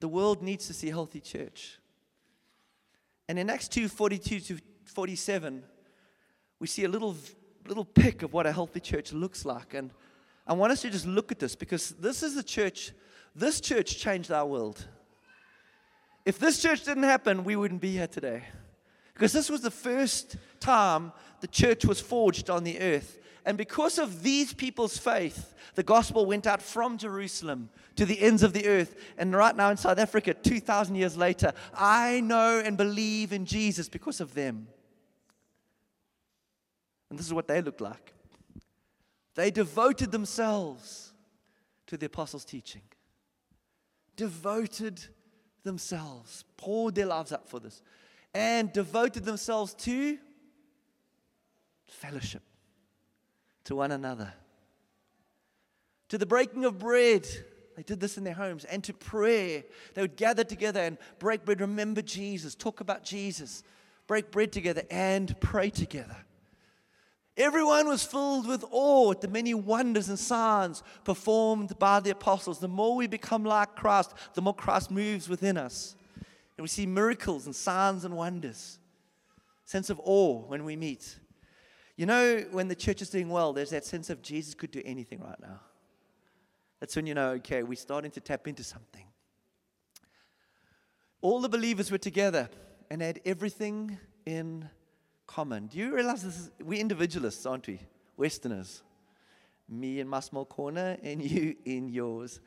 The 0.00 0.08
world 0.08 0.42
needs 0.42 0.66
to 0.66 0.74
see 0.74 0.88
a 0.88 0.92
healthy 0.92 1.20
church. 1.20 1.78
And 3.28 3.38
in 3.38 3.50
Acts 3.50 3.68
2 3.68 3.88
42 3.88 4.40
to 4.40 4.58
47, 4.84 5.62
we 6.58 6.66
see 6.66 6.84
a 6.84 6.88
little, 6.88 7.16
little 7.66 7.84
pick 7.84 8.22
of 8.22 8.32
what 8.32 8.46
a 8.46 8.52
healthy 8.52 8.80
church 8.80 9.12
looks 9.12 9.44
like. 9.44 9.74
And 9.74 9.90
I 10.46 10.52
want 10.54 10.72
us 10.72 10.82
to 10.82 10.90
just 10.90 11.06
look 11.06 11.32
at 11.32 11.38
this 11.38 11.54
because 11.54 11.90
this 11.90 12.22
is 12.22 12.34
the 12.34 12.42
church, 12.42 12.92
this 13.34 13.60
church 13.60 13.98
changed 13.98 14.30
our 14.30 14.46
world. 14.46 14.86
If 16.24 16.38
this 16.38 16.60
church 16.62 16.84
didn't 16.84 17.02
happen, 17.02 17.44
we 17.44 17.56
wouldn't 17.56 17.80
be 17.80 17.92
here 17.92 18.06
today. 18.06 18.44
Because 19.14 19.32
this 19.32 19.50
was 19.50 19.60
the 19.60 19.70
first 19.70 20.36
time 20.60 21.12
the 21.40 21.48
church 21.48 21.84
was 21.84 22.00
forged 22.00 22.48
on 22.48 22.64
the 22.64 22.80
earth. 22.80 23.18
And 23.44 23.58
because 23.58 23.98
of 23.98 24.22
these 24.22 24.52
people's 24.52 24.96
faith, 24.96 25.54
the 25.74 25.82
gospel 25.82 26.26
went 26.26 26.46
out 26.46 26.62
from 26.62 26.96
Jerusalem 26.96 27.70
to 27.96 28.06
the 28.06 28.20
ends 28.20 28.42
of 28.42 28.52
the 28.52 28.66
earth. 28.66 28.94
And 29.18 29.34
right 29.34 29.56
now 29.56 29.70
in 29.70 29.76
South 29.76 29.98
Africa, 29.98 30.34
2,000 30.34 30.94
years 30.94 31.16
later, 31.16 31.52
I 31.74 32.20
know 32.20 32.62
and 32.64 32.76
believe 32.76 33.32
in 33.32 33.44
Jesus 33.44 33.88
because 33.88 34.20
of 34.20 34.34
them. 34.34 34.68
And 37.10 37.18
this 37.18 37.26
is 37.26 37.34
what 37.34 37.48
they 37.48 37.60
looked 37.60 37.80
like 37.80 38.14
they 39.34 39.50
devoted 39.50 40.12
themselves 40.12 41.12
to 41.86 41.96
the 41.96 42.06
apostles' 42.06 42.44
teaching, 42.44 42.82
devoted 44.16 45.00
themselves, 45.62 46.44
poured 46.56 46.94
their 46.94 47.06
lives 47.06 47.32
up 47.32 47.48
for 47.48 47.60
this, 47.60 47.82
and 48.34 48.72
devoted 48.72 49.24
themselves 49.24 49.74
to 49.74 50.18
fellowship, 51.86 52.42
to 53.64 53.76
one 53.76 53.92
another, 53.92 54.32
to 56.08 56.18
the 56.18 56.26
breaking 56.26 56.64
of 56.64 56.78
bread. 56.78 57.26
They 57.76 57.82
did 57.82 58.00
this 58.00 58.18
in 58.18 58.24
their 58.24 58.34
homes, 58.34 58.64
and 58.66 58.84
to 58.84 58.92
prayer. 58.92 59.64
They 59.94 60.02
would 60.02 60.16
gather 60.16 60.44
together 60.44 60.80
and 60.80 60.98
break 61.18 61.44
bread, 61.44 61.60
remember 61.60 62.02
Jesus, 62.02 62.54
talk 62.54 62.80
about 62.80 63.02
Jesus, 63.02 63.62
break 64.06 64.30
bread 64.30 64.52
together, 64.52 64.82
and 64.90 65.34
pray 65.40 65.70
together. 65.70 66.16
Everyone 67.36 67.88
was 67.88 68.04
filled 68.04 68.46
with 68.46 68.62
awe 68.70 69.12
at 69.12 69.22
the 69.22 69.28
many 69.28 69.54
wonders 69.54 70.10
and 70.10 70.18
signs 70.18 70.82
performed 71.02 71.78
by 71.78 71.98
the 72.00 72.10
apostles. 72.10 72.58
The 72.58 72.68
more 72.68 72.94
we 72.94 73.06
become 73.06 73.42
like 73.42 73.74
Christ, 73.74 74.12
the 74.34 74.42
more 74.42 74.54
Christ 74.54 74.90
moves 74.90 75.30
within 75.30 75.56
us. 75.56 75.96
And 76.58 76.62
we 76.62 76.68
see 76.68 76.84
miracles 76.84 77.46
and 77.46 77.56
signs 77.56 78.04
and 78.04 78.14
wonders. 78.14 78.78
Sense 79.64 79.88
of 79.88 79.98
awe 80.04 80.40
when 80.46 80.64
we 80.66 80.76
meet. 80.76 81.16
You 81.96 82.06
know, 82.06 82.44
when 82.50 82.68
the 82.68 82.74
church 82.74 83.02
is 83.02 83.10
doing 83.10 83.28
well, 83.28 83.52
there's 83.52 83.70
that 83.70 83.84
sense 83.84 84.08
of 84.10 84.22
Jesus 84.22 84.54
could 84.54 84.70
do 84.70 84.82
anything 84.84 85.20
right 85.20 85.38
now. 85.40 85.60
That's 86.80 86.96
when 86.96 87.06
you 87.06 87.14
know, 87.14 87.30
okay, 87.32 87.62
we're 87.62 87.76
starting 87.76 88.10
to 88.12 88.20
tap 88.20 88.48
into 88.48 88.64
something. 88.64 89.04
All 91.20 91.40
the 91.40 91.48
believers 91.48 91.90
were 91.90 91.98
together 91.98 92.48
and 92.90 93.00
had 93.00 93.20
everything 93.24 93.98
in 94.26 94.68
common. 95.26 95.68
Do 95.68 95.78
you 95.78 95.94
realize 95.94 96.22
this 96.22 96.38
is, 96.38 96.50
we're 96.60 96.80
individualists, 96.80 97.46
aren't 97.46 97.66
we? 97.68 97.78
Westerners. 98.16 98.82
Me 99.68 100.00
in 100.00 100.08
my 100.08 100.20
small 100.20 100.44
corner 100.44 100.96
and 101.02 101.22
you 101.30 101.54
in 101.64 101.88
yours. 101.88 102.40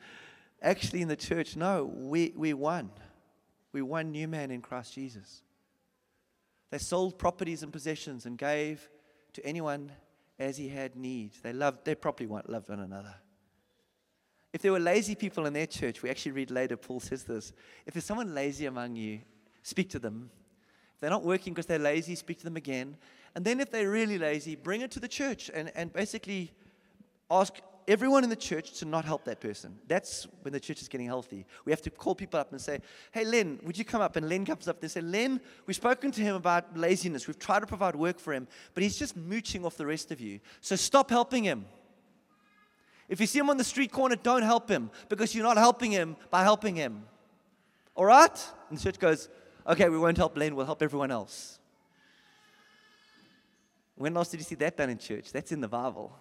Actually, 0.60 1.02
in 1.02 1.08
the 1.08 1.16
church, 1.16 1.56
no, 1.56 1.84
we, 1.94 2.32
we 2.36 2.52
won. 2.52 2.90
We 3.72 3.82
one 3.82 4.10
new 4.10 4.28
man 4.28 4.50
in 4.50 4.60
Christ 4.60 4.94
Jesus. 4.94 5.42
They 6.70 6.78
sold 6.78 7.18
properties 7.18 7.62
and 7.62 7.72
possessions 7.72 8.26
and 8.26 8.36
gave 8.36 8.88
to 9.36 9.46
anyone 9.46 9.92
as 10.38 10.56
he 10.56 10.68
had 10.68 10.96
need. 10.96 11.32
They 11.42 11.52
loved, 11.52 11.84
they 11.84 11.94
properly 11.94 12.28
loved 12.28 12.68
one 12.68 12.80
another. 12.80 13.14
If 14.52 14.62
there 14.62 14.72
were 14.72 14.80
lazy 14.80 15.14
people 15.14 15.44
in 15.46 15.52
their 15.52 15.66
church, 15.66 16.02
we 16.02 16.08
actually 16.08 16.32
read 16.32 16.50
later, 16.50 16.76
Paul 16.76 17.00
says 17.00 17.24
this. 17.24 17.52
If 17.84 17.92
there's 17.92 18.06
someone 18.06 18.34
lazy 18.34 18.66
among 18.66 18.96
you, 18.96 19.20
speak 19.62 19.90
to 19.90 19.98
them. 19.98 20.30
If 20.94 21.00
they're 21.00 21.10
not 21.10 21.24
working 21.24 21.52
because 21.52 21.66
they're 21.66 21.78
lazy, 21.78 22.14
speak 22.14 22.38
to 22.38 22.44
them 22.44 22.56
again. 22.56 22.96
And 23.34 23.44
then 23.44 23.60
if 23.60 23.70
they're 23.70 23.90
really 23.90 24.16
lazy, 24.16 24.56
bring 24.56 24.80
it 24.80 24.90
to 24.92 25.00
the 25.00 25.08
church 25.08 25.50
and, 25.52 25.70
and 25.74 25.92
basically 25.92 26.52
ask 27.30 27.54
everyone 27.88 28.24
in 28.24 28.30
the 28.30 28.36
church 28.36 28.72
to 28.78 28.84
not 28.84 29.04
help 29.04 29.24
that 29.24 29.40
person. 29.40 29.78
That's 29.86 30.26
when 30.42 30.52
the 30.52 30.60
church 30.60 30.82
is 30.82 30.88
getting 30.88 31.06
healthy. 31.06 31.46
We 31.64 31.72
have 31.72 31.82
to 31.82 31.90
call 31.90 32.14
people 32.14 32.40
up 32.40 32.52
and 32.52 32.60
say, 32.60 32.80
Hey, 33.12 33.24
Len, 33.24 33.60
would 33.62 33.78
you 33.78 33.84
come 33.84 34.00
up? 34.00 34.16
And 34.16 34.28
Len 34.28 34.44
comes 34.44 34.68
up 34.68 34.82
and 34.82 34.90
say, 34.90 35.00
Len, 35.00 35.40
we've 35.66 35.76
spoken 35.76 36.10
to 36.12 36.20
him 36.20 36.34
about 36.36 36.76
laziness. 36.76 37.26
We've 37.26 37.38
tried 37.38 37.60
to 37.60 37.66
provide 37.66 37.96
work 37.96 38.18
for 38.18 38.32
him, 38.32 38.48
but 38.74 38.82
he's 38.82 38.98
just 38.98 39.16
mooching 39.16 39.64
off 39.64 39.76
the 39.76 39.86
rest 39.86 40.10
of 40.10 40.20
you. 40.20 40.40
So 40.60 40.76
stop 40.76 41.10
helping 41.10 41.44
him. 41.44 41.64
If 43.08 43.20
you 43.20 43.26
see 43.26 43.38
him 43.38 43.50
on 43.50 43.56
the 43.56 43.64
street 43.64 43.92
corner, 43.92 44.16
don't 44.16 44.42
help 44.42 44.68
him 44.68 44.90
because 45.08 45.34
you're 45.34 45.44
not 45.44 45.56
helping 45.56 45.92
him 45.92 46.16
by 46.30 46.42
helping 46.42 46.74
him. 46.74 47.04
All 47.94 48.04
right? 48.04 48.46
And 48.68 48.78
the 48.78 48.82
church 48.82 48.98
goes, 48.98 49.28
Okay, 49.66 49.88
we 49.88 49.98
won't 49.98 50.16
help 50.16 50.36
Len, 50.36 50.54
we'll 50.54 50.66
help 50.66 50.82
everyone 50.82 51.10
else. 51.10 51.58
When 53.96 54.12
last 54.12 54.30
did 54.30 54.38
you 54.38 54.44
see 54.44 54.54
that 54.56 54.76
done 54.76 54.90
in 54.90 54.98
church? 54.98 55.32
That's 55.32 55.52
in 55.52 55.60
the 55.60 55.68
Bible. 55.68 56.12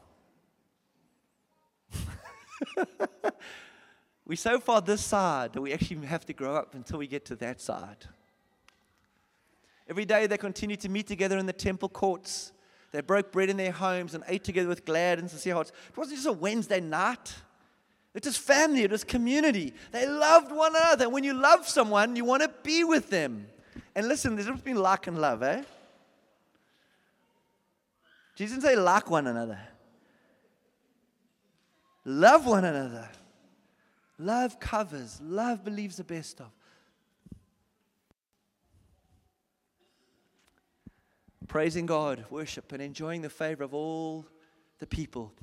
We're 4.25 4.35
so 4.35 4.59
far 4.59 4.81
this 4.81 5.03
side 5.03 5.53
that 5.53 5.61
we 5.61 5.71
actually 5.73 6.05
have 6.07 6.25
to 6.25 6.33
grow 6.33 6.55
up 6.55 6.73
until 6.73 6.97
we 6.99 7.07
get 7.07 7.25
to 7.25 7.35
that 7.37 7.61
side. 7.61 8.05
Every 9.87 10.05
day 10.05 10.25
they 10.25 10.37
continued 10.37 10.79
to 10.81 10.89
meet 10.89 11.05
together 11.05 11.37
in 11.37 11.45
the 11.45 11.53
temple 11.53 11.89
courts. 11.89 12.51
They 12.91 13.01
broke 13.01 13.31
bread 13.31 13.49
in 13.49 13.57
their 13.57 13.71
homes 13.71 14.15
and 14.15 14.23
ate 14.27 14.43
together 14.43 14.67
with 14.67 14.85
glad 14.85 15.19
and 15.19 15.29
sincere 15.29 15.53
hearts. 15.53 15.71
It 15.89 15.97
wasn't 15.97 16.17
just 16.17 16.27
a 16.27 16.31
Wednesday 16.31 16.79
night. 16.79 17.35
It 18.15 18.25
was 18.25 18.37
family, 18.37 18.83
it 18.83 18.91
was 18.91 19.03
community. 19.03 19.73
They 19.91 20.07
loved 20.07 20.51
one 20.51 20.75
another. 20.75 21.09
When 21.09 21.23
you 21.23 21.33
love 21.33 21.67
someone, 21.67 22.15
you 22.15 22.23
want 22.23 22.43
to 22.43 22.51
be 22.63 22.83
with 22.83 23.09
them. 23.09 23.47
And 23.93 24.07
listen, 24.07 24.35
there's 24.35 24.61
been 24.61 24.77
like 24.77 25.07
and 25.07 25.19
love, 25.19 25.43
eh? 25.43 25.63
Jesus 28.35 28.57
didn't 28.57 28.69
say 28.69 28.75
like 28.75 29.09
one 29.09 29.27
another. 29.27 29.59
Love 32.05 32.45
one 32.45 32.63
another. 32.63 33.09
Love 34.19 34.59
covers. 34.59 35.19
Love 35.21 35.63
believes 35.63 35.97
the 35.97 36.03
best 36.03 36.39
of. 36.39 36.51
Praising 41.47 41.85
God, 41.85 42.25
worship, 42.29 42.71
and 42.71 42.81
enjoying 42.81 43.21
the 43.21 43.29
favor 43.29 43.63
of 43.63 43.73
all 43.73 44.25
the 44.79 44.87
people. 44.87 45.33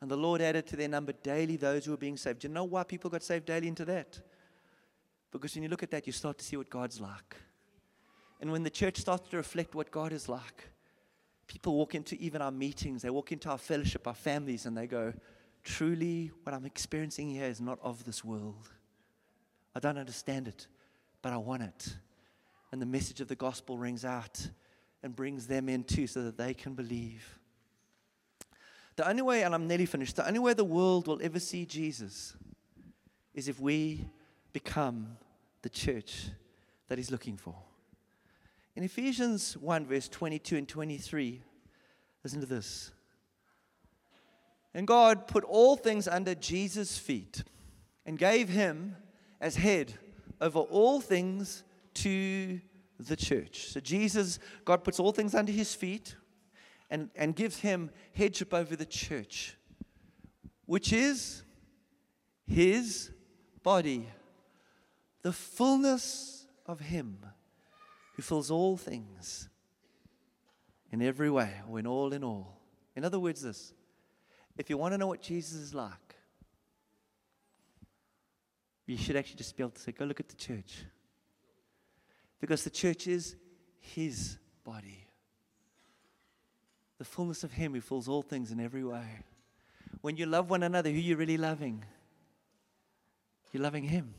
And 0.00 0.10
the 0.10 0.16
Lord 0.16 0.40
added 0.40 0.66
to 0.68 0.76
their 0.76 0.88
number 0.88 1.12
daily 1.12 1.56
those 1.56 1.84
who 1.84 1.90
were 1.90 1.96
being 1.96 2.16
saved. 2.16 2.40
Do 2.40 2.48
you 2.48 2.54
know 2.54 2.64
why 2.64 2.84
people 2.84 3.10
got 3.10 3.22
saved 3.22 3.46
daily 3.46 3.68
into 3.68 3.84
that? 3.86 4.20
Because 5.30 5.54
when 5.54 5.62
you 5.62 5.68
look 5.68 5.82
at 5.82 5.90
that, 5.90 6.06
you 6.06 6.12
start 6.12 6.38
to 6.38 6.44
see 6.44 6.56
what 6.56 6.70
God's 6.70 7.00
like. 7.00 7.36
And 8.40 8.52
when 8.52 8.62
the 8.62 8.70
church 8.70 8.98
starts 8.98 9.28
to 9.30 9.36
reflect 9.36 9.74
what 9.74 9.90
God 9.90 10.12
is 10.12 10.28
like, 10.28 10.70
people 11.46 11.74
walk 11.74 11.94
into 11.94 12.16
even 12.16 12.40
our 12.40 12.52
meetings, 12.52 13.02
they 13.02 13.10
walk 13.10 13.32
into 13.32 13.50
our 13.50 13.58
fellowship, 13.58 14.06
our 14.06 14.14
families, 14.14 14.64
and 14.66 14.76
they 14.76 14.86
go, 14.86 15.12
Truly, 15.68 16.30
what 16.44 16.54
I'm 16.54 16.64
experiencing 16.64 17.28
here 17.28 17.44
is 17.44 17.60
not 17.60 17.78
of 17.82 18.02
this 18.04 18.24
world. 18.24 18.70
I 19.74 19.80
don't 19.80 19.98
understand 19.98 20.48
it, 20.48 20.66
but 21.20 21.34
I 21.34 21.36
want 21.36 21.62
it. 21.62 21.94
And 22.72 22.80
the 22.80 22.86
message 22.86 23.20
of 23.20 23.28
the 23.28 23.36
gospel 23.36 23.76
rings 23.76 24.02
out 24.02 24.48
and 25.02 25.14
brings 25.14 25.46
them 25.46 25.68
in 25.68 25.84
too 25.84 26.06
so 26.06 26.22
that 26.22 26.38
they 26.38 26.54
can 26.54 26.72
believe. 26.72 27.38
The 28.96 29.06
only 29.06 29.20
way, 29.20 29.42
and 29.42 29.54
I'm 29.54 29.68
nearly 29.68 29.84
finished, 29.84 30.16
the 30.16 30.26
only 30.26 30.38
way 30.38 30.54
the 30.54 30.64
world 30.64 31.06
will 31.06 31.20
ever 31.22 31.38
see 31.38 31.66
Jesus 31.66 32.34
is 33.34 33.46
if 33.46 33.60
we 33.60 34.08
become 34.54 35.18
the 35.60 35.68
church 35.68 36.30
that 36.88 36.96
He's 36.96 37.10
looking 37.10 37.36
for. 37.36 37.54
In 38.74 38.84
Ephesians 38.84 39.54
1, 39.58 39.84
verse 39.84 40.08
22 40.08 40.56
and 40.56 40.66
23, 40.66 41.42
listen 42.24 42.40
to 42.40 42.46
this. 42.46 42.90
And 44.78 44.86
God 44.86 45.26
put 45.26 45.42
all 45.42 45.74
things 45.74 46.06
under 46.06 46.36
Jesus' 46.36 46.96
feet 46.96 47.42
and 48.06 48.16
gave 48.16 48.48
him 48.48 48.94
as 49.40 49.56
head 49.56 49.94
over 50.40 50.60
all 50.60 51.00
things 51.00 51.64
to 51.94 52.60
the 53.00 53.16
church. 53.16 53.70
So, 53.70 53.80
Jesus, 53.80 54.38
God 54.64 54.84
puts 54.84 55.00
all 55.00 55.10
things 55.10 55.34
under 55.34 55.50
his 55.50 55.74
feet 55.74 56.14
and, 56.90 57.10
and 57.16 57.34
gives 57.34 57.58
him 57.58 57.90
headship 58.14 58.54
over 58.54 58.76
the 58.76 58.86
church, 58.86 59.56
which 60.64 60.92
is 60.92 61.42
his 62.46 63.10
body, 63.64 64.06
the 65.22 65.32
fullness 65.32 66.46
of 66.66 66.78
him 66.78 67.18
who 68.14 68.22
fills 68.22 68.48
all 68.48 68.76
things 68.76 69.48
in 70.92 71.02
every 71.02 71.30
way, 71.30 71.50
or 71.68 71.80
in 71.80 71.86
all 71.88 72.12
in 72.12 72.22
all. 72.22 72.60
In 72.94 73.04
other 73.04 73.18
words, 73.18 73.42
this 73.42 73.72
if 74.58 74.68
you 74.68 74.76
want 74.76 74.92
to 74.92 74.98
know 74.98 75.06
what 75.06 75.22
Jesus 75.22 75.54
is 75.54 75.72
like, 75.72 76.16
you 78.86 78.96
should 78.96 79.16
actually 79.16 79.36
just 79.36 79.56
be 79.56 79.62
able 79.62 79.70
to 79.70 79.80
say, 79.80 79.92
go 79.92 80.04
look 80.04 80.20
at 80.20 80.28
the 80.28 80.36
church. 80.36 80.84
Because 82.40 82.64
the 82.64 82.70
church 82.70 83.06
is 83.06 83.36
his 83.80 84.36
body. 84.64 85.06
The 86.98 87.04
fullness 87.04 87.44
of 87.44 87.52
him 87.52 87.74
who 87.74 87.80
fills 87.80 88.08
all 88.08 88.22
things 88.22 88.50
in 88.50 88.58
every 88.58 88.82
way. 88.82 89.20
When 90.00 90.16
you 90.16 90.26
love 90.26 90.50
one 90.50 90.62
another, 90.62 90.90
who 90.90 90.96
are 90.96 91.00
you 91.00 91.16
really 91.16 91.36
loving? 91.36 91.84
You're 93.52 93.62
loving 93.62 93.84
him. 93.84 94.14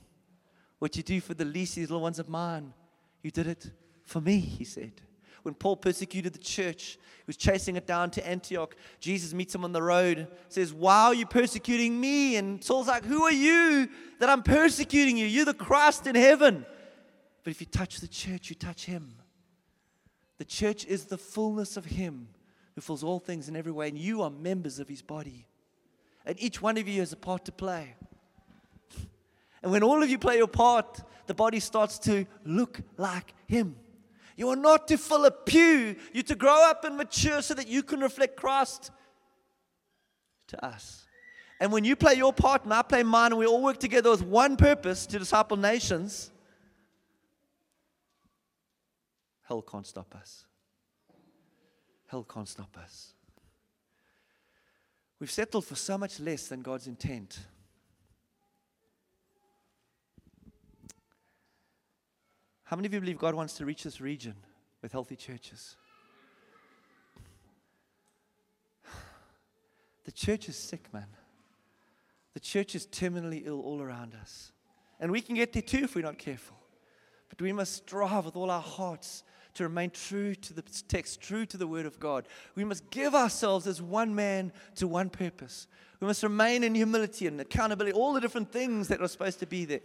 What 0.79 0.95
you 0.95 1.03
do 1.03 1.19
for 1.19 1.33
the 1.33 1.45
least, 1.45 1.75
these 1.75 1.89
little 1.89 2.01
ones 2.01 2.19
of 2.19 2.29
mine, 2.29 2.73
you 3.21 3.31
did 3.31 3.47
it 3.47 3.69
for 4.03 4.21
me, 4.21 4.39
he 4.39 4.63
said 4.63 5.01
when 5.43 5.53
Paul 5.53 5.77
persecuted 5.77 6.33
the 6.33 6.39
church, 6.39 6.97
he 7.17 7.23
was 7.27 7.37
chasing 7.37 7.75
it 7.75 7.87
down 7.87 8.11
to 8.11 8.27
Antioch. 8.27 8.75
Jesus 8.99 9.33
meets 9.33 9.53
him 9.53 9.63
on 9.63 9.71
the 9.71 9.81
road, 9.81 10.27
says, 10.47 10.73
Why 10.73 11.05
are 11.05 11.13
you 11.13 11.25
persecuting 11.25 11.99
me? 11.99 12.35
And 12.35 12.63
Saul's 12.63 12.87
like, 12.87 13.05
Who 13.05 13.23
are 13.23 13.31
you 13.31 13.89
that 14.19 14.29
I'm 14.29 14.43
persecuting 14.43 15.17
you? 15.17 15.25
You're 15.25 15.45
the 15.45 15.53
Christ 15.53 16.07
in 16.07 16.15
heaven. 16.15 16.65
But 17.43 17.51
if 17.51 17.61
you 17.61 17.67
touch 17.67 17.99
the 17.99 18.07
church, 18.07 18.49
you 18.49 18.55
touch 18.55 18.85
him. 18.85 19.15
The 20.37 20.45
church 20.45 20.85
is 20.85 21.05
the 21.05 21.17
fullness 21.17 21.77
of 21.77 21.85
him 21.85 22.29
who 22.75 22.81
fills 22.81 23.03
all 23.03 23.19
things 23.19 23.49
in 23.49 23.55
every 23.55 23.71
way, 23.71 23.89
and 23.89 23.97
you 23.97 24.21
are 24.21 24.29
members 24.29 24.79
of 24.79 24.87
his 24.87 25.01
body. 25.01 25.45
And 26.25 26.41
each 26.41 26.61
one 26.61 26.77
of 26.77 26.87
you 26.87 26.99
has 26.99 27.11
a 27.13 27.17
part 27.17 27.45
to 27.45 27.51
play. 27.51 27.95
And 29.61 29.71
when 29.71 29.83
all 29.83 30.01
of 30.01 30.09
you 30.09 30.17
play 30.17 30.37
your 30.37 30.47
part, 30.47 31.01
the 31.27 31.33
body 31.33 31.59
starts 31.59 31.99
to 31.99 32.25
look 32.45 32.79
like 32.97 33.33
him. 33.47 33.75
You 34.39 34.47
are 34.47 34.55
not 34.55 34.87
to 34.87 34.97
fill 34.97 35.25
a 35.25 35.31
pew. 35.31 35.97
You're 36.13 36.23
to 36.23 36.35
grow 36.35 36.63
up 36.69 36.85
and 36.85 36.95
mature 36.95 37.41
so 37.41 37.53
that 37.55 37.67
you 37.67 37.83
can 37.83 37.99
reflect 37.99 38.37
Christ 38.37 38.89
to 40.47 40.65
us. 40.65 41.05
And 41.59 41.73
when 41.73 41.83
you 41.83 41.97
play 41.97 42.13
your 42.13 42.31
part 42.31 42.63
and 42.63 42.73
I 42.73 42.81
play 42.83 43.03
mine, 43.03 43.33
and 43.33 43.37
we 43.37 43.45
all 43.45 43.61
work 43.61 43.79
together 43.81 44.09
with 44.09 44.23
one 44.23 44.55
purpose 44.55 45.05
to 45.07 45.19
disciple 45.19 45.57
nations, 45.57 46.31
hell 49.43 49.61
can't 49.61 49.85
stop 49.85 50.15
us. 50.15 50.45
Hell 52.07 52.23
can't 52.23 52.47
stop 52.47 52.77
us. 52.77 53.11
We've 55.19 55.29
settled 55.29 55.65
for 55.65 55.75
so 55.75 55.97
much 55.97 56.17
less 56.21 56.47
than 56.47 56.61
God's 56.61 56.87
intent. 56.87 57.39
How 62.69 62.75
many 62.75 62.85
of 62.85 62.93
you 62.93 62.99
believe 62.99 63.17
God 63.17 63.33
wants 63.33 63.55
to 63.55 63.65
reach 63.65 63.81
this 63.81 63.99
region 63.99 64.35
with 64.83 64.91
healthy 64.91 65.15
churches? 65.15 65.75
The 70.05 70.11
church 70.11 70.47
is 70.49 70.55
sick, 70.55 70.93
man. 70.93 71.07
The 72.35 72.39
church 72.39 72.75
is 72.75 72.85
terminally 72.85 73.41
ill 73.43 73.59
all 73.61 73.81
around 73.81 74.13
us. 74.13 74.51
And 74.99 75.11
we 75.11 75.19
can 75.19 75.33
get 75.33 75.51
there 75.51 75.63
too 75.63 75.85
if 75.85 75.95
we're 75.95 76.03
not 76.03 76.19
careful. 76.19 76.57
But 77.27 77.41
we 77.41 77.51
must 77.53 77.73
strive 77.73 78.25
with 78.25 78.35
all 78.35 78.51
our 78.51 78.61
hearts 78.61 79.23
to 79.55 79.63
remain 79.63 79.89
true 79.89 80.35
to 80.35 80.53
the 80.53 80.61
text, 80.61 81.21
true 81.21 81.47
to 81.47 81.57
the 81.57 81.65
Word 81.65 81.87
of 81.87 81.99
God. 81.99 82.27
We 82.53 82.65
must 82.65 82.87
give 82.91 83.15
ourselves 83.15 83.65
as 83.65 83.81
one 83.81 84.13
man 84.13 84.51
to 84.75 84.87
one 84.87 85.09
purpose. 85.09 85.65
We 85.99 86.05
must 86.05 86.21
remain 86.21 86.63
in 86.63 86.75
humility 86.75 87.25
and 87.25 87.41
accountability, 87.41 87.93
all 87.93 88.13
the 88.13 88.21
different 88.21 88.51
things 88.51 88.89
that 88.89 89.01
are 89.01 89.07
supposed 89.07 89.39
to 89.39 89.47
be 89.47 89.65
there. 89.65 89.81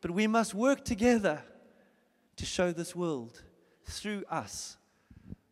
But 0.00 0.12
we 0.12 0.26
must 0.26 0.54
work 0.54 0.82
together 0.82 1.42
to 2.36 2.46
show 2.46 2.72
this 2.72 2.94
world 2.96 3.42
through 3.84 4.24
us 4.30 4.76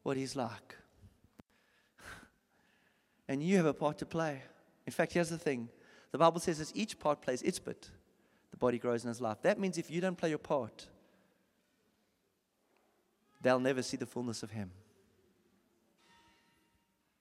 what 0.02 0.16
He's 0.16 0.36
like. 0.36 0.76
And 3.28 3.42
you 3.42 3.56
have 3.56 3.66
a 3.66 3.74
part 3.74 3.98
to 3.98 4.06
play. 4.06 4.42
In 4.86 4.92
fact, 4.92 5.12
here's 5.12 5.28
the 5.28 5.38
thing 5.38 5.68
the 6.10 6.18
Bible 6.18 6.40
says 6.40 6.58
as 6.60 6.72
each 6.74 6.98
part 6.98 7.20
plays 7.22 7.42
its 7.42 7.58
bit, 7.58 7.88
the 8.50 8.56
body 8.56 8.78
grows 8.78 9.04
in 9.04 9.08
his 9.08 9.20
life. 9.20 9.38
That 9.42 9.58
means 9.58 9.78
if 9.78 9.90
you 9.90 10.00
don't 10.00 10.16
play 10.16 10.30
your 10.30 10.38
part, 10.38 10.86
they'll 13.40 13.60
never 13.60 13.82
see 13.82 13.96
the 13.96 14.06
fullness 14.06 14.42
of 14.42 14.50
Him. 14.50 14.70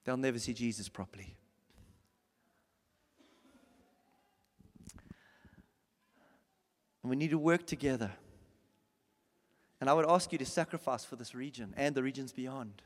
They'll 0.04 0.16
never 0.16 0.38
see 0.38 0.54
Jesus 0.54 0.88
properly. 0.88 1.36
And 7.02 7.10
we 7.10 7.16
need 7.16 7.30
to 7.30 7.38
work 7.38 7.66
together. 7.66 8.10
And 9.80 9.88
I 9.88 9.94
would 9.94 10.08
ask 10.08 10.30
you 10.32 10.38
to 10.38 10.44
sacrifice 10.44 11.04
for 11.04 11.16
this 11.16 11.34
region 11.34 11.72
and 11.76 11.94
the 11.94 12.02
regions 12.02 12.32
beyond. 12.32 12.82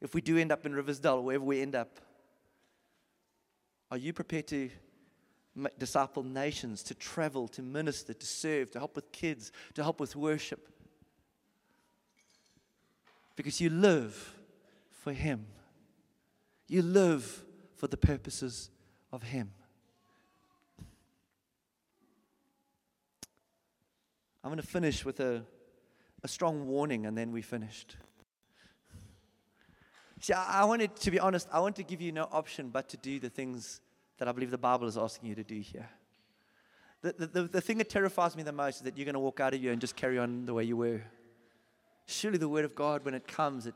If 0.00 0.14
we 0.14 0.20
do 0.20 0.38
end 0.38 0.52
up 0.52 0.64
in 0.64 0.74
Riversdale, 0.74 1.22
wherever 1.22 1.44
we 1.44 1.60
end 1.60 1.74
up, 1.74 1.98
are 3.90 3.96
you 3.96 4.12
prepared 4.12 4.46
to 4.48 4.70
disciple 5.76 6.22
nations, 6.22 6.84
to 6.84 6.94
travel, 6.94 7.48
to 7.48 7.62
minister, 7.62 8.14
to 8.14 8.26
serve, 8.26 8.70
to 8.70 8.78
help 8.78 8.94
with 8.94 9.10
kids, 9.10 9.50
to 9.74 9.82
help 9.82 9.98
with 9.98 10.14
worship? 10.14 10.68
Because 13.34 13.60
you 13.60 13.70
live 13.70 14.34
for 14.90 15.12
Him, 15.12 15.46
you 16.68 16.82
live 16.82 17.44
for 17.76 17.88
the 17.88 17.96
purposes 17.96 18.70
of 19.10 19.22
Him. 19.22 19.52
I'm 24.44 24.50
going 24.50 24.60
to 24.60 24.66
finish 24.66 25.04
with 25.04 25.18
a, 25.20 25.42
a 26.22 26.28
strong 26.28 26.66
warning 26.66 27.06
and 27.06 27.16
then 27.16 27.32
we 27.32 27.42
finished. 27.42 27.96
See, 30.20 30.32
I, 30.32 30.62
I 30.62 30.64
wanted, 30.64 30.96
to 30.96 31.10
be 31.10 31.20
honest, 31.20 31.48
I 31.52 31.60
want 31.60 31.76
to 31.76 31.82
give 31.82 32.00
you 32.00 32.12
no 32.12 32.28
option 32.32 32.70
but 32.70 32.88
to 32.90 32.96
do 32.96 33.20
the 33.20 33.30
things 33.30 33.80
that 34.18 34.28
I 34.28 34.32
believe 34.32 34.50
the 34.50 34.58
Bible 34.58 34.88
is 34.88 34.98
asking 34.98 35.28
you 35.28 35.34
to 35.36 35.44
do 35.44 35.60
here. 35.60 35.88
The, 37.02 37.12
the, 37.12 37.26
the, 37.26 37.42
the 37.44 37.60
thing 37.60 37.78
that 37.78 37.88
terrifies 37.88 38.36
me 38.36 38.42
the 38.42 38.52
most 38.52 38.76
is 38.76 38.82
that 38.82 38.96
you're 38.96 39.04
going 39.04 39.14
to 39.14 39.20
walk 39.20 39.38
out 39.38 39.54
of 39.54 39.60
here 39.60 39.70
and 39.70 39.80
just 39.80 39.94
carry 39.94 40.18
on 40.18 40.46
the 40.46 40.54
way 40.54 40.64
you 40.64 40.76
were. 40.76 41.02
Surely 42.06 42.38
the 42.38 42.48
Word 42.48 42.64
of 42.64 42.74
God, 42.74 43.04
when 43.04 43.14
it 43.14 43.28
comes, 43.28 43.66
it, 43.66 43.74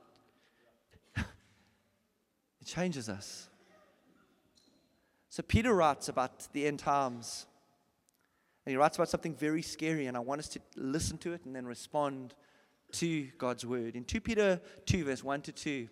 it 1.17 2.67
changes 2.67 3.09
us. 3.09 3.49
So 5.29 5.43
Peter 5.43 5.73
writes 5.73 6.09
about 6.09 6.53
the 6.53 6.67
end 6.67 6.81
times. 6.81 7.47
And 8.65 8.73
he 8.73 8.77
writes 8.77 8.97
about 8.97 9.09
something 9.09 9.35
very 9.35 9.63
scary, 9.63 10.07
and 10.07 10.17
I 10.17 10.21
want 10.21 10.41
us 10.41 10.49
to 10.51 10.61
listen 10.77 11.19
to 11.19 11.33
it 11.33 11.45
and 11.45 11.55
then 11.55 11.67
respond 11.67 12.35
to 12.93 13.27
God's 13.39 13.67
word. 13.67 13.97
In 13.97 14.05
2 14.05 14.21
Peter 14.21 14.61
2, 14.87 15.05
verse 15.05 15.25
1 15.25 15.43
to 15.43 15.53
2, 15.53 15.89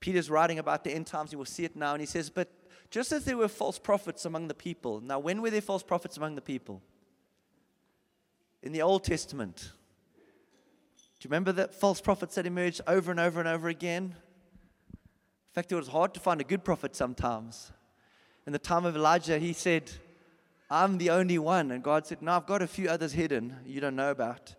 Peter's 0.00 0.30
writing 0.30 0.58
about 0.58 0.84
the 0.84 0.90
end 0.90 1.06
times. 1.06 1.32
You 1.32 1.38
will 1.38 1.44
see 1.44 1.64
it 1.64 1.76
now, 1.76 1.92
and 1.92 2.00
he 2.00 2.06
says, 2.06 2.28
But 2.30 2.50
just 2.90 3.12
as 3.12 3.24
there 3.24 3.36
were 3.36 3.48
false 3.48 3.78
prophets 3.78 4.24
among 4.24 4.48
the 4.48 4.54
people. 4.54 5.00
Now, 5.00 5.18
when 5.18 5.40
were 5.40 5.50
there 5.50 5.60
false 5.60 5.82
prophets 5.82 6.16
among 6.16 6.34
the 6.34 6.40
people? 6.42 6.82
In 8.62 8.72
the 8.72 8.82
Old 8.82 9.04
Testament. 9.04 9.72
Do 11.18 11.26
you 11.26 11.30
remember 11.30 11.52
that 11.52 11.74
false 11.74 12.00
prophets 12.00 12.34
that 12.34 12.46
emerged 12.46 12.80
over 12.86 13.10
and 13.10 13.20
over 13.20 13.40
and 13.40 13.48
over 13.48 13.68
again? 13.68 14.14
In 14.92 15.54
fact, 15.54 15.70
it 15.70 15.76
was 15.76 15.88
hard 15.88 16.14
to 16.14 16.20
find 16.20 16.40
a 16.40 16.44
good 16.44 16.64
prophet 16.64 16.96
sometimes. 16.96 17.72
In 18.46 18.52
the 18.52 18.58
time 18.58 18.84
of 18.84 18.96
Elijah, 18.96 19.38
he 19.38 19.52
said, 19.52 19.90
I'm 20.70 20.98
the 20.98 21.10
only 21.10 21.38
one. 21.38 21.72
And 21.72 21.82
God 21.82 22.06
said, 22.06 22.22
No, 22.22 22.32
I've 22.32 22.46
got 22.46 22.62
a 22.62 22.66
few 22.66 22.88
others 22.88 23.12
hidden 23.12 23.56
you 23.66 23.80
don't 23.80 23.96
know 23.96 24.10
about. 24.10 24.54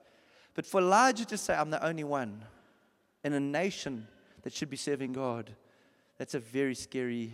But 0.53 0.65
for 0.65 0.81
Elijah 0.81 1.25
to 1.25 1.37
say, 1.37 1.55
I'm 1.55 1.69
the 1.69 1.83
only 1.85 2.03
one 2.03 2.43
in 3.23 3.33
a 3.33 3.39
nation 3.39 4.07
that 4.41 4.53
should 4.53 4.69
be 4.69 4.77
serving 4.77 5.13
God, 5.13 5.55
that's 6.17 6.33
a 6.33 6.39
very 6.39 6.75
scary 6.75 7.33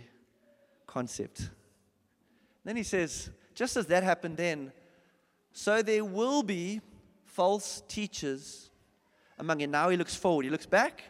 concept. 0.86 1.50
Then 2.64 2.76
he 2.76 2.82
says, 2.82 3.30
just 3.54 3.76
as 3.76 3.86
that 3.86 4.02
happened 4.02 4.36
then, 4.36 4.72
so 5.52 5.82
there 5.82 6.04
will 6.04 6.42
be 6.42 6.80
false 7.24 7.82
teachers 7.88 8.70
among 9.38 9.60
you. 9.60 9.66
Now 9.66 9.88
he 9.88 9.96
looks 9.96 10.14
forward. 10.14 10.44
He 10.44 10.50
looks 10.50 10.66
back 10.66 11.02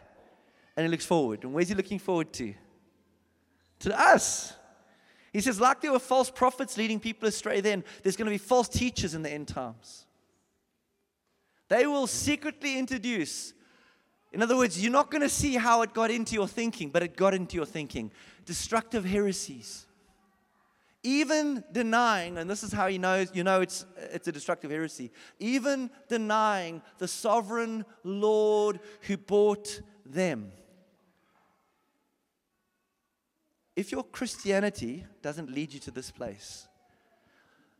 and 0.75 0.85
he 0.85 0.89
looks 0.89 1.05
forward. 1.05 1.43
And 1.43 1.53
where's 1.53 1.69
he 1.69 1.75
looking 1.75 1.99
forward 1.99 2.31
to? 2.33 2.53
To 3.79 3.99
us. 3.99 4.53
He 5.31 5.41
says, 5.41 5.59
like 5.59 5.81
there 5.81 5.91
were 5.91 5.99
false 5.99 6.29
prophets 6.29 6.77
leading 6.77 6.99
people 6.99 7.27
astray 7.27 7.61
then, 7.61 7.83
there's 8.03 8.15
going 8.15 8.25
to 8.25 8.31
be 8.31 8.37
false 8.37 8.67
teachers 8.67 9.13
in 9.13 9.21
the 9.21 9.29
end 9.29 9.47
times. 9.47 10.05
They 11.67 11.85
will 11.85 12.07
secretly 12.07 12.79
introduce, 12.79 13.53
in 14.33 14.41
other 14.41 14.57
words, 14.57 14.81
you're 14.81 14.91
not 14.91 15.11
going 15.11 15.21
to 15.21 15.29
see 15.29 15.55
how 15.55 15.83
it 15.83 15.93
got 15.93 16.09
into 16.09 16.33
your 16.33 16.47
thinking, 16.47 16.89
but 16.89 17.03
it 17.03 17.15
got 17.15 17.33
into 17.33 17.55
your 17.55 17.65
thinking. 17.65 18.11
Destructive 18.45 19.05
heresies. 19.05 19.85
Even 21.03 21.63
denying, 21.71 22.37
and 22.37 22.49
this 22.49 22.63
is 22.63 22.73
how 22.73 22.87
you 22.87 22.99
know, 22.99 23.23
you 23.33 23.43
know 23.43 23.61
it's, 23.61 23.85
it's 23.97 24.27
a 24.27 24.31
destructive 24.31 24.69
heresy, 24.69 25.11
even 25.39 25.89
denying 26.09 26.81
the 26.97 27.07
sovereign 27.07 27.85
Lord 28.03 28.79
who 29.01 29.15
bought 29.15 29.81
them. 30.05 30.51
If 33.79 33.93
your 33.93 34.03
Christianity 34.03 35.05
doesn't 35.21 35.49
lead 35.49 35.73
you 35.73 35.79
to 35.79 35.89
this 35.91 36.11
place, 36.11 36.67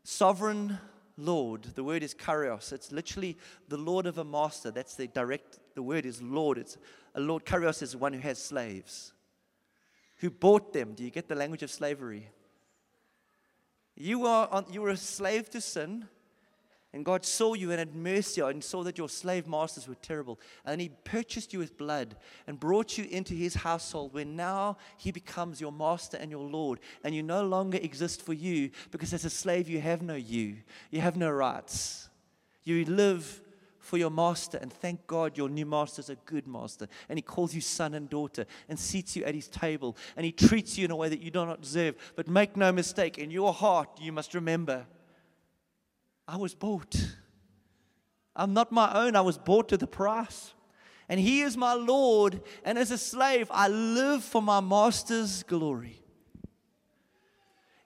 sovereign 0.02 0.78
Lord, 1.18 1.64
the 1.74 1.84
word 1.84 2.02
is 2.02 2.14
karios. 2.14 2.72
It's 2.72 2.90
literally 2.90 3.36
the 3.68 3.76
Lord 3.76 4.06
of 4.06 4.16
a 4.16 4.24
master. 4.24 4.70
That's 4.70 4.94
the 4.94 5.08
direct, 5.08 5.58
the 5.74 5.82
word 5.82 6.06
is 6.06 6.22
Lord. 6.22 6.56
It's 6.56 6.78
a 7.14 7.20
Lord. 7.20 7.44
Karios 7.44 7.82
is 7.82 7.94
one 7.94 8.14
who 8.14 8.20
has 8.20 8.38
slaves, 8.38 9.12
who 10.20 10.30
bought 10.30 10.72
them. 10.72 10.94
Do 10.94 11.04
you 11.04 11.10
get 11.10 11.28
the 11.28 11.34
language 11.34 11.62
of 11.62 11.70
slavery? 11.70 12.30
You, 13.94 14.24
are 14.24 14.48
on, 14.50 14.64
you 14.72 14.80
were 14.80 14.88
a 14.88 14.96
slave 14.96 15.50
to 15.50 15.60
sin 15.60 16.08
and 16.92 17.04
God 17.04 17.24
saw 17.24 17.54
you 17.54 17.70
and 17.70 17.78
had 17.78 17.94
mercy 17.94 18.40
and 18.40 18.64
saw 18.64 18.82
that 18.82 18.98
your 18.98 19.08
slave 19.08 19.46
masters 19.46 19.86
were 19.86 19.94
terrible. 19.94 20.40
And 20.64 20.80
He 20.80 20.88
purchased 21.04 21.52
you 21.52 21.60
with 21.60 21.78
blood 21.78 22.16
and 22.48 22.58
brought 22.58 22.98
you 22.98 23.06
into 23.08 23.32
His 23.34 23.54
household 23.54 24.12
where 24.12 24.24
now 24.24 24.76
He 24.96 25.12
becomes 25.12 25.60
your 25.60 25.70
master 25.70 26.16
and 26.16 26.32
your 26.32 26.44
Lord. 26.44 26.80
And 27.04 27.14
you 27.14 27.22
no 27.22 27.44
longer 27.44 27.78
exist 27.80 28.22
for 28.22 28.32
you 28.32 28.70
because 28.90 29.14
as 29.14 29.24
a 29.24 29.30
slave 29.30 29.68
you 29.68 29.80
have 29.80 30.02
no 30.02 30.16
you, 30.16 30.56
you 30.90 31.00
have 31.00 31.16
no 31.16 31.30
rights. 31.30 32.08
You 32.64 32.84
live 32.84 33.40
for 33.78 33.96
your 33.96 34.10
master. 34.10 34.58
And 34.58 34.72
thank 34.72 35.06
God 35.06 35.38
your 35.38 35.48
new 35.48 35.66
master 35.66 36.00
is 36.00 36.10
a 36.10 36.16
good 36.16 36.48
master. 36.48 36.88
And 37.08 37.16
He 37.16 37.22
calls 37.22 37.54
you 37.54 37.60
son 37.60 37.94
and 37.94 38.10
daughter 38.10 38.46
and 38.68 38.76
seats 38.76 39.14
you 39.14 39.22
at 39.22 39.36
His 39.36 39.46
table. 39.46 39.96
And 40.16 40.26
He 40.26 40.32
treats 40.32 40.76
you 40.76 40.86
in 40.86 40.90
a 40.90 40.96
way 40.96 41.08
that 41.08 41.22
you 41.22 41.30
do 41.30 41.46
not 41.46 41.62
deserve. 41.62 41.94
But 42.16 42.26
make 42.26 42.56
no 42.56 42.72
mistake, 42.72 43.16
in 43.16 43.30
your 43.30 43.52
heart 43.52 43.90
you 44.00 44.10
must 44.10 44.34
remember 44.34 44.86
I 46.30 46.36
was 46.36 46.54
bought. 46.54 46.94
I'm 48.36 48.54
not 48.54 48.70
my 48.70 48.94
own, 48.94 49.16
I 49.16 49.20
was 49.20 49.36
bought 49.36 49.68
to 49.70 49.76
the 49.76 49.88
price. 49.88 50.54
And 51.08 51.18
He 51.18 51.40
is 51.40 51.56
my 51.56 51.74
Lord, 51.74 52.40
and 52.64 52.78
as 52.78 52.92
a 52.92 52.98
slave, 52.98 53.48
I 53.50 53.66
live 53.66 54.22
for 54.22 54.40
my 54.40 54.60
Master's 54.60 55.42
glory. 55.42 56.00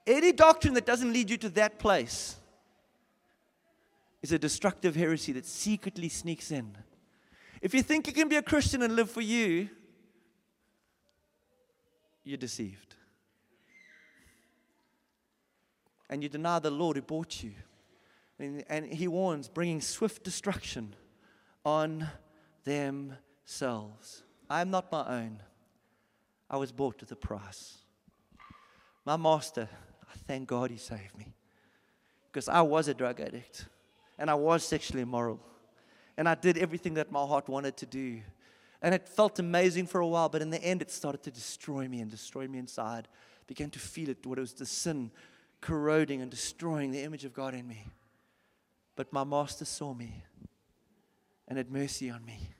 Any 0.07 0.31
doctrine 0.33 0.75
that 0.75 0.85
doesn't 0.85 1.11
lead 1.11 1.31
you 1.31 1.39
to 1.39 1.49
that 1.51 1.79
place 1.79 2.37
is 4.21 4.31
a 4.31 4.39
destructive 4.39 4.95
heresy 4.95 5.33
that 5.33 5.47
secretly 5.47 6.11
sneaks 6.11 6.51
in. 6.51 6.77
If 7.63 7.73
you 7.73 7.81
think 7.81 8.07
you 8.07 8.13
can 8.13 8.29
be 8.29 8.37
a 8.37 8.43
Christian 8.43 8.83
and 8.83 8.95
live 8.95 9.11
for 9.11 9.23
you, 9.23 9.71
you're 12.25 12.37
deceived. 12.37 12.95
And 16.11 16.23
you 16.23 16.29
deny 16.29 16.59
the 16.59 16.71
Lord 16.71 16.97
who 16.97 17.03
bought 17.03 17.43
you. 17.43 17.53
And, 18.39 18.87
he 18.87 19.09
warns, 19.09 19.49
bringing 19.49 19.81
swift 19.81 20.25
destruction 20.25 20.95
on 21.65 22.09
themselves. 22.65 24.23
I 24.51 24.61
am 24.61 24.71
not 24.71 24.91
my 24.91 25.07
own. 25.07 25.41
I 26.51 26.57
was 26.57 26.73
bought 26.73 27.01
with 27.01 27.13
a 27.13 27.17
price. 27.17 27.79
My 29.05 29.17
master, 29.17 29.69
I 30.03 30.17
thank 30.27 30.49
God 30.49 30.71
he 30.71 30.77
saved 30.77 31.17
me. 31.17 31.35
Because 32.31 32.49
I 32.49 32.63
was 32.63 32.89
a 32.89 32.95
drug 32.95 33.21
addict 33.21 33.67
and 34.19 34.31
I 34.31 34.35
was 34.35 34.65
sexually 34.65 35.03
immoral. 35.03 35.41
And 36.17 36.29
I 36.29 36.35
did 36.35 36.59
everything 36.59 36.95
that 36.95 37.11
my 37.11 37.25
heart 37.25 37.49
wanted 37.49 37.77
to 37.79 37.87
do. 37.87 38.21
And 38.83 38.95
it 38.95 39.09
felt 39.09 39.39
amazing 39.39 39.87
for 39.87 40.01
a 40.01 40.07
while, 40.07 40.29
but 40.29 40.43
in 40.43 40.51
the 40.51 40.63
end, 40.63 40.83
it 40.83 40.91
started 40.91 41.23
to 41.23 41.31
destroy 41.31 41.89
me 41.89 42.01
and 42.01 42.11
destroy 42.11 42.47
me 42.47 42.59
inside. 42.59 43.09
I 43.11 43.45
began 43.47 43.71
to 43.71 43.79
feel 43.79 44.11
it, 44.11 44.27
what 44.27 44.39
it 44.39 44.43
was 44.43 44.53
the 44.53 44.67
sin 44.67 45.11
corroding 45.61 46.21
and 46.21 46.31
destroying 46.31 46.91
the 46.91 47.03
image 47.03 47.25
of 47.25 47.33
God 47.33 47.55
in 47.55 47.67
me. 47.67 47.87
But 48.97 49.13
my 49.13 49.25
master 49.25 49.65
saw 49.65 49.93
me 49.95 50.25
and 51.49 51.59
had 51.59 51.71
mercy 51.71 52.11
on 52.11 52.25
me. 52.25 52.51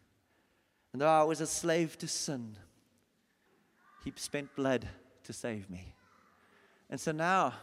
And 0.93 1.01
though 1.01 1.09
I 1.09 1.23
was 1.23 1.41
a 1.41 1.47
slave 1.47 1.99
to 1.99 2.09
sin, 2.09 2.57
he 4.05 4.13
spent 4.17 4.55
blood 4.55 4.87
to 5.25 5.33
save 5.33 5.71
me. 5.71 5.95
And 6.91 7.01
so 7.01 7.13
now 7.13 7.55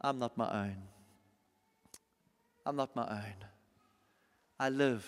I'm 0.00 0.18
not 0.18 0.36
my 0.36 0.66
own. 0.66 0.76
I'm 2.64 2.76
not 2.76 2.94
my 2.94 3.08
own. 3.08 3.44
I 4.58 4.68
live 4.68 5.04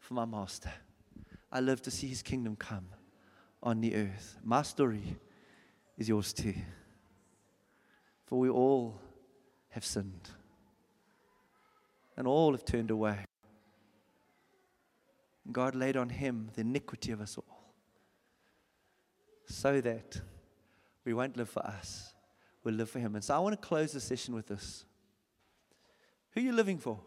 for 0.00 0.14
my 0.14 0.24
master. 0.24 0.72
I 1.50 1.60
live 1.60 1.82
to 1.82 1.90
see 1.90 2.08
his 2.08 2.22
kingdom 2.22 2.56
come 2.56 2.86
on 3.62 3.80
the 3.80 3.94
earth. 3.94 4.38
My 4.42 4.62
story 4.62 5.16
is 5.96 6.08
yours 6.08 6.32
too. 6.32 6.54
For 8.26 8.38
we 8.38 8.48
all 8.48 9.00
have 9.70 9.84
sinned 9.84 10.30
and 12.16 12.26
all 12.26 12.52
have 12.52 12.64
turned 12.64 12.90
away. 12.90 13.24
God 15.50 15.74
laid 15.74 15.96
on 15.96 16.08
him 16.08 16.50
the 16.54 16.60
iniquity 16.60 17.10
of 17.12 17.20
us 17.20 17.36
all 17.36 17.74
so 19.46 19.80
that 19.80 20.20
we 21.04 21.12
won't 21.12 21.36
live 21.36 21.48
for 21.48 21.64
us, 21.66 22.14
we'll 22.62 22.74
live 22.74 22.90
for 22.90 23.00
him. 23.00 23.14
And 23.14 23.24
so 23.24 23.34
I 23.34 23.38
want 23.40 23.60
to 23.60 23.66
close 23.66 23.92
the 23.92 24.00
session 24.00 24.34
with 24.34 24.46
this. 24.46 24.84
Who 26.32 26.40
are 26.40 26.44
you 26.44 26.52
living 26.52 26.78
for? 26.78 26.98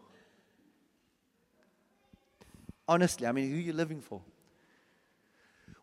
Honestly, 2.88 3.26
I 3.26 3.32
mean, 3.32 3.50
who 3.50 3.56
are 3.56 3.60
you 3.60 3.72
living 3.72 4.00
for? 4.00 4.20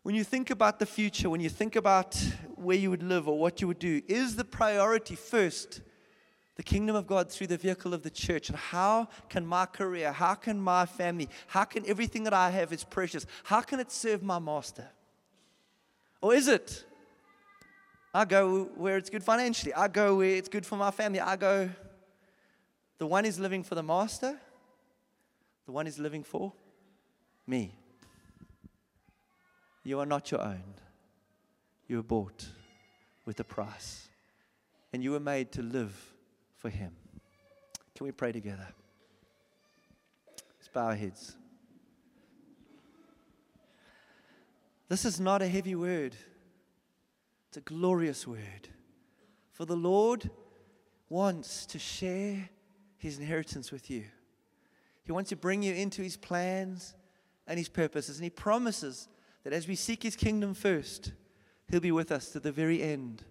When 0.02 0.14
you 0.14 0.24
think 0.24 0.50
about 0.50 0.78
the 0.78 0.86
future, 0.86 1.28
when 1.28 1.40
you 1.40 1.50
think 1.50 1.76
about 1.76 2.14
where 2.54 2.76
you 2.76 2.90
would 2.90 3.02
live 3.02 3.26
or 3.28 3.38
what 3.38 3.60
you 3.60 3.66
would 3.66 3.78
do, 3.78 4.00
is 4.06 4.36
the 4.36 4.44
priority 4.44 5.16
first 5.16 5.80
the 6.56 6.62
kingdom 6.62 6.94
of 6.94 7.06
God 7.06 7.30
through 7.30 7.48
the 7.48 7.56
vehicle 7.56 7.94
of 7.94 8.02
the 8.02 8.10
church? 8.10 8.48
And 8.48 8.58
how 8.58 9.08
can 9.28 9.46
my 9.46 9.66
career, 9.66 10.12
how 10.12 10.34
can 10.34 10.60
my 10.60 10.86
family, 10.86 11.28
how 11.48 11.64
can 11.64 11.84
everything 11.86 12.24
that 12.24 12.34
I 12.34 12.50
have 12.50 12.72
is 12.72 12.84
precious, 12.84 13.26
how 13.44 13.60
can 13.60 13.80
it 13.80 13.90
serve 13.90 14.22
my 14.22 14.38
master? 14.38 14.88
Or 16.20 16.34
is 16.34 16.48
it? 16.48 16.84
I 18.12 18.24
go 18.24 18.70
where 18.76 18.96
it's 18.96 19.10
good 19.10 19.24
financially, 19.24 19.74
I 19.74 19.88
go 19.88 20.16
where 20.16 20.36
it's 20.36 20.48
good 20.48 20.64
for 20.64 20.76
my 20.76 20.90
family, 20.90 21.20
I 21.20 21.36
go. 21.36 21.68
The 22.98 23.06
one 23.06 23.24
is 23.24 23.40
living 23.40 23.64
for 23.64 23.74
the 23.74 23.82
master, 23.82 24.38
the 25.66 25.72
one 25.72 25.86
is 25.86 25.98
living 25.98 26.22
for 26.22 26.52
me. 27.46 27.74
You 29.82 30.00
are 30.00 30.06
not 30.06 30.30
your 30.30 30.40
own. 30.40 30.74
You 31.88 31.96
were 31.96 32.02
bought 32.02 32.46
with 33.26 33.38
a 33.40 33.44
price. 33.44 34.08
And 34.92 35.02
you 35.02 35.10
were 35.10 35.20
made 35.20 35.52
to 35.52 35.62
live 35.62 36.13
for 36.64 36.70
Him. 36.70 36.92
Can 37.94 38.06
we 38.06 38.10
pray 38.10 38.32
together? 38.32 38.66
Let's 40.58 40.68
bow 40.72 40.86
our 40.86 40.94
heads. 40.94 41.36
This 44.88 45.04
is 45.04 45.20
not 45.20 45.42
a 45.42 45.46
heavy 45.46 45.74
word, 45.74 46.16
it's 47.48 47.58
a 47.58 47.60
glorious 47.60 48.26
word. 48.26 48.68
For 49.52 49.66
the 49.66 49.76
Lord 49.76 50.30
wants 51.10 51.66
to 51.66 51.78
share 51.78 52.48
His 52.96 53.18
inheritance 53.18 53.70
with 53.70 53.90
you, 53.90 54.04
He 55.02 55.12
wants 55.12 55.28
to 55.28 55.36
bring 55.36 55.62
you 55.62 55.74
into 55.74 56.00
His 56.00 56.16
plans 56.16 56.94
and 57.46 57.58
His 57.58 57.68
purposes. 57.68 58.16
And 58.16 58.24
He 58.24 58.30
promises 58.30 59.06
that 59.42 59.52
as 59.52 59.68
we 59.68 59.74
seek 59.74 60.02
His 60.02 60.16
kingdom 60.16 60.54
first, 60.54 61.12
He'll 61.68 61.80
be 61.80 61.92
with 61.92 62.10
us 62.10 62.30
to 62.30 62.40
the 62.40 62.52
very 62.52 62.82
end 62.82 63.22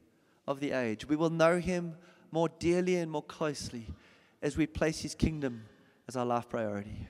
of 0.47 0.59
the 0.59 0.71
age. 0.71 1.07
We 1.07 1.15
will 1.15 1.31
know 1.31 1.57
Him 1.57 1.95
more 2.33 2.49
dearly 2.57 2.95
and 2.95 3.11
more 3.11 3.21
closely 3.21 3.85
as 4.41 4.57
we 4.57 4.65
place 4.65 5.01
His 5.01 5.13
kingdom 5.13 5.65
as 6.07 6.15
our 6.15 6.25
life 6.25 6.49
priority. 6.49 7.07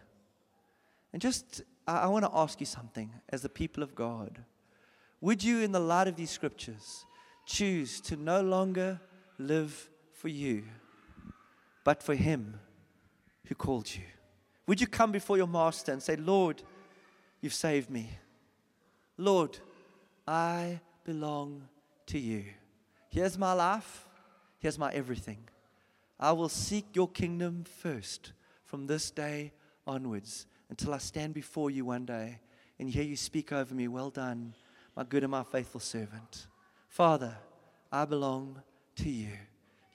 And 1.13 1.21
just, 1.21 1.61
I, 1.87 1.99
I 1.99 2.07
want 2.07 2.25
to 2.25 2.31
ask 2.33 2.59
you 2.59 2.65
something 2.65 3.09
as 3.29 3.41
the 3.41 3.47
people 3.47 3.83
of 3.83 3.95
God. 3.95 4.43
Would 5.21 5.41
you, 5.41 5.61
in 5.61 5.71
the 5.71 5.79
light 5.79 6.09
of 6.09 6.17
these 6.17 6.29
scriptures, 6.29 7.05
choose 7.45 8.01
to 8.01 8.17
no 8.17 8.41
longer 8.41 8.99
live 9.39 9.89
for 10.11 10.27
you, 10.27 10.65
but 11.85 12.03
for 12.03 12.15
Him 12.15 12.59
who 13.45 13.55
called 13.55 13.95
you? 13.95 14.03
Would 14.67 14.81
you 14.81 14.87
come 14.87 15.13
before 15.13 15.37
your 15.37 15.47
master 15.47 15.93
and 15.93 16.03
say, 16.03 16.17
Lord, 16.17 16.61
you've 17.39 17.53
saved 17.53 17.89
me? 17.89 18.09
Lord, 19.17 19.57
I 20.27 20.81
belong 21.05 21.63
to 22.07 22.19
you. 22.19 22.43
Here's 23.09 23.37
my 23.37 23.53
life. 23.53 24.05
Here's 24.63 24.79
my 24.79 24.93
everything. 24.93 25.39
I 26.17 26.31
will 26.31 26.47
seek 26.47 26.95
your 26.95 27.09
kingdom 27.09 27.65
first 27.65 28.31
from 28.63 28.87
this 28.87 29.11
day 29.11 29.51
onwards 29.85 30.45
until 30.69 30.93
I 30.93 30.99
stand 30.99 31.33
before 31.33 31.69
you 31.69 31.83
one 31.83 32.05
day 32.05 32.39
and 32.79 32.89
hear 32.89 33.03
you 33.03 33.17
speak 33.17 33.51
over 33.51 33.75
me. 33.75 33.89
Well 33.89 34.09
done, 34.09 34.53
my 34.95 35.03
good 35.03 35.23
and 35.23 35.31
my 35.31 35.43
faithful 35.43 35.81
servant. 35.81 36.47
Father, 36.87 37.35
I 37.91 38.05
belong 38.05 38.61
to 38.95 39.09
you. 39.09 39.33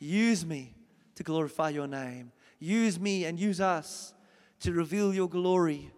Use 0.01 0.45
me 0.45 0.75
to 1.14 1.23
glorify 1.23 1.71
your 1.71 1.89
name. 1.89 2.31
Use 2.59 3.01
me 3.01 3.25
and 3.25 3.41
use 3.41 3.62
us 3.62 4.12
to 4.61 4.73
reveal 4.73 5.14
your 5.14 5.31
glory 5.31 5.91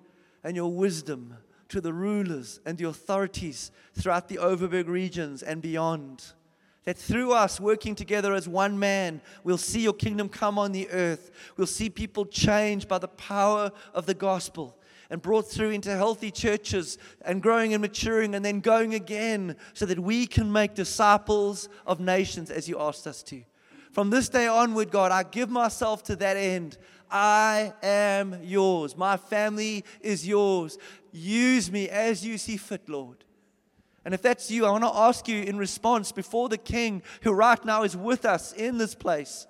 and 0.45 0.55
your 0.55 0.73
wisdom 0.73 1.37
to 1.71 1.81
the 1.81 1.93
rulers 1.93 2.61
and 2.65 2.79
the 2.79 2.87
authorities 2.87 3.73
throughout 3.95 4.29
the 4.29 4.37
Overberg 4.37 4.87
regions 4.87 5.43
and 5.43 5.61
beyond. 5.61 6.35
That 6.85 6.97
through 6.97 7.33
us 7.33 7.61
working 7.61 7.95
together 7.95 8.35
as 8.35 8.49
one 8.49 8.79
man, 8.79 9.21
we'll 9.45 9.59
see 9.59 9.81
your 9.81 9.93
kingdom 9.93 10.29
come 10.29 10.59
on 10.59 10.73
the 10.73 10.89
earth. 10.91 11.31
We'll 11.57 11.67
see 11.67 11.91
people 11.91 12.25
changed 12.25 12.89
by 12.89 12.99
the 12.99 13.09
power 13.09 13.71
of 13.93 14.07
the 14.07 14.15
gospel 14.15 14.77
and 15.11 15.21
brought 15.21 15.47
through 15.47 15.71
into 15.71 15.91
healthy 15.91 16.31
churches 16.31 16.97
and 17.23 17.43
growing 17.43 17.75
and 17.75 17.83
maturing 17.83 18.35
and 18.35 18.45
then 18.45 18.61
going 18.61 18.95
again 18.95 19.57
so 19.75 19.85
that 19.87 19.99
we 19.99 20.27
can 20.27 20.51
make 20.51 20.75
disciples 20.75 21.69
of 21.85 22.01
nations 22.01 22.51
as 22.51 22.69
you 22.69 22.79
asked 22.81 23.07
us 23.07 23.23
to. 23.25 23.43
From 23.91 24.11
this 24.11 24.29
day 24.29 24.47
onward, 24.47 24.91
God, 24.91 25.11
I 25.11 25.25
give 25.25 25.51
myself 25.51 26.05
to 26.05 26.17
that 26.17 26.37
end. 26.37 26.79
I 27.11 27.73
am 27.83 28.39
yours. 28.45 28.97
My 28.97 29.17
family 29.17 29.85
is 30.01 30.27
yours. 30.27 30.79
Use 31.13 31.73
me 31.73 31.89
as 31.89 32.25
you 32.25 32.39
see 32.39 32.57
fit, 32.57 32.89
Lord. 32.89 33.25
And 34.05 34.15
if 34.15 34.23
that's 34.23 34.51
you, 34.51 34.65
I 34.65 34.71
want 34.71 34.85
to 34.85 34.95
ask 34.95 35.29
you 35.29 35.43
in 35.43 35.59
response 35.59 36.13
before 36.13 36.49
the 36.49 36.59
King 36.59 37.03
who 37.23 37.33
right 37.33 37.63
now 37.65 37.83
is 37.83 37.97
with 37.97 38.25
us 38.25 38.53
in 38.53 38.79
this 38.79 38.95
place. 38.95 39.47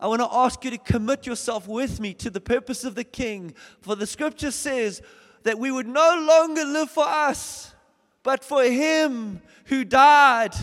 I 0.00 0.06
want 0.06 0.20
to 0.20 0.28
ask 0.32 0.64
you 0.64 0.70
to 0.70 0.78
commit 0.78 1.26
yourself 1.26 1.66
with 1.66 2.00
me 2.00 2.14
to 2.14 2.30
the 2.30 2.40
purpose 2.40 2.84
of 2.84 2.94
the 2.94 3.04
King. 3.04 3.54
For 3.80 3.96
the 3.96 4.06
scripture 4.06 4.50
says 4.50 5.02
that 5.42 5.58
we 5.58 5.70
would 5.70 5.88
no 5.88 6.24
longer 6.28 6.64
live 6.64 6.90
for 6.90 7.04
us, 7.04 7.74
but 8.22 8.44
for 8.44 8.62
Him 8.62 9.42
who 9.66 9.84
died 9.84 10.54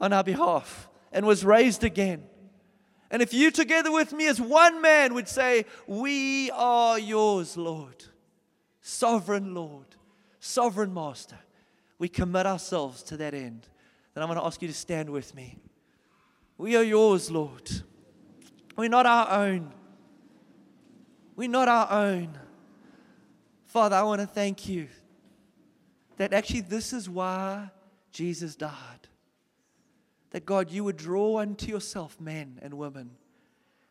on 0.00 0.12
our 0.12 0.24
behalf 0.24 0.88
and 1.12 1.26
was 1.26 1.44
raised 1.44 1.84
again. 1.84 2.24
And 3.10 3.20
if 3.20 3.34
you, 3.34 3.50
together 3.50 3.92
with 3.92 4.12
me 4.12 4.26
as 4.26 4.40
one 4.40 4.80
man, 4.80 5.14
would 5.14 5.28
say, 5.28 5.66
We 5.86 6.50
are 6.52 6.98
yours, 6.98 7.56
Lord, 7.56 8.04
sovereign 8.80 9.54
Lord, 9.54 9.86
sovereign 10.40 10.94
Master, 10.94 11.38
we 12.02 12.08
commit 12.08 12.46
ourselves 12.46 13.00
to 13.04 13.16
that 13.16 13.32
end. 13.32 13.68
Then 14.12 14.24
I'm 14.24 14.28
going 14.28 14.40
to 14.40 14.44
ask 14.44 14.60
you 14.60 14.66
to 14.66 14.74
stand 14.74 15.08
with 15.08 15.36
me. 15.36 15.56
We 16.58 16.74
are 16.74 16.82
yours, 16.82 17.30
Lord. 17.30 17.70
We're 18.76 18.88
not 18.88 19.06
our 19.06 19.30
own. 19.30 19.72
We're 21.36 21.48
not 21.48 21.68
our 21.68 21.92
own. 21.92 22.36
Father, 23.66 23.94
I 23.94 24.02
want 24.02 24.20
to 24.20 24.26
thank 24.26 24.68
you 24.68 24.88
that 26.16 26.32
actually 26.32 26.62
this 26.62 26.92
is 26.92 27.08
why 27.08 27.70
Jesus 28.10 28.56
died 28.56 29.06
that 30.30 30.44
God, 30.44 30.72
you 30.72 30.82
would 30.82 30.96
draw 30.96 31.38
unto 31.38 31.70
yourself 31.70 32.20
men 32.20 32.58
and 32.62 32.74
women 32.74 33.12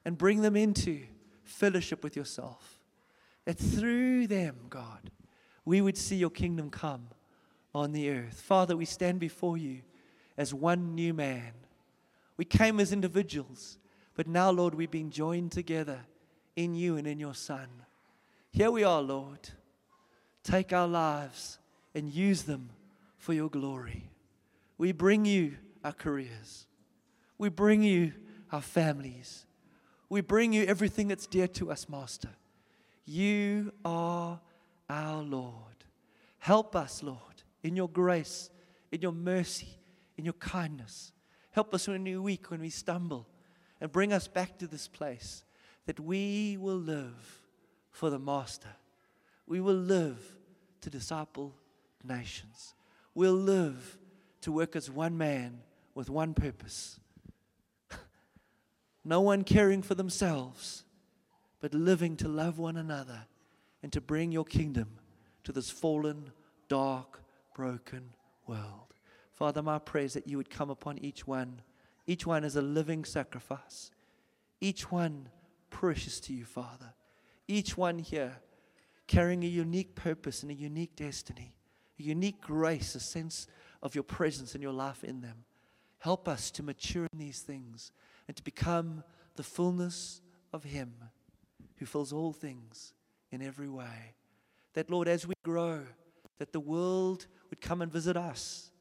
and 0.04 0.18
bring 0.18 0.42
them 0.42 0.58
into 0.58 1.04
fellowship 1.46 2.04
with 2.04 2.18
yourself. 2.18 2.78
That 3.46 3.58
through 3.58 4.28
them, 4.28 4.58
God, 4.70 5.12
we 5.64 5.80
would 5.80 5.98
see 5.98 6.18
your 6.18 6.30
kingdom 6.30 6.70
come 6.70 7.08
on 7.74 7.92
the 7.92 8.10
earth. 8.10 8.42
Father, 8.42 8.76
we 8.76 8.86
stand 8.86 9.20
before 9.20 9.58
you 9.58 9.82
as 10.38 10.54
one 10.54 10.96
new 10.96 11.14
man. 11.14 11.54
We 12.38 12.46
came 12.46 12.80
as 12.80 12.92
individuals, 12.92 13.78
but 14.16 14.28
now, 14.28 14.50
Lord, 14.52 14.76
we've 14.76 14.92
been 14.92 15.12
joined 15.12 15.52
together 15.52 16.00
in 16.56 16.76
you 16.76 16.98
and 16.98 17.08
in 17.08 17.20
your 17.20 17.36
Son. 17.36 17.68
Here 18.52 18.72
we 18.72 18.84
are, 18.84 19.02
Lord. 19.02 19.50
Take 20.44 20.74
our 20.74 20.88
lives 20.88 21.60
and 21.94 22.10
use 22.10 22.44
them 22.44 22.70
for 23.18 23.34
your 23.34 23.50
glory. 23.50 24.10
We 24.78 24.92
bring 24.92 25.26
you 25.26 25.58
our 25.84 25.94
careers. 25.94 26.66
We 27.38 27.50
bring 27.50 27.84
you 27.84 28.14
our 28.52 28.62
families. 28.62 29.46
We 30.10 30.22
bring 30.22 30.52
you 30.54 30.66
everything 30.66 31.08
that's 31.08 31.28
dear 31.28 31.48
to 31.50 31.72
us, 31.72 31.88
Master. 31.88 32.30
You 33.06 33.72
are 33.86 34.40
our 34.90 35.22
Lord. 35.22 35.54
Help 36.40 36.76
us, 36.76 37.04
Lord, 37.04 37.31
in 37.64 37.76
your 37.76 37.90
grace, 37.90 38.50
in 38.92 39.02
your 39.02 39.12
mercy, 39.12 39.80
in 40.18 40.26
your 40.26 40.34
kindness. 40.34 41.12
Help 41.52 41.74
us 41.74 41.88
when 41.88 42.04
we're 42.04 42.22
weak, 42.22 42.50
when 42.50 42.62
we 42.62 42.70
stumble, 42.70 43.28
and 43.80 43.92
bring 43.92 44.14
us 44.14 44.28
back 44.28 44.58
to 44.60 44.68
this 44.68 44.88
place 44.88 45.44
that 45.86 46.00
we 46.00 46.58
will 46.58 46.78
live 46.78 47.42
for 47.92 48.10
the 48.10 48.20
Master. 48.20 48.70
We 49.48 49.60
will 49.60 49.74
live 49.76 50.20
to 50.82 50.90
disciple 50.90 51.56
nations. 52.04 52.74
We'll 53.14 53.34
live 53.34 53.98
to 54.42 54.52
work 54.52 54.76
as 54.76 54.90
one 54.90 55.18
man 55.18 55.62
with 55.94 56.10
one 56.10 56.34
purpose 56.34 57.00
no 59.06 59.22
one 59.22 59.44
caring 59.44 59.82
for 59.82 59.96
themselves, 59.96 60.84
but 61.60 61.74
living 61.74 62.16
to 62.18 62.28
love 62.28 62.58
one 62.58 62.78
another 62.78 63.26
and 63.84 63.92
to 63.92 64.02
bring 64.02 64.32
your 64.32 64.46
kingdom 64.46 64.88
to 65.44 65.52
this 65.52 65.70
fallen, 65.70 66.32
dark, 66.70 67.21
broken 67.54 68.14
world. 68.48 68.94
Father, 69.34 69.62
my 69.62 69.80
prayer 69.80 70.06
is 70.06 70.14
that 70.14 70.28
you 70.28 70.38
would 70.38 70.50
come 70.50 70.70
upon 70.70 70.98
each 71.00 71.26
one, 71.26 71.62
each 72.08 72.26
one 72.26 72.44
is 72.44 72.56
a 72.56 72.62
living 72.62 73.06
sacrifice, 73.06 73.92
each 74.60 74.92
one 74.92 75.30
precious 75.70 76.20
to 76.22 76.34
you, 76.34 76.46
Father, 76.46 76.94
each 77.48 77.78
one 77.78 78.00
here 78.00 78.42
carrying 79.08 79.44
a 79.44 79.48
unique 79.48 79.96
purpose 79.96 80.44
and 80.44 80.52
a 80.52 80.56
unique 80.56 80.96
destiny, 80.96 81.54
a 82.00 82.04
unique 82.04 82.40
grace, 82.40 82.96
a 82.96 83.00
sense 83.00 83.48
of 83.84 83.96
your 83.96 84.04
presence 84.04 84.54
and 84.54 84.64
your 84.64 84.74
life 84.74 85.04
in 85.04 85.22
them. 85.22 85.44
Help 86.00 86.28
us 86.28 86.50
to 86.52 86.64
mature 86.64 87.08
in 87.12 87.20
these 87.20 87.42
things 87.42 87.92
and 88.28 88.38
to 88.38 88.44
become 88.44 89.04
the 89.36 89.44
fullness 89.44 90.22
of 90.54 90.64
Him 90.64 90.94
who 91.78 91.86
fills 91.86 92.14
all 92.14 92.32
things 92.32 92.94
in 93.32 93.42
every 93.42 93.70
way. 93.70 94.14
That, 94.74 94.90
Lord, 94.90 95.08
as 95.08 95.28
we 95.28 95.34
grow, 95.44 95.82
that 96.42 96.54
the 96.54 96.60
world 96.60 97.28
would 97.52 97.62
come 97.62 97.84
and 97.84 97.92
visit 97.92 98.18
us 98.18 98.72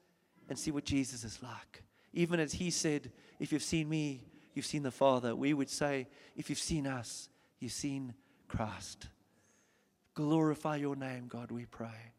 and 0.48 0.58
see 0.58 0.70
what 0.70 0.86
Jesus 0.86 1.24
is 1.24 1.42
like. 1.42 1.82
Even 2.14 2.40
as 2.40 2.54
he 2.54 2.70
said, 2.70 3.12
If 3.38 3.52
you've 3.52 3.62
seen 3.62 3.86
me, 3.86 4.24
you've 4.54 4.64
seen 4.64 4.82
the 4.82 4.90
Father, 4.90 5.36
we 5.36 5.52
would 5.52 5.68
say, 5.68 6.08
If 6.36 6.48
you've 6.48 6.58
seen 6.58 6.86
us, 6.86 7.28
you've 7.58 7.72
seen 7.72 8.14
Christ. 8.48 9.08
Glorify 10.14 10.76
your 10.76 10.96
name, 10.96 11.26
God, 11.28 11.50
we 11.50 11.66
pray. 11.66 12.14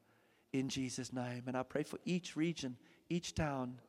In 0.54 0.70
Jesus' 0.70 1.12
name. 1.12 1.46
And 1.48 1.58
I 1.58 1.64
pray 1.64 1.82
for 1.82 1.98
each 2.06 2.36
region, 2.36 2.78
each 3.10 3.34
town. 3.34 3.80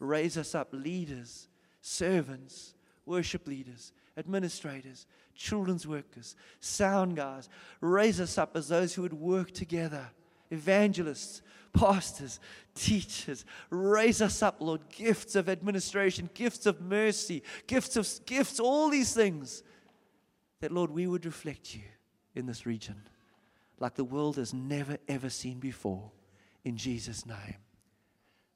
Raise 0.00 0.36
us 0.36 0.56
up 0.56 0.70
leaders, 0.72 1.46
servants, 1.82 2.74
worship 3.06 3.46
leaders, 3.46 3.92
administrators, 4.16 5.06
children's 5.36 5.86
workers, 5.86 6.34
sound 6.58 7.14
guys. 7.14 7.48
Raise 7.80 8.20
us 8.20 8.38
up 8.38 8.56
as 8.56 8.66
those 8.66 8.92
who 8.92 9.02
would 9.02 9.14
work 9.14 9.52
together, 9.52 10.08
evangelists, 10.50 11.42
pastors, 11.72 12.40
teachers. 12.74 13.44
Raise 13.70 14.20
us 14.20 14.42
up, 14.42 14.56
Lord, 14.60 14.80
gifts 14.90 15.34
of 15.34 15.48
administration, 15.48 16.30
gifts 16.34 16.66
of 16.66 16.80
mercy, 16.80 17.42
gifts 17.66 17.96
of 17.96 18.08
gifts, 18.26 18.60
all 18.60 18.90
these 18.90 19.14
things. 19.14 19.62
That, 20.60 20.72
Lord, 20.72 20.90
we 20.90 21.06
would 21.06 21.24
reflect 21.24 21.74
you 21.74 21.82
in 22.34 22.46
this 22.46 22.66
region 22.66 22.96
like 23.80 23.94
the 23.94 24.04
world 24.04 24.36
has 24.36 24.52
never, 24.52 24.98
ever 25.08 25.30
seen 25.30 25.58
before. 25.58 26.10
In 26.64 26.76
Jesus' 26.76 27.24
name. 27.24 27.56